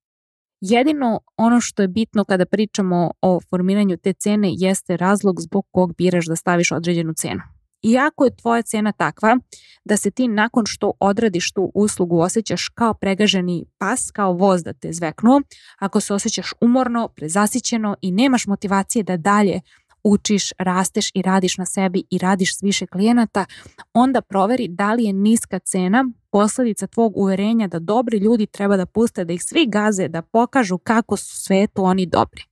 Jedino 0.61 1.19
ono 1.37 1.61
što 1.61 1.81
je 1.81 1.87
bitno 1.87 2.23
kada 2.25 2.45
pričamo 2.45 3.11
o 3.21 3.39
formiranju 3.49 3.97
te 3.97 4.13
cene 4.13 4.49
jeste 4.51 4.97
razlog 4.97 5.41
zbog 5.41 5.65
kog 5.71 5.95
biraš 5.95 6.25
da 6.25 6.35
staviš 6.35 6.71
određenu 6.71 7.13
cenu. 7.13 7.41
Iako 7.85 8.25
je 8.25 8.35
tvoja 8.35 8.61
cena 8.61 8.91
takva 8.91 9.37
da 9.85 9.97
se 9.97 10.11
ti 10.11 10.27
nakon 10.27 10.65
što 10.65 10.91
odradiš 10.99 11.51
tu 11.51 11.71
uslugu 11.73 12.19
osjećaš 12.19 12.69
kao 12.69 12.93
pregaženi 12.93 13.65
pas, 13.77 14.11
kao 14.11 14.33
voz 14.33 14.63
da 14.63 14.73
te 14.73 14.93
zveknuo, 14.93 15.41
ako 15.79 15.99
se 15.99 16.13
osjećaš 16.13 16.53
umorno, 16.61 17.07
prezasićeno 17.15 17.95
i 18.01 18.11
nemaš 18.11 18.47
motivacije 18.47 19.03
da 19.03 19.17
dalje 19.17 19.61
učiš, 20.03 20.51
rasteš 20.57 21.11
i 21.13 21.21
radiš 21.21 21.57
na 21.57 21.65
sebi 21.65 22.03
i 22.09 22.17
radiš 22.17 22.57
s 22.57 22.63
više 22.63 22.87
klijenata, 22.87 23.45
onda 23.93 24.21
proveri 24.21 24.67
da 24.67 24.93
li 24.93 25.03
je 25.03 25.13
niska 25.13 25.59
cena 25.59 26.05
posledica 26.31 26.87
tvog 26.87 27.17
uverenja 27.17 27.67
da 27.67 27.79
dobri 27.79 28.17
ljudi 28.17 28.45
treba 28.45 28.77
da 28.77 28.85
puste 28.85 29.25
da 29.25 29.33
ih 29.33 29.43
svi 29.43 29.65
gaze, 29.67 30.07
da 30.07 30.21
pokažu 30.21 30.77
kako 30.77 31.17
su 31.17 31.41
svetu 31.41 31.83
oni 31.83 32.05
dobri. 32.05 32.43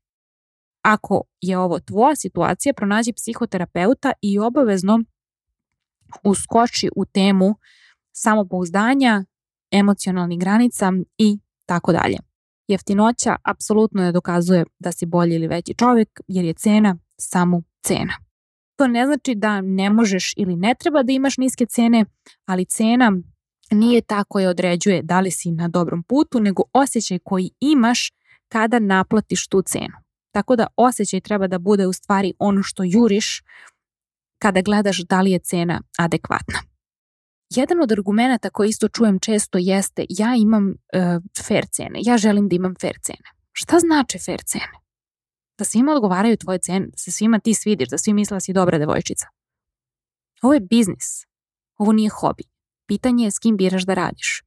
Ako 0.81 1.21
je 1.41 1.57
ovo 1.57 1.79
tvoja 1.79 2.15
situacija, 2.15 2.73
pronađi 2.73 3.13
psihoterapeuta 3.13 4.11
i 4.21 4.39
obavezno 4.39 5.03
uskoči 6.23 6.89
u 6.95 7.05
temu 7.05 7.55
samopouzdanja, 8.11 9.25
emocionalnih 9.71 10.39
granica 10.39 10.93
i 11.17 11.39
tako 11.65 11.91
dalje. 11.91 12.17
Jeftinoća 12.67 13.35
apsolutno 13.43 14.01
ne 14.01 14.11
dokazuje 14.11 14.65
da 14.79 14.91
si 14.91 15.05
bolji 15.05 15.35
ili 15.35 15.47
veći 15.47 15.73
čovjek 15.73 16.09
jer 16.27 16.45
je 16.45 16.53
cena 16.53 16.97
samo 17.17 17.61
cena. 17.85 18.13
To 18.75 18.87
ne 18.87 19.05
znači 19.05 19.35
da 19.35 19.61
ne 19.61 19.89
možeš 19.89 20.33
ili 20.37 20.55
ne 20.55 20.75
treba 20.79 21.03
da 21.03 21.11
imaš 21.11 21.37
niske 21.37 21.65
cene, 21.65 22.05
ali 22.45 22.65
cena 22.65 23.11
nije 23.71 24.01
ta 24.01 24.23
koja 24.23 24.49
određuje 24.49 25.01
da 25.01 25.19
li 25.19 25.31
si 25.31 25.51
na 25.51 25.67
dobrom 25.67 26.03
putu, 26.03 26.39
nego 26.39 26.63
osjećaj 26.73 27.19
koji 27.23 27.51
imaš 27.59 28.11
kada 28.47 28.79
naplatiš 28.79 29.47
tu 29.47 29.61
cenu. 29.61 29.97
Tako 30.31 30.55
da 30.55 30.67
osjećaj 30.75 31.21
treba 31.21 31.47
da 31.47 31.59
bude 31.59 31.87
u 31.87 31.93
stvari 31.93 32.33
ono 32.39 32.63
što 32.63 32.83
juriš 32.83 33.43
kada 34.43 34.61
gledaš 34.61 34.97
da 34.97 35.21
li 35.21 35.31
je 35.31 35.39
cena 35.39 35.81
adekvatna. 35.97 36.59
Jedan 37.49 37.81
od 37.81 37.91
argumenta 37.91 38.49
koji 38.49 38.69
isto 38.69 38.87
čujem 38.87 39.19
često 39.19 39.57
jeste 39.61 40.05
ja 40.09 40.35
imam 40.37 40.67
uh, 40.67 40.75
fair 41.47 41.65
cene, 41.71 41.99
ja 42.01 42.17
želim 42.17 42.49
da 42.49 42.55
imam 42.55 42.75
fair 42.81 42.97
cene. 43.01 43.29
Šta 43.51 43.79
znači 43.79 44.19
fair 44.25 44.41
cene? 44.43 44.77
Da 45.57 45.65
svima 45.65 45.91
odgovaraju 45.91 46.37
tvoje 46.37 46.59
cene, 46.59 46.87
da 46.87 46.97
se 46.97 47.11
svima 47.11 47.39
ti 47.39 47.53
svidiš, 47.53 47.89
da 47.89 47.97
svi 47.97 48.13
misle 48.13 48.35
da 48.35 48.39
si 48.39 48.53
dobra 48.53 48.77
devojčica. 48.77 49.27
Ovo 50.41 50.53
je 50.53 50.59
biznis. 50.59 51.25
Ovo 51.77 51.91
nije 51.91 52.09
hobi. 52.09 52.43
Pitanje 52.87 53.25
je 53.25 53.31
s 53.31 53.39
kim 53.39 53.57
biraš 53.57 53.85
da 53.85 53.93
radiš. 53.93 54.43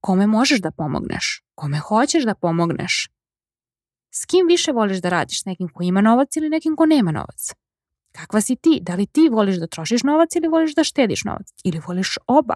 Kome 0.00 0.26
možeš 0.26 0.60
da 0.60 0.70
pomogneš? 0.70 1.42
Kome 1.54 1.78
hoćeš 1.78 2.24
da 2.24 2.34
pomogneš? 2.34 3.08
S 4.10 4.26
kim 4.26 4.46
više 4.46 4.72
voliš 4.72 4.98
da 4.98 5.08
radiš? 5.08 5.42
S 5.42 5.44
nekim 5.44 5.68
ko 5.68 5.82
ima 5.82 6.00
novac 6.00 6.36
ili 6.36 6.48
nekim 6.48 6.76
ko 6.76 6.86
nema 6.86 7.12
novac? 7.12 7.54
Kakva 8.18 8.40
si 8.40 8.56
ti? 8.56 8.78
Da 8.82 8.94
li 8.94 9.06
ti 9.06 9.28
voliš 9.32 9.56
da 9.56 9.66
trošiš 9.66 10.02
novac 10.02 10.36
ili 10.36 10.48
voliš 10.48 10.74
da 10.74 10.84
štediš 10.84 11.24
novac? 11.24 11.48
Ili 11.64 11.80
voliš 11.86 12.18
oba? 12.26 12.54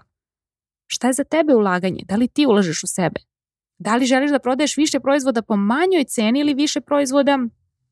Šta 0.87 1.07
je 1.07 1.13
za 1.13 1.25
tebe 1.25 1.55
ulaganje? 1.55 2.03
Da 2.05 2.17
li 2.17 2.29
ti 2.29 2.47
ulažeš 2.47 2.83
u 2.85 2.87
sebe? 2.87 3.21
Da 3.79 3.97
li 3.97 4.07
želiš 4.07 4.31
da 4.31 4.39
prodaješ 4.39 4.77
više 4.77 5.01
proizvoda 5.01 5.43
po 5.43 5.57
manjoj 5.57 6.05
ceni 6.05 6.41
ili 6.41 6.55
više 6.55 6.81
proizvoda 6.81 7.39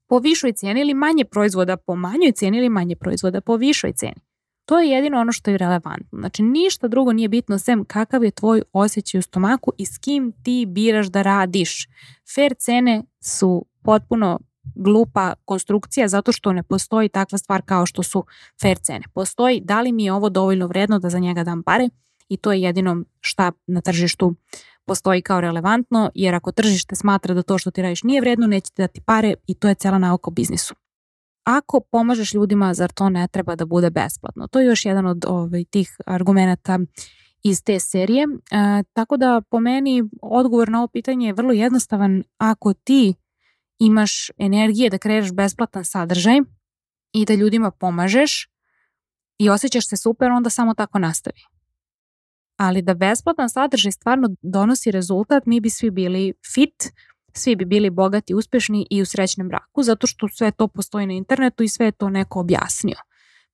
po 0.07 0.19
višoj 0.19 0.53
cijeni 0.53 0.81
ili 0.81 0.95
manje 0.95 1.25
proizvoda 1.25 1.77
po 1.77 1.97
manjoj 1.97 2.33
cijeni 2.33 2.59
ili 2.59 2.69
manje 2.69 2.97
proizvoda 2.97 3.41
po 3.41 3.57
višoj 3.57 3.93
cijeni. 3.93 4.21
To 4.65 4.79
je 4.81 4.91
jedino 4.91 5.21
ono 5.21 5.33
što 5.33 5.51
je 5.51 5.59
relevantno. 5.59 6.19
Znači 6.19 6.43
ništa 6.43 6.89
drugo 6.89 7.13
nije 7.13 7.29
bitno 7.29 7.59
sem 7.59 7.85
kakav 7.85 8.25
je 8.25 8.31
tvoj 8.31 8.63
osjećaj 8.73 9.19
u 9.19 9.23
stomaku 9.23 9.73
i 9.79 9.87
s 9.87 9.99
kim 9.99 10.33
ti 10.43 10.67
biraš 10.69 11.07
da 11.07 11.23
radiš. 11.23 11.89
Fair 12.35 12.55
cene 12.59 13.03
su 13.21 13.67
potpuno 13.83 14.41
glupa 14.75 15.35
konstrukcija 15.45 16.09
zato 16.09 16.33
što 16.33 16.53
ne 16.53 16.63
postoji 16.63 17.09
takva 17.09 17.39
stvar 17.39 17.63
kao 17.63 17.87
što 17.87 18.03
su 18.03 18.25
fair 18.63 18.79
cene. 18.79 19.05
Postoji 19.15 19.61
da 19.61 19.81
li 19.81 19.93
mi 19.93 20.05
je 20.05 20.13
ovo 20.13 20.29
dovoljno 20.29 20.67
vredno 20.67 20.99
da 20.99 21.11
za 21.11 21.19
njega 21.19 21.45
dam 21.45 21.63
pare 21.63 21.89
i 22.29 22.37
to 22.37 22.53
je 22.53 22.63
jedino 22.63 23.05
šta 23.21 23.53
na 23.67 23.81
tržištu 23.81 24.35
postoji 24.87 25.23
kao 25.23 25.41
relevantno, 25.41 26.11
jer 26.15 26.35
ako 26.35 26.53
tržište 26.53 26.97
smatra 26.97 27.35
da 27.35 27.43
to 27.43 27.59
što 27.59 27.71
ti 27.71 27.83
radiš 27.83 28.03
nije 28.03 28.21
vredno, 28.21 28.47
neće 28.47 28.71
ti 28.71 28.83
dati 28.83 29.01
pare 29.01 29.35
i 29.47 29.55
to 29.55 29.69
je 29.69 29.75
cela 29.75 29.99
nauka 29.99 30.31
u 30.31 30.35
biznisu. 30.35 30.75
Ako 31.45 31.81
pomažeš 31.81 32.35
ljudima, 32.35 32.75
zar 32.75 32.93
to 32.93 33.09
ne 33.09 33.29
treba 33.29 33.57
da 33.57 33.65
bude 33.65 33.91
besplatno? 33.91 34.47
To 34.47 34.61
je 34.61 34.67
još 34.67 34.85
jedan 34.85 35.07
od 35.07 35.25
ovaj, 35.29 35.65
tih 35.65 35.97
argumenta 36.07 36.79
iz 37.43 37.63
te 37.63 37.81
serije. 37.81 38.25
E, 38.25 38.83
tako 38.93 39.17
da 39.17 39.43
po 39.51 39.61
meni 39.61 40.05
odgovor 40.23 40.69
na 40.69 40.79
ovo 40.79 40.89
pitanje 40.89 41.27
je 41.27 41.33
vrlo 41.33 41.53
jednostavan. 41.53 42.23
Ako 42.39 42.73
ti 42.73 43.15
imaš 43.79 44.31
energije 44.39 44.91
da 44.91 44.99
kreiraš 44.99 45.33
besplatan 45.33 45.85
sadržaj 45.85 46.41
i 47.13 47.25
da 47.25 47.35
ljudima 47.35 47.71
pomažeš 47.71 48.49
i 49.39 49.51
osjećaš 49.51 49.89
se 49.89 49.97
super, 49.97 50.31
onda 50.31 50.51
samo 50.51 50.75
tako 50.75 50.99
nastavi. 50.99 51.41
Ali 52.57 52.83
da 52.83 52.95
besplatan 52.95 53.51
sadržaj 53.51 53.93
stvarno 53.93 54.29
donosi 54.43 54.91
rezultat, 54.91 55.47
mi 55.47 55.61
bi 55.61 55.71
svi 55.71 55.91
bili 55.91 56.33
fit, 56.55 56.93
svi 57.33 57.57
bi 57.57 57.65
bili 57.65 57.91
bogati, 57.91 58.35
uspešni 58.35 58.87
i 58.91 59.03
u 59.03 59.07
srećnem 59.07 59.49
braku, 59.49 59.83
zato 59.83 60.07
što 60.07 60.29
sve 60.29 60.51
to 60.51 60.69
postoji 60.69 61.07
na 61.07 61.13
internetu 61.13 61.63
i 61.63 61.69
sve 61.69 61.87
je 61.87 61.93
to 61.93 62.11
neko 62.11 62.41
objasnio. 62.41 62.97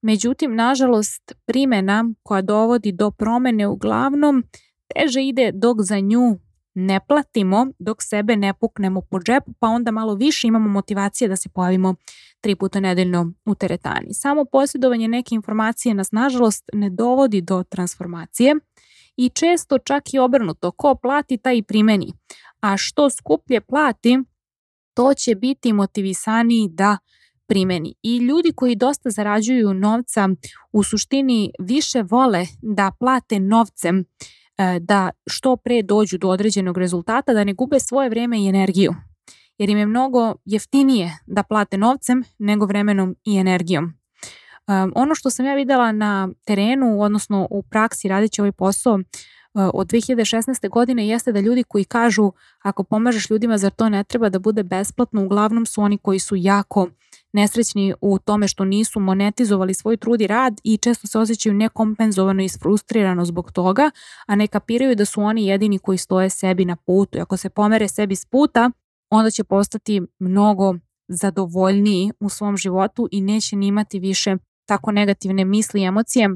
Međutim, 0.02 0.54
nažalost, 0.54 1.32
primena 1.46 2.04
koja 2.22 2.42
dovodi 2.42 2.92
do 2.92 3.10
promene 3.10 3.66
uglavnom 3.66 4.44
teže 4.94 5.22
ide 5.22 5.50
dok 5.54 5.76
za 5.80 6.00
nju 6.00 6.38
ne 6.74 7.00
platimo 7.08 7.66
dok 7.78 8.02
sebe 8.02 8.36
ne 8.36 8.54
puknemo 8.54 9.00
po 9.10 9.18
džepu, 9.18 9.52
pa 9.58 9.66
onda 9.66 9.90
malo 9.90 10.14
više 10.14 10.46
imamo 10.46 10.68
motivacije 10.68 11.28
da 11.28 11.36
se 11.36 11.48
pojavimo 11.48 11.94
tri 12.40 12.56
puta 12.56 12.80
nedeljno 12.80 13.32
u 13.44 13.54
teretani. 13.54 14.14
Samo 14.14 14.44
posjedovanje 14.44 15.08
neke 15.08 15.34
informacije 15.34 15.94
nas 15.94 16.12
nažalost 16.12 16.64
ne 16.72 16.90
dovodi 16.90 17.40
do 17.40 17.62
transformacije 17.62 18.54
i 19.16 19.28
često 19.28 19.78
čak 19.78 20.14
i 20.14 20.18
obrnuto, 20.18 20.70
ko 20.70 20.94
plati 20.94 21.38
taj 21.38 21.56
i 21.56 21.62
primeni, 21.62 22.12
a 22.60 22.76
što 22.76 23.10
skuplje 23.10 23.60
plati, 23.60 24.18
to 24.94 25.14
će 25.14 25.34
biti 25.34 25.72
motivisaniji 25.72 26.68
da 26.68 26.98
primeni. 27.46 27.94
I 28.02 28.16
ljudi 28.18 28.52
koji 28.56 28.76
dosta 28.76 29.10
zarađuju 29.10 29.74
novca 29.74 30.28
u 30.72 30.82
suštini 30.82 31.50
više 31.58 32.02
vole 32.02 32.46
da 32.62 32.92
plate 33.00 33.40
novcem 33.40 34.04
da 34.80 35.10
što 35.26 35.56
pre 35.56 35.82
dođu 35.82 36.18
do 36.18 36.28
određenog 36.28 36.78
rezultata, 36.78 37.32
da 37.32 37.44
ne 37.44 37.52
gube 37.52 37.80
svoje 37.80 38.08
vreme 38.08 38.42
i 38.42 38.48
energiju. 38.48 38.94
Jer 39.58 39.70
im 39.70 39.78
je 39.78 39.86
mnogo 39.86 40.34
jeftinije 40.44 41.18
da 41.26 41.42
plate 41.42 41.78
novcem 41.78 42.24
nego 42.38 42.66
vremenom 42.66 43.16
i 43.24 43.38
energijom. 43.38 43.84
Um, 44.68 44.92
ono 44.94 45.14
što 45.14 45.30
sam 45.30 45.46
ja 45.46 45.54
videla 45.54 45.92
na 45.92 46.28
terenu, 46.44 47.00
odnosno 47.02 47.46
u 47.50 47.62
praksi 47.62 48.08
radeći 48.08 48.40
ovaj 48.40 48.52
posao, 48.52 48.98
e, 48.98 49.02
od 49.54 49.86
2016. 49.86 50.68
godine 50.68 51.08
jeste 51.08 51.32
da 51.32 51.40
ljudi 51.40 51.64
koji 51.64 51.84
kažu 51.84 52.32
ako 52.62 52.84
pomažeš 52.84 53.30
ljudima 53.30 53.58
zar 53.58 53.70
to 53.70 53.88
ne 53.88 54.04
treba 54.04 54.28
da 54.28 54.38
bude 54.38 54.62
besplatno, 54.62 55.24
uglavnom 55.24 55.66
su 55.66 55.82
oni 55.82 55.98
koji 55.98 56.18
su 56.18 56.36
jako 56.36 56.88
nesrećni 57.32 57.94
u 58.00 58.18
tome 58.18 58.48
što 58.48 58.64
nisu 58.64 59.00
monetizovali 59.00 59.74
svoj 59.74 59.96
trud 59.96 60.20
i 60.20 60.26
rad 60.26 60.60
i 60.64 60.76
često 60.76 61.06
se 61.06 61.18
osjećaju 61.18 61.54
nekompenzovano 61.54 62.42
i 62.42 62.44
isfrustrirano 62.44 63.24
zbog 63.24 63.52
toga, 63.52 63.90
a 64.26 64.34
ne 64.34 64.46
kapiraju 64.46 64.94
da 64.94 65.04
su 65.04 65.22
oni 65.22 65.46
jedini 65.46 65.78
koji 65.78 65.98
stoje 65.98 66.30
sebi 66.30 66.64
na 66.64 66.76
putu. 66.76 67.18
I 67.18 67.20
ako 67.20 67.36
se 67.36 67.50
pomere 67.50 67.88
sebi 67.88 68.16
s 68.16 68.24
puta, 68.24 68.70
onda 69.10 69.30
će 69.30 69.44
postati 69.44 70.02
mnogo 70.18 70.74
zadovoljniji 71.08 72.12
u 72.20 72.28
svom 72.28 72.56
životu 72.56 73.08
i 73.10 73.20
neće 73.20 73.56
ni 73.56 73.66
imati 73.66 73.98
više 73.98 74.36
tako 74.66 74.92
negativne 74.92 75.44
misli 75.44 75.80
i 75.80 75.84
emocije 75.84 76.28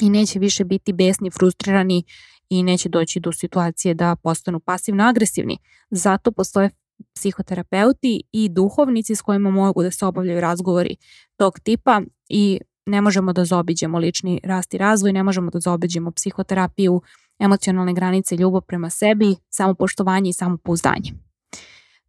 i 0.00 0.10
neće 0.10 0.38
više 0.38 0.64
biti 0.64 0.92
besni, 0.92 1.30
frustrirani 1.30 2.04
i 2.48 2.62
neće 2.62 2.88
doći 2.88 3.20
do 3.20 3.32
situacije 3.32 3.94
da 3.94 4.16
postanu 4.16 4.60
pasivno 4.60 5.04
agresivni. 5.04 5.58
Zato 5.90 6.32
postoje 6.32 6.70
psihoterapeuti 7.14 8.22
i 8.32 8.48
duhovnici 8.48 9.14
s 9.14 9.22
kojima 9.22 9.50
mogu 9.50 9.82
da 9.82 9.90
se 9.90 10.06
obavljaju 10.06 10.40
razgovori 10.40 10.96
tog 11.36 11.60
tipa 11.60 12.00
i 12.28 12.60
ne 12.86 13.00
možemo 13.00 13.32
da 13.32 13.44
zobiđemo 13.44 13.98
lični 13.98 14.40
rast 14.44 14.74
i 14.74 14.78
razvoj, 14.78 15.12
ne 15.12 15.22
možemo 15.22 15.50
da 15.50 15.60
zobiđemo 15.60 16.10
psihoterapiju, 16.10 17.02
emocionalne 17.38 17.94
granice, 17.94 18.36
ljubav 18.36 18.62
prema 18.62 18.90
sebi, 18.90 19.36
samopoštovanje 19.50 20.30
i 20.30 20.32
samopouzdanje. 20.32 21.12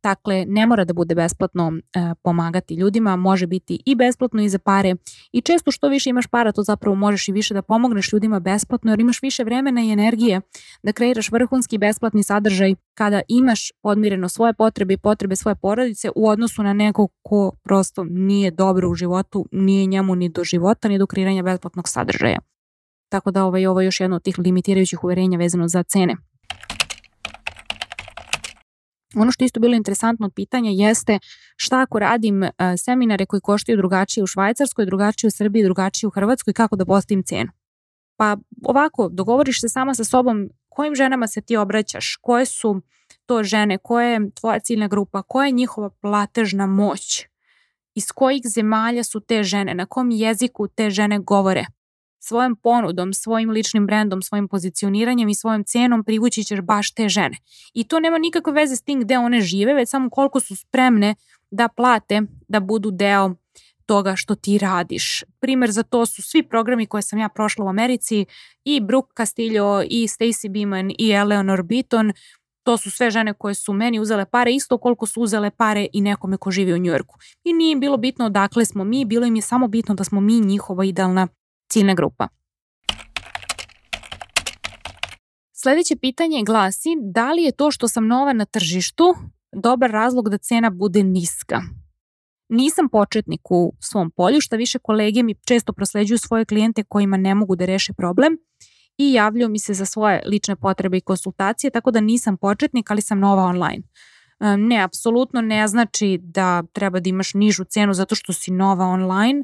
Dakle, 0.05 0.45
ne 0.47 0.67
mora 0.67 0.85
da 0.85 0.93
bude 0.93 1.15
besplatno 1.15 1.73
e, 1.73 2.13
pomagati 2.23 2.75
ljudima, 2.75 3.15
može 3.15 3.47
biti 3.47 3.83
i 3.85 3.95
besplatno 3.95 4.41
i 4.41 4.49
za 4.49 4.59
pare 4.59 4.95
i 5.31 5.41
često 5.41 5.71
što 5.71 5.89
više 5.89 6.09
imaš 6.09 6.27
para, 6.27 6.51
to 6.51 6.63
zapravo 6.63 6.95
možeš 6.95 7.27
i 7.27 7.31
više 7.31 7.53
da 7.53 7.61
pomogneš 7.61 8.13
ljudima 8.13 8.39
besplatno 8.39 8.91
jer 8.91 8.99
imaš 8.99 9.21
više 9.21 9.43
vremena 9.43 9.81
i 9.81 9.91
energije 9.91 10.41
da 10.83 10.91
kreiraš 10.91 11.31
vrhunski 11.31 11.77
besplatni 11.77 12.23
sadržaj 12.23 12.75
kada 12.93 13.21
imaš 13.27 13.71
podmireno 13.81 14.29
svoje 14.29 14.53
potrebe 14.53 14.93
i 14.93 14.97
potrebe 14.97 15.35
svoje 15.35 15.55
porodice 15.55 16.09
u 16.15 16.29
odnosu 16.29 16.63
na 16.63 16.73
nekog 16.73 17.11
ko 17.21 17.51
prosto 17.63 18.03
nije 18.03 18.51
dobro 18.51 18.89
u 18.89 18.95
životu, 18.95 19.45
nije 19.51 19.85
njemu 19.85 20.15
ni 20.15 20.29
do 20.29 20.43
života 20.43 20.87
ni 20.87 20.99
do 20.99 21.05
kreiranja 21.05 21.43
besplatnog 21.43 21.89
sadržaja. 21.89 22.39
Tako 23.09 23.31
da 23.31 23.45
ovaj, 23.45 23.65
ovo 23.65 23.81
je 23.81 23.85
još 23.85 23.99
jedno 23.99 24.15
od 24.15 24.23
tih 24.23 24.39
limitirajućih 24.39 25.03
uverenja 25.03 25.37
vezano 25.37 25.67
za 25.67 25.83
cene. 25.83 26.15
Ono 29.15 29.31
što 29.31 29.43
isto 29.43 29.59
bilo 29.59 29.75
interesantno 29.75 30.29
pitanje 30.29 30.71
jeste 30.71 31.19
šta 31.55 31.81
ako 31.81 31.99
radim 31.99 32.43
uh, 32.43 32.49
seminare 32.77 33.25
koji 33.25 33.41
koštaju 33.41 33.77
drugačije 33.77 34.23
u 34.23 34.27
Švajcarskoj, 34.27 34.85
drugačije 34.85 35.27
u 35.27 35.31
Srbiji, 35.31 35.63
drugačije 35.63 36.07
u 36.07 36.11
Hrvatskoj, 36.11 36.53
kako 36.53 36.75
da 36.75 36.85
postavim 36.85 37.23
cenu? 37.23 37.51
Pa 38.17 38.37
ovako, 38.63 39.09
dogovoriš 39.09 39.61
se 39.61 39.69
sama 39.69 39.93
sa 39.93 40.03
sobom 40.03 40.49
kojim 40.69 40.95
ženama 40.95 41.27
se 41.27 41.41
ti 41.41 41.57
obraćaš, 41.57 42.15
koje 42.21 42.45
su 42.45 42.81
to 43.25 43.43
žene, 43.43 43.77
koja 43.77 44.07
je 44.07 44.31
tvoja 44.31 44.59
ciljna 44.59 44.87
grupa, 44.87 45.21
koja 45.21 45.45
je 45.45 45.51
njihova 45.51 45.89
platežna 45.89 46.65
moć, 46.65 47.25
iz 47.95 48.11
kojih 48.11 48.41
zemalja 48.45 49.03
su 49.03 49.19
te 49.19 49.43
žene, 49.43 49.73
na 49.73 49.85
kom 49.85 50.11
jeziku 50.11 50.67
te 50.67 50.89
žene 50.89 51.19
govore 51.19 51.65
svojom 52.27 52.55
ponudom, 52.55 53.13
svojim 53.13 53.49
ličnim 53.49 53.85
brendom, 53.87 54.21
svojim 54.21 54.47
pozicioniranjem 54.47 55.29
i 55.29 55.35
svojom 55.35 55.63
cenom 55.63 56.03
privući 56.03 56.43
ćeš 56.43 56.61
baš 56.61 56.91
te 56.91 57.09
žene. 57.09 57.37
I 57.73 57.83
to 57.83 57.99
nema 57.99 58.17
nikakve 58.17 58.53
veze 58.53 58.75
s 58.75 58.81
tim 58.81 59.01
gde 59.01 59.17
one 59.17 59.41
žive, 59.41 59.73
već 59.73 59.89
samo 59.89 60.09
koliko 60.09 60.39
su 60.39 60.55
spremne 60.55 61.15
da 61.51 61.67
plate 61.67 62.21
da 62.47 62.59
budu 62.59 62.91
deo 62.91 63.35
toga 63.85 64.15
što 64.15 64.35
ti 64.35 64.57
radiš. 64.57 65.23
Primer 65.39 65.71
za 65.71 65.83
to 65.83 66.05
su 66.05 66.21
svi 66.21 66.43
programi 66.43 66.85
koje 66.85 67.01
sam 67.01 67.19
ja 67.19 67.29
prošla 67.29 67.65
u 67.65 67.69
Americi 67.69 68.25
i 68.63 68.81
Brooke 68.81 69.13
Castillo 69.17 69.83
i 69.89 70.07
Stacey 70.07 70.51
Beeman 70.51 70.91
i 70.99 71.11
Eleanor 71.11 71.63
Beaton. 71.63 72.13
To 72.63 72.77
su 72.77 72.91
sve 72.91 73.11
žene 73.11 73.33
koje 73.33 73.53
su 73.53 73.73
meni 73.73 73.99
uzele 73.99 74.25
pare 74.25 74.53
isto 74.53 74.77
koliko 74.77 75.05
su 75.05 75.21
uzele 75.21 75.51
pare 75.51 75.87
i 75.93 76.01
nekome 76.01 76.37
ko 76.37 76.51
živi 76.51 76.73
u 76.73 76.77
Njujorku. 76.77 77.15
I 77.43 77.53
nije 77.53 77.75
bilo 77.75 77.97
bitno 77.97 78.25
odakle 78.25 78.65
smo 78.65 78.83
mi, 78.83 79.05
bilo 79.05 79.25
im 79.25 79.35
je 79.35 79.41
samo 79.41 79.67
bitno 79.67 79.95
da 79.95 80.03
smo 80.03 80.21
mi 80.21 80.39
njihova 80.39 80.85
idealna 80.85 81.27
ciljna 81.69 81.93
grupa. 81.93 82.27
Sledeće 85.53 85.95
pitanje 85.95 86.43
glasi 86.45 86.89
da 87.13 87.33
li 87.33 87.43
je 87.43 87.51
to 87.51 87.71
što 87.71 87.87
sam 87.87 88.07
nova 88.07 88.33
na 88.33 88.45
tržištu 88.45 89.15
dobar 89.51 89.91
razlog 89.91 90.29
da 90.29 90.37
cena 90.37 90.69
bude 90.69 91.03
niska? 91.03 91.61
Nisam 92.49 92.89
početnik 92.89 93.41
u 93.51 93.73
svom 93.79 94.11
polju, 94.11 94.41
šta 94.41 94.55
više 94.55 94.79
kolege 94.79 95.23
mi 95.23 95.35
često 95.47 95.73
prosleđuju 95.73 96.17
svoje 96.17 96.45
klijente 96.45 96.83
kojima 96.83 97.17
ne 97.17 97.35
mogu 97.35 97.55
da 97.55 97.65
reše 97.65 97.93
problem 97.93 98.37
i 98.97 99.13
javljaju 99.13 99.49
mi 99.49 99.59
se 99.59 99.73
za 99.73 99.85
svoje 99.85 100.23
lične 100.25 100.55
potrebe 100.55 100.97
i 100.97 101.01
konsultacije, 101.01 101.71
tako 101.71 101.91
da 101.91 102.01
nisam 102.01 102.37
početnik, 102.37 102.91
ali 102.91 103.01
sam 103.01 103.19
nova 103.19 103.43
online. 103.43 103.83
Ne, 104.57 104.81
apsolutno 104.83 105.41
ne 105.41 105.67
znači 105.67 106.19
da 106.21 106.63
treba 106.73 106.99
da 106.99 107.09
imaš 107.09 107.33
nižu 107.33 107.63
cenu 107.63 107.93
zato 107.93 108.15
što 108.15 108.33
si 108.33 108.51
nova 108.51 108.85
online 108.85 109.43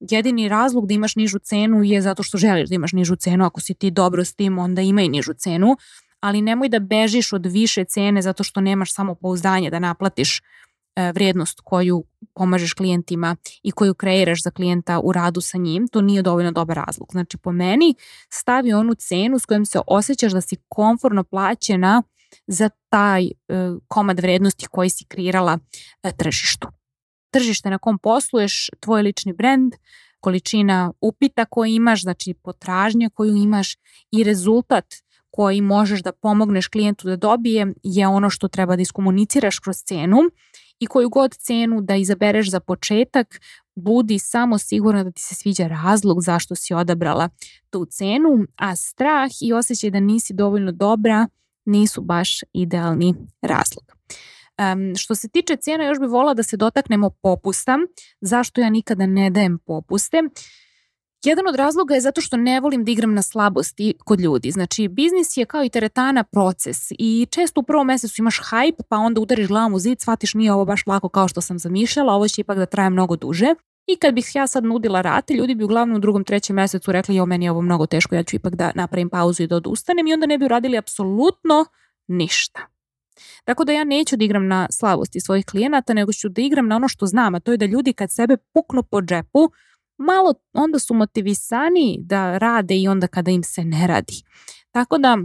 jedini 0.00 0.48
razlog 0.48 0.86
da 0.86 0.94
imaš 0.94 1.16
nižu 1.16 1.38
cenu 1.38 1.84
je 1.84 2.02
zato 2.02 2.22
što 2.22 2.38
želiš 2.38 2.68
da 2.68 2.74
imaš 2.74 2.92
nižu 2.92 3.16
cenu. 3.16 3.44
Ako 3.44 3.60
si 3.60 3.74
ti 3.74 3.90
dobro 3.90 4.24
s 4.24 4.34
tim, 4.34 4.58
onda 4.58 4.82
ima 4.82 5.02
i 5.02 5.08
nižu 5.08 5.34
cenu. 5.34 5.76
Ali 6.20 6.42
nemoj 6.42 6.68
da 6.68 6.78
bežiš 6.78 7.32
od 7.32 7.46
više 7.46 7.84
cene 7.84 8.22
zato 8.22 8.44
što 8.44 8.60
nemaš 8.60 8.92
samo 8.92 9.14
pouzdanje 9.14 9.70
da 9.70 9.78
naplatiš 9.78 10.40
e, 10.96 11.12
vrednost 11.12 11.60
koju 11.64 12.04
pomažeš 12.34 12.72
klijentima 12.72 13.36
i 13.62 13.70
koju 13.70 13.94
kreiraš 13.94 14.42
za 14.42 14.50
klijenta 14.50 15.00
u 15.00 15.12
radu 15.12 15.40
sa 15.40 15.58
njim, 15.58 15.88
to 15.88 16.00
nije 16.00 16.22
dovoljno 16.22 16.52
dobar 16.52 16.76
razlog. 16.76 17.08
Znači 17.12 17.36
po 17.36 17.52
meni 17.52 17.94
stavi 18.28 18.72
onu 18.72 18.94
cenu 18.94 19.38
s 19.38 19.46
kojom 19.46 19.66
se 19.66 19.80
osjećaš 19.86 20.32
da 20.32 20.40
si 20.40 20.56
komforno 20.68 21.24
plaćena 21.24 22.02
za 22.46 22.70
taj 22.88 23.26
e, 23.26 23.30
komad 23.88 24.20
vrednosti 24.20 24.66
koji 24.66 24.90
si 24.90 25.04
kreirala 25.04 25.58
e, 26.02 26.12
tržištu. 26.12 26.68
Tržište 27.30 27.70
na 27.70 27.78
kom 27.78 27.98
posluješ, 27.98 28.70
tvoj 28.80 29.02
lični 29.02 29.32
brend, 29.32 29.74
količina 30.20 30.92
upita 31.00 31.44
koji 31.44 31.74
imaš, 31.74 32.02
znači 32.02 32.34
potražnja 32.34 33.10
koju 33.14 33.36
imaš 33.36 33.76
i 34.10 34.24
rezultat 34.24 34.84
koji 35.30 35.60
možeš 35.60 36.02
da 36.02 36.12
pomogneš 36.12 36.68
klijentu 36.68 37.08
da 37.08 37.16
dobije 37.16 37.74
je 37.82 38.08
ono 38.08 38.30
što 38.30 38.48
treba 38.48 38.76
da 38.76 38.82
iskomuniciraš 38.82 39.58
kroz 39.58 39.76
cenu 39.76 40.18
i 40.80 40.86
koju 40.86 41.08
god 41.08 41.34
cenu 41.34 41.80
da 41.80 41.96
izabereš 41.96 42.50
za 42.50 42.60
početak, 42.60 43.40
budi 43.74 44.18
samo 44.18 44.58
sigurna 44.58 45.04
da 45.04 45.10
ti 45.10 45.22
se 45.22 45.34
sviđa 45.34 45.66
razlog 45.66 46.22
zašto 46.22 46.54
si 46.54 46.74
odabrala 46.74 47.28
tu 47.70 47.84
cenu, 47.84 48.46
a 48.56 48.76
strah 48.76 49.30
i 49.42 49.52
osjećaj 49.52 49.90
da 49.90 50.00
nisi 50.00 50.34
dovoljno 50.34 50.72
dobra 50.72 51.28
nisu 51.64 52.00
baš 52.00 52.40
idealni 52.52 53.14
razlog. 53.42 53.99
Um, 54.60 54.96
što 54.96 55.14
se 55.14 55.28
tiče 55.28 55.56
cijena, 55.56 55.84
još 55.84 55.98
bih 55.98 56.08
volila 56.08 56.34
da 56.34 56.42
se 56.42 56.56
dotaknemo 56.56 57.10
popusta. 57.10 57.78
Zašto 58.20 58.60
ja 58.60 58.70
nikada 58.70 59.06
ne 59.06 59.30
dajem 59.30 59.58
popuste? 59.58 60.22
Jedan 61.24 61.48
od 61.48 61.54
razloga 61.54 61.94
je 61.94 62.00
zato 62.00 62.20
što 62.20 62.36
ne 62.36 62.60
volim 62.60 62.84
da 62.84 62.90
igram 62.90 63.14
na 63.14 63.22
slabosti 63.22 63.94
kod 64.04 64.20
ljudi. 64.20 64.50
Znači, 64.50 64.88
biznis 64.88 65.36
je 65.36 65.44
kao 65.44 65.64
i 65.64 65.68
teretana 65.68 66.24
proces 66.24 66.90
i 66.90 67.26
često 67.30 67.60
u 67.60 67.62
prvom 67.62 67.86
mesecu 67.86 68.14
imaš 68.18 68.40
hype, 68.40 68.82
pa 68.88 68.96
onda 68.96 69.20
udariš 69.20 69.48
glavom 69.48 69.74
u 69.74 69.78
zid, 69.78 70.00
shvatiš 70.00 70.34
nije 70.34 70.52
ovo 70.52 70.64
baš 70.64 70.86
lako 70.86 71.08
kao 71.08 71.28
što 71.28 71.40
sam 71.40 71.58
zamišljala, 71.58 72.12
ovo 72.12 72.28
će 72.28 72.40
ipak 72.40 72.58
da 72.58 72.66
traje 72.66 72.90
mnogo 72.90 73.16
duže. 73.16 73.54
I 73.86 73.96
kad 73.96 74.14
bih 74.14 74.30
ja 74.34 74.46
sad 74.46 74.64
nudila 74.64 75.00
rate, 75.00 75.34
ljudi 75.34 75.54
bi 75.54 75.64
uglavnom 75.64 75.96
u 75.96 76.00
drugom, 76.00 76.24
trećem 76.24 76.56
mesecu 76.56 76.92
rekli 76.92 77.16
jo, 77.16 77.26
meni 77.26 77.44
je 77.44 77.50
ovo 77.50 77.62
mnogo 77.62 77.86
teško, 77.86 78.14
ja 78.14 78.22
ću 78.22 78.36
ipak 78.36 78.54
da 78.54 78.72
napravim 78.74 79.10
pauzu 79.10 79.42
i 79.42 79.46
da 79.46 79.56
odustanem 79.56 80.06
i 80.06 80.12
onda 80.12 80.26
ne 80.26 80.38
bi 80.38 80.44
uradili 80.44 80.78
apsolutno 80.78 81.64
ništa. 82.06 82.79
Tako 83.44 83.64
da 83.64 83.72
ja 83.72 83.84
neću 83.84 84.16
da 84.16 84.24
igram 84.24 84.46
na 84.46 84.66
slabosti 84.70 85.20
svojih 85.20 85.44
klijenata, 85.46 85.94
nego 85.94 86.12
ću 86.12 86.28
da 86.28 86.42
igram 86.42 86.68
na 86.68 86.76
ono 86.76 86.88
što 86.88 87.06
znam, 87.06 87.34
a 87.34 87.40
to 87.40 87.50
je 87.50 87.56
da 87.56 87.66
ljudi 87.66 87.92
kad 87.92 88.10
sebe 88.10 88.36
puknu 88.36 88.82
po 88.82 89.02
džepu, 89.02 89.50
malo 89.98 90.34
onda 90.52 90.78
su 90.78 90.94
motivisani 90.94 91.98
da 92.00 92.38
rade 92.38 92.76
i 92.76 92.88
onda 92.88 93.06
kada 93.06 93.30
im 93.30 93.42
se 93.42 93.64
ne 93.64 93.86
radi. 93.86 94.22
Tako 94.72 94.98
da 94.98 95.18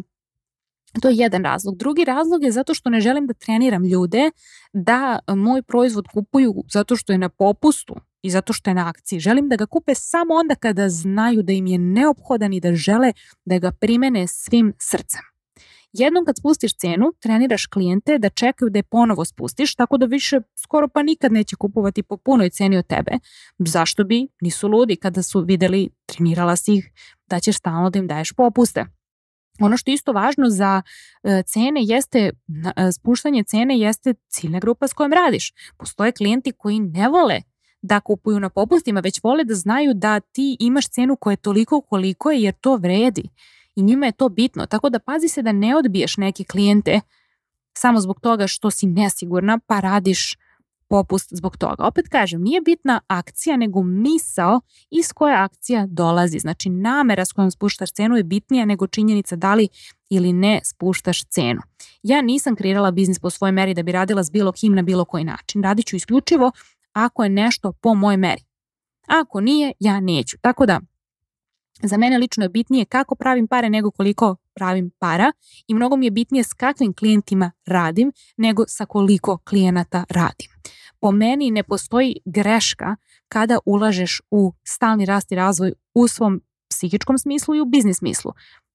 to 1.02 1.10
je 1.10 1.16
jedan 1.16 1.44
razlog. 1.44 1.78
Drugi 1.78 2.06
razlog 2.06 2.44
je 2.44 2.52
zato 2.52 2.74
što 2.74 2.90
ne 2.90 3.02
želim 3.02 3.28
da 3.28 3.34
treniram 3.34 3.86
ljude 3.86 4.32
da 4.74 5.20
moj 5.28 5.62
proizvod 5.62 6.06
kupuju 6.14 6.64
zato 6.72 6.96
što 6.96 7.12
je 7.12 7.18
na 7.18 7.30
popustu 7.30 7.96
i 8.22 8.30
zato 8.30 8.54
što 8.54 8.70
je 8.70 8.74
na 8.74 8.90
akciji. 8.90 9.20
Želim 9.20 9.50
da 9.50 9.56
ga 9.56 9.66
kupe 9.66 9.96
samo 9.96 10.34
onda 10.34 10.56
kada 10.56 10.90
znaju 10.90 11.44
da 11.44 11.54
im 11.54 11.68
je 11.68 11.78
neophodan 11.78 12.54
i 12.54 12.60
da 12.60 12.76
žele 12.76 13.14
da 13.46 13.60
ga 13.60 13.72
primene 13.72 14.28
svim 14.28 14.74
srcem. 14.80 15.35
Jednom 15.98 16.26
kad 16.26 16.38
spustiš 16.38 16.76
cenu, 16.76 17.14
treniraš 17.20 17.66
klijente 17.66 18.18
da 18.18 18.30
čekaju 18.30 18.70
da 18.70 18.80
je 18.80 18.84
ponovo 18.84 19.26
spustiš, 19.26 19.76
tako 19.76 19.98
da 19.98 20.06
više 20.06 20.40
skoro 20.64 20.88
pa 20.88 21.04
nikad 21.04 21.32
neće 21.32 21.56
kupovati 21.56 22.04
po 22.04 22.18
punoj 22.18 22.50
ceni 22.50 22.78
od 22.78 22.88
tebe. 22.88 23.12
Zašto 23.58 24.04
bi? 24.04 24.28
Nisu 24.42 24.68
ludi 24.68 24.96
kada 24.96 25.24
su 25.24 25.42
videli, 25.42 25.90
trenirala 26.06 26.56
si 26.56 26.74
ih, 26.74 26.92
da 27.30 27.40
ćeš 27.40 27.58
stalno 27.58 27.90
da 27.90 28.00
im 28.00 28.08
daješ 28.08 28.34
popuste. 28.34 28.86
Ono 29.60 29.78
što 29.78 29.92
je 29.92 29.96
isto 29.96 30.12
važno 30.12 30.50
za 30.50 30.82
e, 31.24 31.44
cene 31.46 31.82
jeste, 31.84 32.20
e, 32.76 32.92
spuštanje 32.92 33.44
cene 33.44 33.80
jeste 33.80 34.14
ciljna 34.28 34.60
grupa 34.60 34.88
s 34.88 34.94
kojom 34.94 35.14
radiš. 35.14 35.54
Postoje 35.78 36.12
klijenti 36.12 36.52
koji 36.52 36.80
ne 36.80 37.10
vole 37.10 37.42
da 37.82 38.00
kupuju 38.00 38.40
na 38.40 38.50
popustima, 38.50 39.00
već 39.00 39.24
vole 39.24 39.44
da 39.44 39.54
znaju 39.54 39.94
da 39.94 40.20
ti 40.20 40.58
imaš 40.60 40.90
cenu 40.90 41.16
koja 41.16 41.32
je 41.32 41.38
toliko 41.38 41.82
koliko 41.82 42.32
je 42.32 42.42
jer 42.42 42.54
to 42.54 42.76
vredi 42.76 43.30
i 43.76 43.82
njima 43.82 44.06
je 44.06 44.12
to 44.12 44.30
bitno. 44.30 44.66
Tako 44.66 44.90
da 44.90 45.00
pazi 45.00 45.28
se 45.28 45.42
da 45.42 45.52
ne 45.52 45.76
odbiješ 45.76 46.18
neke 46.18 46.44
klijente 46.44 47.02
samo 47.78 48.00
zbog 48.00 48.20
toga 48.20 48.48
što 48.48 48.72
si 48.72 48.88
nesigurna 48.88 49.60
pa 49.68 49.80
radiš 49.80 50.36
popust 50.90 51.30
zbog 51.32 51.58
toga. 51.58 51.84
Opet 51.84 52.08
kažem, 52.10 52.42
nije 52.42 52.62
bitna 52.62 53.02
akcija 53.08 53.58
nego 53.58 53.84
misao 53.84 54.62
iz 54.92 55.14
koje 55.14 55.36
akcija 55.36 55.86
dolazi. 55.90 56.40
Znači 56.40 56.70
namera 56.70 57.26
s 57.26 57.32
kojom 57.32 57.52
spuštaš 57.52 57.92
cenu 57.92 58.18
je 58.18 58.24
bitnija 58.24 58.66
nego 58.66 58.88
činjenica 58.88 59.36
da 59.36 59.54
li 59.54 59.68
ili 60.10 60.34
ne 60.34 60.60
spuštaš 60.64 61.24
cenu. 61.24 61.62
Ja 62.04 62.22
nisam 62.22 62.56
kreirala 62.56 62.92
biznis 62.92 63.20
po 63.20 63.30
svojoj 63.30 63.52
meri 63.52 63.74
da 63.74 63.84
bi 63.84 63.92
radila 63.92 64.24
s 64.24 64.32
bilo 64.32 64.52
kim 64.52 64.76
na 64.76 64.82
bilo 64.82 65.06
koji 65.06 65.24
način. 65.24 65.64
Radit 65.64 65.86
ću 65.86 65.96
isključivo 65.96 66.52
ako 66.94 67.24
je 67.24 67.30
nešto 67.30 67.72
po 67.72 67.94
mojoj 67.94 68.18
meri. 68.18 68.42
Ako 69.08 69.42
nije, 69.42 69.72
ja 69.80 70.00
neću. 70.00 70.38
Tako 70.42 70.66
da 70.66 70.80
Za 71.84 71.98
mene 71.98 72.18
lično 72.18 72.44
je 72.44 72.50
bitnije 72.50 72.86
kako 72.86 73.16
pravim 73.16 73.48
pare 73.48 73.70
nego 73.70 73.92
koliko 73.92 74.36
pravim 74.54 74.92
para 75.00 75.32
i 75.68 75.74
mnogo 75.74 75.96
mi 75.96 76.06
je 76.06 76.12
bitnije 76.12 76.44
s 76.44 76.54
kakvim 76.54 76.94
klijentima 76.94 77.52
radim 77.66 78.12
nego 78.38 78.64
sa 78.68 78.86
koliko 78.86 79.38
klijenata 79.38 80.06
radim. 80.10 80.50
Po 81.00 81.12
meni 81.12 81.52
ne 81.52 81.64
postoji 81.64 82.16
greška 82.26 82.96
kada 83.28 83.60
ulažeš 83.66 84.22
u 84.32 84.54
stalni 84.64 85.06
rast 85.06 85.32
i 85.32 85.36
razvoj 85.36 85.74
u 85.94 86.08
svom 86.08 86.42
psihičkom 86.70 87.18
smislu 87.18 87.56
i 87.56 87.62
u 87.62 87.66
biznis 87.66 87.98
smislu. 87.98 88.32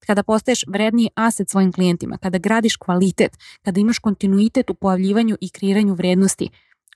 Kada 0.07 0.23
postaješ 0.23 0.65
vredniji 0.69 1.09
aset 1.15 1.51
svojim 1.51 1.73
klijentima, 1.73 2.19
kada 2.19 2.39
gradiš 2.39 2.77
kvalitet, 2.77 3.39
kada 3.63 3.81
imaš 3.81 3.99
kontinuitet 3.99 4.71
u 4.71 4.75
pojavljivanju 4.75 5.37
i 5.41 5.49
kreiranju 5.49 5.95
vrednosti, 5.95 6.51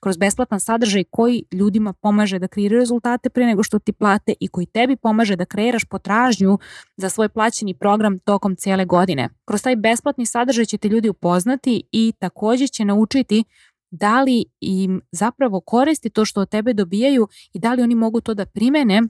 kroz 0.04 0.16
besplatan 0.16 0.60
sadržaj 0.60 1.04
koji 1.10 1.44
ljudima 1.52 1.92
pomaže 1.92 2.38
da 2.38 2.48
kreiraju 2.48 2.80
rezultate 2.80 3.30
pre 3.30 3.46
nego 3.46 3.62
što 3.62 3.78
ti 3.78 3.92
plate 3.92 4.34
i 4.40 4.48
koji 4.48 4.66
tebi 4.66 4.96
pomaže 4.96 5.36
da 5.36 5.44
kreiraš 5.44 5.84
potražnju 5.84 6.58
za 6.96 7.08
svoj 7.10 7.28
plaćeni 7.28 7.74
program 7.74 8.18
tokom 8.18 8.56
cele 8.56 8.84
godine. 8.84 9.28
Kroz 9.44 9.62
taj 9.62 9.76
besplatni 9.76 10.26
sadržaj 10.26 10.64
će 10.64 10.78
te 10.78 10.88
ljudi 10.88 11.08
upoznati 11.08 11.82
i 11.92 12.12
takođe 12.18 12.68
će 12.68 12.84
naučiti 12.84 13.44
da 13.90 14.22
li 14.22 14.44
im 14.60 15.00
zapravo 15.12 15.60
koristi 15.60 16.10
to 16.10 16.24
što 16.24 16.40
od 16.40 16.48
tebe 16.48 16.72
dobijaju 16.72 17.28
i 17.52 17.58
da 17.58 17.74
li 17.74 17.82
oni 17.82 17.94
mogu 17.94 18.20
to 18.20 18.34
da 18.34 18.46
primene 18.46 19.02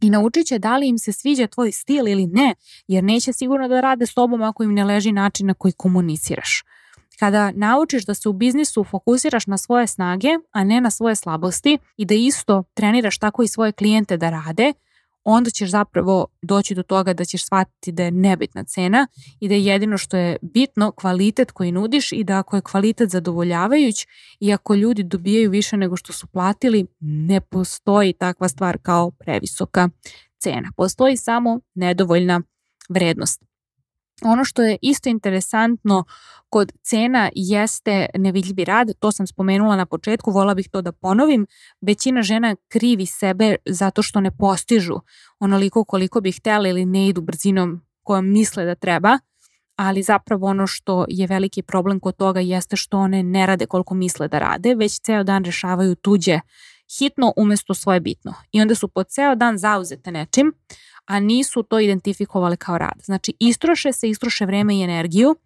i 0.00 0.10
naučit 0.10 0.46
će 0.46 0.58
da 0.58 0.76
li 0.76 0.88
im 0.88 0.98
se 0.98 1.12
sviđa 1.12 1.46
tvoj 1.46 1.72
stil 1.72 2.08
ili 2.08 2.26
ne, 2.26 2.54
jer 2.88 3.04
neće 3.04 3.32
sigurno 3.32 3.68
da 3.68 3.80
rade 3.80 4.06
s 4.06 4.14
tobom 4.14 4.42
ako 4.42 4.62
im 4.62 4.74
ne 4.74 4.84
leži 4.84 5.12
način 5.12 5.46
na 5.46 5.54
koji 5.54 5.72
komuniciraš. 5.72 6.64
Kada 7.22 7.52
naučiš 7.54 8.04
da 8.04 8.14
se 8.14 8.28
u 8.28 8.32
biznisu 8.32 8.84
fokusiraš 8.84 9.46
na 9.46 9.58
svoje 9.58 9.86
snage, 9.86 10.28
a 10.52 10.64
ne 10.64 10.80
na 10.80 10.90
svoje 10.90 11.16
slabosti 11.16 11.78
i 11.96 12.04
da 12.04 12.14
isto 12.14 12.64
treniraš 12.74 13.18
tako 13.18 13.42
i 13.42 13.48
svoje 13.48 13.72
klijente 13.72 14.16
da 14.16 14.30
rade, 14.30 14.72
onda 15.24 15.50
ćeš 15.50 15.70
zapravo 15.70 16.26
doći 16.42 16.74
do 16.74 16.82
toga 16.82 17.12
da 17.12 17.24
ćeš 17.24 17.44
shvatiti 17.46 17.92
da 17.92 18.02
je 18.02 18.10
nebitna 18.10 18.64
cena 18.64 19.06
i 19.40 19.48
da 19.48 19.54
je 19.54 19.64
jedino 19.64 19.98
što 19.98 20.16
je 20.16 20.36
bitno 20.42 20.92
kvalitet 20.92 21.50
koji 21.50 21.72
nudiš 21.72 22.12
i 22.12 22.24
da 22.24 22.38
ako 22.38 22.56
je 22.56 22.62
kvalitet 22.62 23.10
zadovoljavajuć 23.10 24.06
i 24.40 24.52
ako 24.52 24.74
ljudi 24.74 25.02
dobijaju 25.02 25.50
više 25.50 25.76
nego 25.76 25.96
što 25.96 26.12
su 26.12 26.26
platili, 26.26 26.86
ne 27.00 27.40
postoji 27.40 28.12
takva 28.12 28.48
stvar 28.48 28.78
kao 28.82 29.10
previsoka 29.10 29.88
cena. 30.38 30.72
Postoji 30.76 31.16
samo 31.16 31.60
nedovoljna 31.74 32.42
vrednost. 32.88 33.51
Ono 34.24 34.44
što 34.44 34.62
je 34.62 34.78
isto 34.82 35.08
interesantno 35.08 36.04
kod 36.48 36.72
cena 36.82 37.30
jeste 37.34 38.06
nevidljivi 38.14 38.64
rad, 38.64 38.92
to 38.98 39.12
sam 39.12 39.26
spomenula 39.26 39.76
na 39.76 39.86
početku, 39.86 40.30
vola 40.30 40.54
bih 40.54 40.68
to 40.68 40.82
da 40.82 40.92
ponovim. 40.92 41.46
Većina 41.80 42.22
žena 42.22 42.56
krivi 42.68 43.06
sebe 43.06 43.56
zato 43.66 44.02
što 44.02 44.20
ne 44.20 44.30
postižu 44.30 44.94
onoliko 45.38 45.84
koliko 45.84 46.20
bi 46.20 46.32
htjela 46.32 46.68
ili 46.68 46.84
ne 46.86 47.08
idu 47.08 47.20
brzinom 47.20 47.82
kojom 48.02 48.30
misle 48.30 48.64
da 48.64 48.74
treba, 48.74 49.18
ali 49.76 50.02
zapravo 50.02 50.46
ono 50.46 50.66
što 50.66 51.04
je 51.08 51.26
veliki 51.26 51.62
problem 51.62 52.00
kod 52.00 52.16
toga 52.16 52.40
jeste 52.40 52.76
što 52.76 52.98
one 52.98 53.22
ne 53.22 53.46
rade 53.46 53.66
koliko 53.66 53.94
misle 53.94 54.28
da 54.28 54.38
rade, 54.38 54.74
već 54.74 55.00
ceo 55.00 55.24
dan 55.24 55.44
rešavaju 55.44 55.94
tuđe 55.94 56.40
hitno 56.98 57.32
umesto 57.36 57.74
svoje 57.74 58.00
bitno. 58.00 58.34
I 58.52 58.60
onda 58.60 58.74
su 58.74 58.88
po 58.88 59.02
ceo 59.04 59.34
dan 59.34 59.58
zauzete 59.58 60.10
nečim, 60.10 60.52
a 61.06 61.20
nisu 61.20 61.62
to 61.62 61.80
identifikovali 61.80 62.56
kao 62.56 62.78
rad. 62.78 63.02
Znači, 63.04 63.34
istroše 63.38 63.92
se, 63.92 64.08
istroše 64.08 64.46
vreme 64.46 64.76
i 64.76 64.82
energiju, 64.82 65.36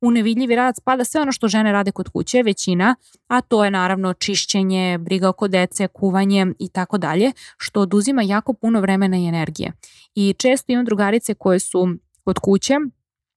u 0.00 0.10
nevidljivi 0.10 0.54
rad 0.56 0.76
spada 0.76 1.04
sve 1.04 1.20
ono 1.20 1.32
što 1.32 1.48
žene 1.48 1.72
rade 1.72 1.90
kod 1.90 2.08
kuće, 2.08 2.42
većina, 2.42 2.94
a 3.28 3.40
to 3.40 3.64
je 3.64 3.70
naravno 3.70 4.12
čišćenje, 4.12 4.98
briga 4.98 5.28
oko 5.28 5.48
dece, 5.48 5.88
kuvanje 5.88 6.46
i 6.58 6.68
tako 6.68 6.98
dalje, 6.98 7.32
što 7.56 7.80
oduzima 7.80 8.22
jako 8.22 8.52
puno 8.52 8.80
vremena 8.80 9.16
i 9.16 9.26
energije. 9.26 9.72
I 10.14 10.34
često 10.38 10.72
imam 10.72 10.84
drugarice 10.84 11.34
koje 11.34 11.58
su 11.58 11.88
kod 12.24 12.38
kuće, 12.38 12.74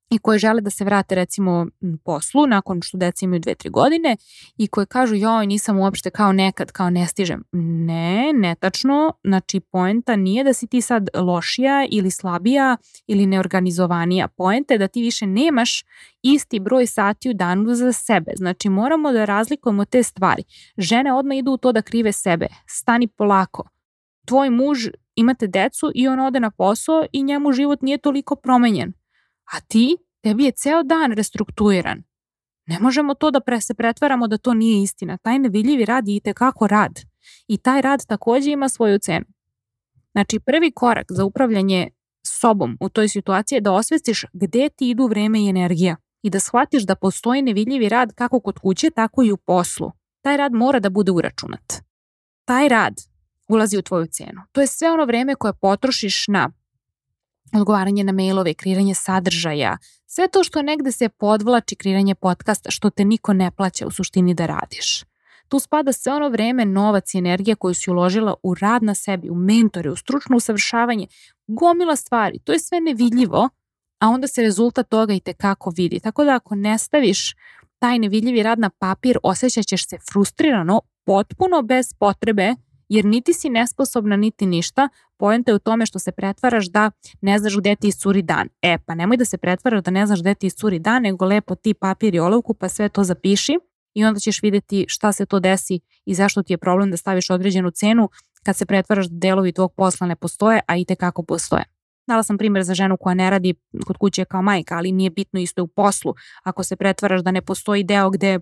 i 0.09 0.17
koje 0.17 0.39
žele 0.39 0.61
da 0.61 0.69
se 0.69 0.85
vrate 0.85 1.15
recimo 1.15 1.67
poslu 2.05 2.47
nakon 2.47 2.81
što 2.81 2.97
deca 2.97 3.25
imaju 3.25 3.39
dve, 3.39 3.55
tri 3.55 3.69
godine 3.69 4.17
i 4.57 4.67
koje 4.67 4.85
kažu 4.85 5.15
joj 5.15 5.47
nisam 5.47 5.79
uopšte 5.79 6.09
kao 6.09 6.31
nekad, 6.31 6.71
kao 6.71 6.89
ne 6.89 7.07
stižem. 7.07 7.43
Ne, 7.51 8.33
netačno, 8.33 9.13
znači 9.23 9.59
poenta 9.59 10.15
nije 10.15 10.43
da 10.43 10.53
si 10.53 10.67
ti 10.67 10.81
sad 10.81 11.09
lošija 11.13 11.87
ili 11.91 12.11
slabija 12.11 12.77
ili 13.07 13.25
neorganizovanija. 13.25 14.27
Poenta 14.27 14.73
je 14.73 14.77
da 14.77 14.87
ti 14.87 15.01
više 15.01 15.25
nemaš 15.25 15.83
isti 16.21 16.59
broj 16.59 16.87
sati 16.87 17.29
u 17.29 17.33
danu 17.33 17.75
za 17.75 17.91
sebe. 17.91 18.31
Znači 18.35 18.69
moramo 18.69 19.11
da 19.11 19.25
razlikujemo 19.25 19.85
te 19.85 20.03
stvari. 20.03 20.43
Žene 20.77 21.13
odmah 21.13 21.37
idu 21.37 21.51
u 21.51 21.57
to 21.57 21.71
da 21.71 21.81
krive 21.81 22.11
sebe. 22.11 22.47
Stani 22.67 23.07
polako. 23.07 23.69
Tvoj 24.27 24.49
muž 24.49 24.87
imate 25.15 25.47
decu 25.47 25.91
i 25.95 26.07
on 26.07 26.19
ode 26.19 26.39
na 26.39 26.51
posao 26.51 27.05
i 27.11 27.23
njemu 27.23 27.51
život 27.51 27.81
nije 27.81 27.97
toliko 27.97 28.35
promenjen 28.35 28.93
a 29.53 29.59
ti, 29.59 29.97
tebi 30.21 30.43
je 30.43 30.51
ceo 30.51 30.83
dan 30.83 31.11
restrukturiran. 31.11 32.03
Ne 32.65 32.79
možemo 32.79 33.13
to 33.13 33.31
da 33.31 33.61
se 33.61 33.73
pretvaramo 33.73 34.27
da 34.27 34.37
to 34.37 34.53
nije 34.53 34.83
istina. 34.83 35.17
Taj 35.17 35.39
nevidljivi 35.39 35.85
rad 35.85 36.07
je 36.07 36.15
i 36.15 36.19
tekako 36.19 36.67
rad. 36.67 36.99
I 37.47 37.57
taj 37.57 37.81
rad 37.81 38.05
takođe 38.05 38.51
ima 38.51 38.69
svoju 38.69 38.99
cenu. 38.99 39.25
Znači, 40.11 40.39
prvi 40.39 40.71
korak 40.71 41.05
za 41.09 41.25
upravljanje 41.25 41.89
sobom 42.27 42.77
u 42.79 42.89
toj 42.89 43.07
situaciji 43.07 43.57
je 43.57 43.61
da 43.61 43.71
osvestiš 43.71 44.25
gde 44.33 44.69
ti 44.69 44.89
idu 44.89 45.07
vreme 45.07 45.41
i 45.41 45.49
energija 45.49 45.95
i 46.21 46.29
da 46.29 46.39
shvatiš 46.39 46.83
da 46.83 46.95
postoji 46.95 47.41
nevidljivi 47.41 47.89
rad 47.89 48.13
kako 48.15 48.39
kod 48.39 48.59
kuće, 48.59 48.89
tako 48.89 49.23
i 49.23 49.31
u 49.31 49.37
poslu. 49.37 49.91
Taj 50.21 50.37
rad 50.37 50.53
mora 50.53 50.79
da 50.79 50.89
bude 50.89 51.11
uračunat. 51.11 51.73
Taj 52.45 52.69
rad 52.69 52.93
ulazi 53.47 53.77
u 53.77 53.81
tvoju 53.81 54.05
cenu. 54.05 54.41
To 54.51 54.61
je 54.61 54.67
sve 54.67 54.91
ono 54.91 55.05
vreme 55.05 55.35
koje 55.35 55.53
potrošiš 55.61 56.27
na 56.27 56.51
odgovaranje 57.53 58.03
na 58.03 58.11
mailove, 58.11 58.53
kreiranje 58.53 58.95
sadržaja, 58.95 59.77
sve 60.05 60.27
to 60.27 60.43
što 60.43 60.61
negde 60.61 60.91
se 60.91 61.09
podvlači 61.09 61.75
kreiranje 61.75 62.15
podcasta, 62.15 62.71
što 62.71 62.89
te 62.89 63.05
niko 63.05 63.33
ne 63.33 63.51
plaća 63.51 63.87
u 63.87 63.91
suštini 63.91 64.33
da 64.33 64.45
radiš. 64.45 65.03
Tu 65.47 65.59
spada 65.59 65.93
sve 65.93 66.13
ono 66.13 66.29
vreme, 66.29 66.65
novac 66.65 67.13
i 67.13 67.17
energija 67.17 67.55
koju 67.55 67.73
si 67.73 67.91
uložila 67.91 68.33
u 68.43 68.55
rad 68.55 68.83
na 68.83 68.95
sebi, 68.95 69.29
u 69.29 69.35
mentore, 69.35 69.89
u 69.89 69.95
stručno 69.95 70.37
usavršavanje, 70.37 71.07
gomila 71.47 71.95
stvari. 71.95 72.39
To 72.39 72.51
je 72.53 72.59
sve 72.59 72.79
nevidljivo, 72.79 73.49
a 73.99 74.07
onda 74.07 74.27
se 74.27 74.41
rezultat 74.41 74.89
toga 74.89 75.13
i 75.13 75.19
tekako 75.19 75.73
vidi. 75.77 75.99
Tako 75.99 76.23
da 76.23 76.35
ako 76.35 76.55
ne 76.55 76.77
staviš 76.77 77.35
taj 77.79 77.99
nevidljivi 77.99 78.43
rad 78.43 78.59
na 78.59 78.69
papir, 78.69 79.17
osjećat 79.23 79.65
ćeš 79.65 79.87
se 79.87 79.97
frustrirano, 80.11 80.81
potpuno 81.05 81.61
bez 81.61 81.93
potrebe, 81.93 82.55
jer 82.89 83.05
niti 83.05 83.33
si 83.33 83.49
nesposobna, 83.49 84.15
niti 84.15 84.45
ništa. 84.45 84.89
Pojenta 85.17 85.51
je 85.51 85.55
u 85.55 85.59
tome 85.59 85.85
što 85.85 85.99
se 85.99 86.11
pretvaraš 86.11 86.67
da 86.67 86.91
ne 87.21 87.39
znaš 87.39 87.57
gde 87.57 87.75
ti 87.75 87.87
iscuri 87.87 88.21
dan. 88.21 88.47
E, 88.61 88.77
pa 88.85 88.95
nemoj 88.95 89.17
da 89.17 89.25
se 89.25 89.37
pretvaraš 89.37 89.83
da 89.83 89.91
ne 89.91 90.05
znaš 90.05 90.19
gde 90.19 90.35
ti 90.35 90.47
iscuri 90.47 90.79
dan, 90.79 91.01
nego 91.01 91.25
lepo 91.25 91.55
ti 91.55 91.73
papir 91.73 92.15
i 92.15 92.19
olovku, 92.19 92.53
pa 92.53 92.69
sve 92.69 92.89
to 92.89 93.03
zapiši 93.03 93.57
i 93.93 94.05
onda 94.05 94.19
ćeš 94.19 94.41
videti 94.41 94.85
šta 94.87 95.11
se 95.11 95.25
to 95.25 95.39
desi 95.39 95.79
i 96.05 96.13
zašto 96.13 96.43
ti 96.43 96.53
je 96.53 96.57
problem 96.57 96.91
da 96.91 96.97
staviš 96.97 97.29
određenu 97.29 97.71
cenu 97.71 98.09
kad 98.43 98.55
se 98.55 98.65
pretvaraš 98.65 99.05
da 99.05 99.17
delovi 99.19 99.51
tvog 99.51 99.73
posla 99.73 100.07
ne 100.07 100.15
postoje, 100.15 100.61
a 100.67 100.77
i 100.77 100.85
tekako 100.85 101.23
postoje. 101.23 101.63
Dala 102.07 102.23
sam 102.23 102.37
primjer 102.37 102.63
za 102.63 102.73
ženu 102.73 102.97
koja 102.97 103.13
ne 103.13 103.29
radi 103.29 103.53
kod 103.85 103.97
kuće 103.97 104.25
kao 104.25 104.41
majka, 104.41 104.77
ali 104.77 104.91
nije 104.91 105.09
bitno 105.09 105.39
isto 105.39 105.63
u 105.63 105.67
poslu. 105.67 106.13
Ako 106.43 106.63
se 106.63 106.75
pretvaraš 106.75 107.21
da 107.21 107.31
ne 107.31 107.41
postoji 107.41 107.83
deo 107.83 108.09
gde 108.09 108.39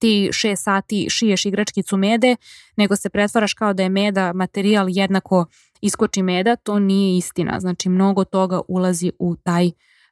ti 0.00 0.28
šest 0.32 0.64
sati 0.64 1.06
šiješ 1.10 1.44
igračkicu 1.44 1.96
mede, 1.96 2.36
nego 2.76 2.96
se 2.96 3.10
pretvaraš 3.10 3.54
kao 3.54 3.72
da 3.72 3.82
je 3.82 3.88
meda 3.88 4.32
materijal 4.32 4.86
jednako 4.88 5.46
iskoči 5.80 6.22
meda, 6.22 6.56
to 6.56 6.78
nije 6.78 7.18
istina. 7.18 7.60
Znači 7.60 7.88
mnogo 7.88 8.24
toga 8.24 8.60
ulazi 8.68 9.12
u 9.18 9.36
taj 9.36 9.70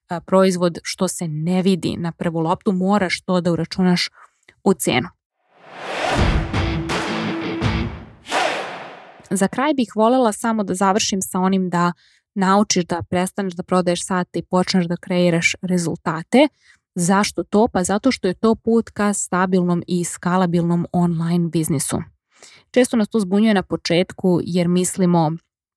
a, 0.08 0.20
proizvod 0.20 0.78
što 0.82 1.08
se 1.08 1.28
ne 1.28 1.62
vidi 1.62 1.96
na 1.96 2.12
prvu 2.12 2.40
loptu, 2.40 2.72
moraš 2.72 3.20
to 3.20 3.40
da 3.40 3.52
uračunaš 3.52 4.08
u 4.64 4.74
cenu. 4.74 5.08
Za 9.30 9.48
kraj 9.48 9.74
bih 9.74 9.88
volela 9.94 10.32
samo 10.32 10.64
da 10.64 10.74
završim 10.74 11.22
sa 11.22 11.38
onim 11.38 11.70
da 11.70 11.92
naučiš 12.34 12.84
da 12.84 13.02
prestaneš 13.10 13.54
da 13.54 13.62
prodaješ 13.62 14.06
sate 14.06 14.38
i 14.38 14.42
počneš 14.42 14.86
da 14.86 14.96
kreiraš 14.96 15.54
rezultate. 15.62 16.48
Zašto 17.00 17.42
to? 17.42 17.68
Pa 17.72 17.84
zato 17.84 18.12
što 18.12 18.28
je 18.28 18.34
to 18.34 18.54
put 18.54 18.90
ka 18.90 19.12
stabilnom 19.12 19.82
i 19.86 20.04
skalabilnom 20.04 20.86
online 20.92 21.48
biznisu. 21.48 21.96
Često 22.70 22.96
nas 22.96 23.08
to 23.08 23.20
zbunjuje 23.20 23.54
na 23.54 23.62
početku 23.62 24.40
jer 24.44 24.68
mislimo 24.68 25.32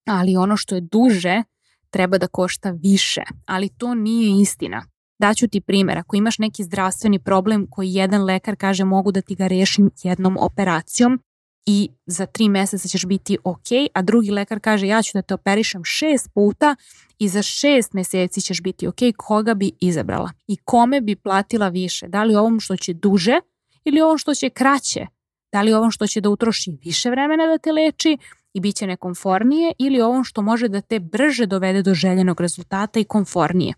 ali 0.07 0.37
ono 0.37 0.57
što 0.57 0.75
je 0.75 0.81
duže 0.81 1.43
treba 1.89 2.17
da 2.17 2.27
košta 2.27 2.69
više, 2.71 3.21
ali 3.45 3.69
to 3.69 3.93
nije 3.93 4.41
istina. 4.41 4.85
Daću 5.19 5.47
ti 5.47 5.61
primjer, 5.61 5.97
ako 5.97 6.15
imaš 6.15 6.39
neki 6.39 6.63
zdravstveni 6.63 7.19
problem 7.19 7.67
koji 7.69 7.93
jedan 7.93 8.23
lekar 8.23 8.55
kaže 8.55 8.85
mogu 8.85 9.11
da 9.11 9.21
ti 9.21 9.35
ga 9.35 9.47
rešim 9.47 9.91
jednom 10.03 10.37
operacijom 10.39 11.19
i 11.65 11.89
za 12.05 12.25
tri 12.25 12.49
meseca 12.49 12.87
ćeš 12.87 13.05
biti 13.05 13.37
ok, 13.43 13.67
a 13.93 14.01
drugi 14.01 14.31
lekar 14.31 14.59
kaže 14.59 14.87
ja 14.87 15.01
ću 15.01 15.11
da 15.13 15.21
te 15.21 15.33
operišem 15.33 15.83
šest 15.83 16.29
puta 16.33 16.75
i 17.19 17.27
za 17.27 17.41
šest 17.41 17.93
meseci 17.93 18.41
ćeš 18.41 18.61
biti 18.61 18.87
ok, 18.87 18.99
koga 19.17 19.53
bi 19.53 19.71
izabrala 19.79 20.31
i 20.47 20.57
kome 20.57 21.01
bi 21.01 21.15
platila 21.15 21.69
više, 21.69 22.07
da 22.07 22.23
li 22.23 22.35
ovom 22.35 22.59
što 22.59 22.77
će 22.77 22.93
duže 22.93 23.39
ili 23.83 24.01
ovom 24.01 24.17
što 24.17 24.33
će 24.33 24.49
kraće, 24.49 25.05
da 25.51 25.61
li 25.61 25.73
ovom 25.73 25.91
što 25.91 26.07
će 26.07 26.21
da 26.21 26.29
utroši 26.29 26.77
više 26.83 27.09
vremena 27.09 27.47
da 27.47 27.57
te 27.57 27.71
leči 27.71 28.17
i 28.53 28.59
bit 28.59 28.75
će 28.75 28.87
nekomfornije 28.87 29.73
ili 29.77 30.01
ovom 30.01 30.23
što 30.23 30.41
može 30.41 30.67
da 30.67 30.81
te 30.81 30.99
brže 30.99 31.45
dovede 31.45 31.81
do 31.81 31.93
željenog 31.93 32.41
rezultata 32.41 32.99
i 32.99 33.03
konfornije. 33.03 33.73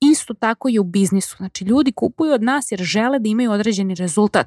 Isto 0.00 0.34
tako 0.34 0.68
i 0.68 0.78
u 0.78 0.84
biznisu. 0.84 1.36
Znači 1.36 1.64
ljudi 1.64 1.92
kupuju 1.92 2.32
od 2.32 2.42
nas 2.42 2.72
jer 2.72 2.82
žele 2.82 3.18
da 3.18 3.28
imaju 3.28 3.50
određeni 3.50 3.94
rezultat. 3.94 4.46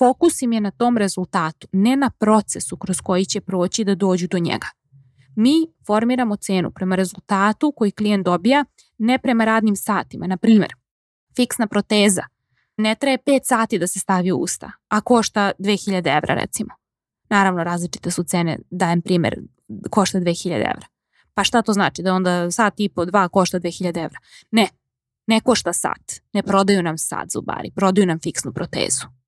Fokus 0.00 0.42
im 0.42 0.52
je 0.52 0.60
na 0.60 0.70
tom 0.70 0.96
rezultatu, 0.98 1.68
ne 1.72 1.96
na 1.96 2.10
procesu 2.10 2.76
kroz 2.76 3.00
koji 3.00 3.24
će 3.24 3.40
proći 3.40 3.84
da 3.84 3.94
dođu 3.94 4.28
do 4.28 4.38
njega. 4.38 4.66
Mi 5.36 5.52
formiramo 5.86 6.36
cenu 6.36 6.70
prema 6.70 6.96
rezultatu 6.96 7.72
koji 7.76 7.90
klijent 7.90 8.24
dobija, 8.24 8.64
ne 8.98 9.18
prema 9.18 9.44
radnim 9.44 9.76
satima. 9.76 10.26
Na 10.26 10.36
primjer, 10.36 10.74
fiksna 11.36 11.66
proteza 11.66 12.22
ne 12.76 12.94
traje 12.94 13.18
5 13.26 13.40
sati 13.44 13.78
da 13.78 13.86
se 13.86 13.98
stavi 13.98 14.32
u 14.32 14.36
usta, 14.36 14.72
a 14.88 15.00
košta 15.00 15.52
2000 15.58 16.16
evra 16.16 16.34
recimo. 16.34 16.70
Naravno, 17.30 17.64
različite 17.64 18.10
su 18.10 18.22
cene, 18.22 18.58
dajem 18.70 19.02
primer, 19.02 19.40
košta 19.90 20.18
2000 20.18 20.54
evra. 20.54 20.86
Pa 21.34 21.44
šta 21.44 21.62
to 21.62 21.72
znači? 21.72 22.02
Da 22.02 22.14
onda 22.14 22.50
sat 22.50 22.74
i 22.76 22.88
po, 22.88 23.04
dva 23.04 23.28
košta 23.28 23.60
2000 23.60 24.04
evra? 24.04 24.18
Ne, 24.50 24.68
ne 25.26 25.40
košta 25.40 25.72
sat. 25.72 26.20
Ne 26.32 26.42
prodaju 26.42 26.82
nam 26.82 26.98
sat 26.98 27.30
zubari, 27.30 27.70
prodaju 27.76 28.06
nam 28.06 28.18
fiksnu 28.18 28.52
protezu. 28.52 29.19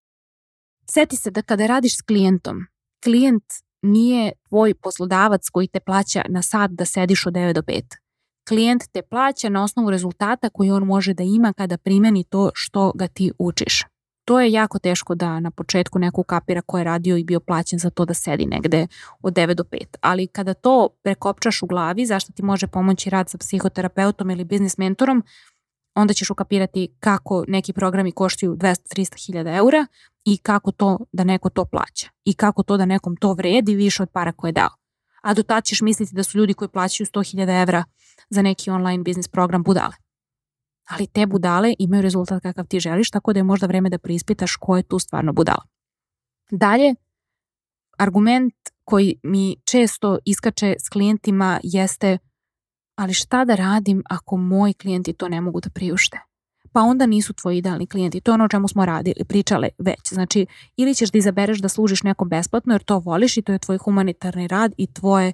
Seti 0.95 1.17
se 1.17 1.31
da 1.31 1.43
kada 1.43 1.67
radiš 1.67 1.99
s 1.99 2.03
klijentom, 2.03 2.67
klijent 3.05 3.45
nije 3.83 4.33
tvoj 4.49 4.75
poslodavac 4.75 5.49
koji 5.49 5.69
te 5.69 5.81
plaća 5.81 6.23
na 6.29 6.43
sat 6.43 6.71
da 6.71 6.85
sediš 6.85 7.27
od 7.27 7.35
9 7.35 7.53
do 7.53 7.63
5. 7.63 7.83
Klijent 8.49 8.83
te 8.93 9.03
plaća 9.03 9.49
na 9.49 9.65
osnovu 9.65 9.91
rezultata 9.91 10.49
koji 10.49 10.71
on 10.71 10.87
može 10.87 11.15
da 11.15 11.23
ima 11.23 11.53
kada 11.53 11.79
primeni 11.79 12.25
to 12.25 12.51
što 12.55 12.93
ga 12.95 13.09
ti 13.09 13.33
učiš 13.39 13.83
to 14.25 14.41
je 14.41 14.53
jako 14.53 14.79
teško 14.79 15.15
da 15.15 15.41
na 15.41 15.51
početku 15.51 15.99
neko 15.99 16.23
kapira 16.23 16.63
ko 16.63 16.79
je 16.79 16.85
radio 16.85 17.17
i 17.17 17.25
bio 17.25 17.41
plaćen 17.41 17.79
za 17.79 17.91
to 17.91 18.05
da 18.05 18.15
sedi 18.15 18.47
negde 18.47 18.87
od 19.23 19.33
9 19.33 19.55
do 19.55 19.65
5. 19.65 19.79
Ali 20.01 20.27
kada 20.27 20.55
to 20.55 20.89
prekopčaš 21.03 21.63
u 21.63 21.67
glavi, 21.67 22.07
zašto 22.07 22.33
ti 22.33 22.43
može 22.43 22.67
pomoći 22.67 23.11
rad 23.11 23.31
sa 23.31 23.39
psihoterapeutom 23.39 24.31
ili 24.31 24.45
biznis 24.45 24.79
mentorom, 24.79 25.23
onda 25.95 26.15
ćeš 26.15 26.31
ukapirati 26.31 26.97
kako 27.01 27.45
neki 27.49 27.73
programi 27.73 28.13
koštaju 28.13 28.57
200-300 28.57 29.27
hiljada 29.27 29.51
eura 29.51 29.87
i 30.25 30.39
kako 30.39 30.73
to 30.73 30.99
da 31.13 31.25
neko 31.25 31.51
to 31.51 31.65
plaća 31.65 32.09
i 32.25 32.35
kako 32.35 32.63
to 32.63 32.77
da 32.77 32.87
nekom 32.87 33.17
to 33.17 33.33
vredi 33.33 33.75
više 33.75 34.03
od 34.03 34.11
para 34.11 34.33
koje 34.33 34.49
je 34.49 34.53
dao. 34.53 34.71
A 35.23 35.35
do 35.35 35.43
tada 35.43 35.61
ćeš 35.61 35.81
misliti 35.81 36.15
da 36.15 36.23
su 36.23 36.39
ljudi 36.39 36.55
koji 36.55 36.69
plaćaju 36.69 37.07
100 37.07 37.31
hiljada 37.31 37.53
evra 37.53 37.85
za 38.31 38.43
neki 38.43 38.71
online 38.71 39.03
biznis 39.03 39.29
program 39.29 39.63
budale 39.63 39.95
ali 40.93 41.07
te 41.07 41.27
budale 41.27 41.75
imaju 41.79 42.03
rezultat 42.03 42.43
kakav 42.43 42.67
ti 42.67 42.81
želiš, 42.81 43.11
tako 43.11 43.33
da 43.33 43.39
je 43.39 43.45
možda 43.45 43.67
vreme 43.67 43.91
da 43.91 43.99
preispitaš 43.99 44.57
ko 44.57 44.77
je 44.77 44.83
tu 44.83 44.99
stvarno 44.99 45.33
budala. 45.33 45.63
Dalje, 46.51 46.95
argument 47.99 48.55
koji 48.85 49.21
mi 49.23 49.57
često 49.65 50.19
iskače 50.25 50.75
s 50.79 50.89
klijentima 50.89 51.61
jeste 51.63 52.19
ali 53.03 53.15
šta 53.15 53.45
da 53.45 53.55
radim 53.55 54.03
ako 54.11 54.37
moji 54.37 54.75
klijenti 54.75 55.13
to 55.13 55.29
ne 55.29 55.41
mogu 55.41 55.61
da 55.61 55.71
priušte? 55.71 56.19
Pa 56.73 56.81
onda 56.81 57.07
nisu 57.07 57.33
tvoji 57.33 57.59
idealni 57.59 57.87
klijenti. 57.87 58.21
To 58.21 58.31
je 58.31 58.35
ono 58.35 58.45
o 58.45 58.49
čemu 58.49 58.69
smo 58.69 58.87
radili, 58.87 59.25
pričale 59.29 59.69
već. 59.79 60.13
Znači, 60.13 60.47
ili 60.77 60.95
ćeš 60.95 61.11
da 61.11 61.19
izabereš 61.19 61.59
da 61.59 61.69
služiš 61.69 62.03
nekom 62.03 62.29
besplatno 62.29 62.75
jer 62.75 62.83
to 62.83 62.99
voliš 62.99 63.37
i 63.37 63.43
to 63.43 63.53
je 63.53 63.59
tvoj 63.59 63.79
humanitarni 63.79 64.49
rad 64.49 64.73
i 64.77 64.87
tvoje 64.87 65.33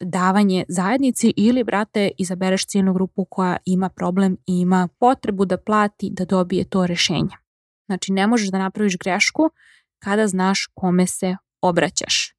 davanje 0.00 0.64
zajednici 0.68 1.34
ili, 1.36 1.64
brate, 1.64 2.10
izabereš 2.18 2.66
ciljnu 2.66 2.94
grupu 2.94 3.24
koja 3.24 3.56
ima 3.64 3.88
problem 3.88 4.36
i 4.46 4.60
ima 4.60 4.88
potrebu 5.00 5.44
da 5.44 5.56
plati 5.56 6.10
da 6.12 6.24
dobije 6.24 6.64
to 6.64 6.86
rešenje. 6.86 7.36
Znači, 7.86 8.12
ne 8.12 8.26
možeš 8.26 8.48
da 8.48 8.58
napraviš 8.58 8.98
grešku 8.98 9.50
kada 9.98 10.26
znaš 10.26 10.66
kome 10.74 11.06
se 11.06 11.36
obraćaš. 11.62 12.37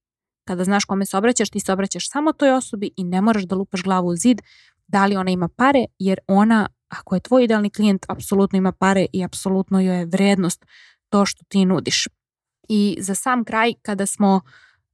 Kada 0.50 0.64
znaš 0.64 0.86
kome 0.86 1.06
se 1.06 1.18
obraćaš, 1.18 1.50
ti 1.50 1.60
se 1.60 1.74
obraćaš 1.74 2.10
samo 2.10 2.34
toj 2.34 2.52
osobi 2.52 2.89
i 2.97 3.04
ne 3.04 3.22
moraš 3.22 3.43
da 3.43 3.56
lupaš 3.56 3.84
glavu 3.84 4.08
u 4.08 4.16
zid 4.16 4.41
da 4.88 5.06
li 5.06 5.16
ona 5.16 5.32
ima 5.32 5.47
pare, 5.47 5.86
jer 6.00 6.20
ona, 6.28 6.68
ako 6.88 7.16
je 7.16 7.22
tvoj 7.22 7.43
idealni 7.43 7.70
klijent, 7.70 8.06
apsolutno 8.10 8.58
ima 8.58 8.72
pare 8.72 9.06
i 9.14 9.24
apsolutno 9.24 9.80
joj 9.80 10.00
je 10.00 10.06
vrednost 10.06 10.66
to 11.10 11.26
što 11.26 11.43
ti 11.47 11.66
nudiš. 11.66 12.08
I 12.70 12.97
za 13.00 13.16
sam 13.16 13.43
kraj, 13.43 13.74
kada 13.82 14.06
smo 14.06 14.41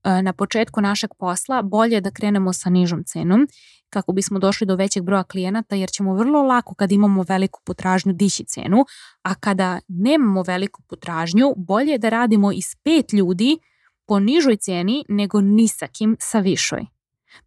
E, 0.05 0.21
na 0.21 0.33
početku 0.33 0.81
našeg 0.81 1.09
posla, 1.19 1.61
bolje 1.61 2.01
da 2.01 2.11
krenemo 2.11 2.53
sa 2.53 2.69
nižom 2.69 3.03
cenom 3.03 3.47
kako 3.89 4.13
bismo 4.13 4.39
došli 4.39 4.67
do 4.67 4.75
većeg 4.75 5.03
broja 5.03 5.23
klijenata 5.23 5.75
jer 5.75 5.89
ćemo 5.89 6.15
vrlo 6.15 6.41
lako 6.43 6.75
kad 6.75 6.91
imamo 6.91 7.23
veliku 7.27 7.61
potražnju 7.65 8.13
dići 8.13 8.43
cenu, 8.43 8.85
a 9.23 9.35
kada 9.35 9.79
nemamo 9.87 10.43
veliku 10.43 10.81
potražnju, 10.81 11.53
bolje 11.57 11.91
je 11.91 11.97
da 11.97 12.09
radimo 12.09 12.51
iz 12.51 12.75
pet 12.83 13.13
ljudi 13.13 13.57
po 14.07 14.19
nižoj 14.19 14.57
ceni 14.57 15.05
nego 15.09 15.41
ni 15.41 15.67
sa 15.67 15.87
kim 15.87 16.17
sa 16.19 16.39
višoj. 16.39 16.85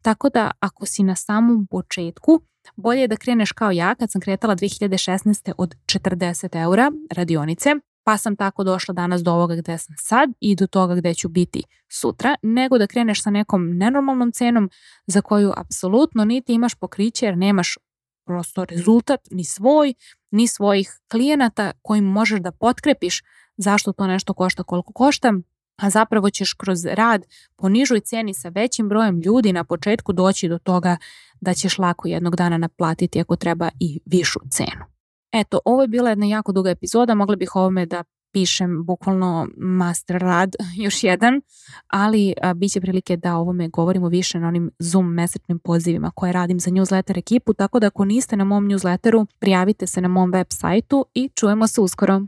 Tako 0.02 0.28
da 0.28 0.50
ako 0.60 0.86
si 0.86 1.02
na 1.02 1.16
samom 1.16 1.66
početku, 1.66 2.40
Bolje 2.76 3.00
je 3.00 3.08
da 3.08 3.16
kreneš 3.16 3.52
kao 3.52 3.70
ja 3.70 3.94
kad 3.94 4.10
sam 4.10 4.20
kretala 4.20 4.56
2016. 4.56 5.52
od 5.58 5.74
40 5.86 6.62
eura 6.62 6.92
radionice, 7.10 7.70
pa 8.04 8.16
sam 8.16 8.36
tako 8.36 8.64
došla 8.64 8.94
danas 8.94 9.22
do 9.22 9.32
ovoga 9.32 9.56
gde 9.56 9.78
sam 9.78 9.94
sad 9.98 10.30
i 10.40 10.56
do 10.56 10.66
toga 10.66 10.94
gde 10.94 11.14
ću 11.14 11.28
biti 11.28 11.62
sutra, 11.88 12.36
nego 12.42 12.78
da 12.78 12.86
kreneš 12.86 13.22
sa 13.22 13.30
nekom 13.30 13.76
nenormalnom 13.76 14.32
cenom 14.32 14.70
za 15.06 15.20
koju 15.20 15.52
apsolutno 15.56 16.24
niti 16.24 16.54
imaš 16.54 16.74
pokriće 16.74 17.26
jer 17.26 17.36
nemaš 17.36 17.78
prosto 18.26 18.64
rezultat 18.64 19.20
ni 19.30 19.44
svoj, 19.44 19.94
ni 20.30 20.46
svojih 20.46 20.90
klijenata 21.10 21.72
kojim 21.82 22.04
možeš 22.04 22.40
da 22.40 22.52
potkrepiš 22.52 23.22
zašto 23.56 23.92
to 23.92 24.06
nešto 24.06 24.34
košta 24.34 24.62
koliko 24.62 24.92
košta, 24.92 25.32
a 25.78 25.90
zapravo 25.90 26.30
ćeš 26.30 26.52
kroz 26.52 26.84
rad 26.84 27.24
po 27.56 27.68
nižoj 27.68 28.00
ceni 28.00 28.34
sa 28.34 28.48
većim 28.48 28.88
brojem 28.88 29.20
ljudi 29.20 29.52
na 29.52 29.64
početku 29.64 30.12
doći 30.12 30.48
do 30.48 30.58
toga 30.58 30.96
da 31.40 31.54
ćeš 31.54 31.78
lako 31.78 32.08
jednog 32.08 32.36
dana 32.36 32.58
naplatiti 32.58 33.20
ako 33.20 33.36
treba 33.36 33.68
i 33.80 34.00
višu 34.06 34.40
cenu. 34.50 34.84
Eto, 35.32 35.58
ovo 35.64 35.82
je 35.82 35.88
bila 35.88 36.10
jedna 36.10 36.26
jako 36.26 36.52
duga 36.52 36.70
epizoda, 36.70 37.14
mogla 37.14 37.36
bih 37.36 37.56
ovome 37.56 37.86
da 37.86 38.04
pišem 38.32 38.84
bukvalno 38.84 39.48
master 39.56 40.16
rad, 40.16 40.56
još 40.84 41.04
jedan, 41.04 41.40
ali 41.86 42.34
a, 42.42 42.54
bit 42.54 42.72
će 42.72 42.80
prilike 42.80 43.16
da 43.16 43.36
o 43.36 43.40
ovome 43.40 43.68
govorimo 43.68 44.08
više 44.08 44.40
na 44.40 44.48
onim 44.48 44.70
Zoom 44.78 45.14
mesečnim 45.14 45.58
pozivima 45.58 46.10
koje 46.14 46.32
radim 46.32 46.60
za 46.60 46.70
newsletter 46.70 47.18
ekipu, 47.18 47.54
tako 47.54 47.80
da 47.80 47.86
ako 47.86 48.04
niste 48.04 48.36
na 48.36 48.44
mom 48.44 48.66
newsletteru, 48.66 49.26
prijavite 49.38 49.86
se 49.86 50.00
na 50.00 50.08
mom 50.08 50.30
web 50.32 50.46
sajtu 50.50 51.06
i 51.14 51.30
čujemo 51.34 51.66
se 51.66 51.80
uskoro. 51.80 52.20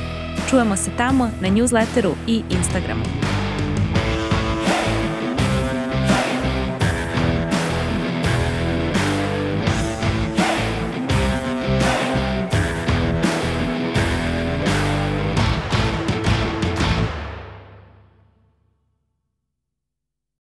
Čujemo 0.50 0.76
se 0.76 0.90
tamo 0.96 1.30
na 1.40 1.48
newsletteru 1.48 2.12
i 2.26 2.42
Instagramu. 2.50 3.05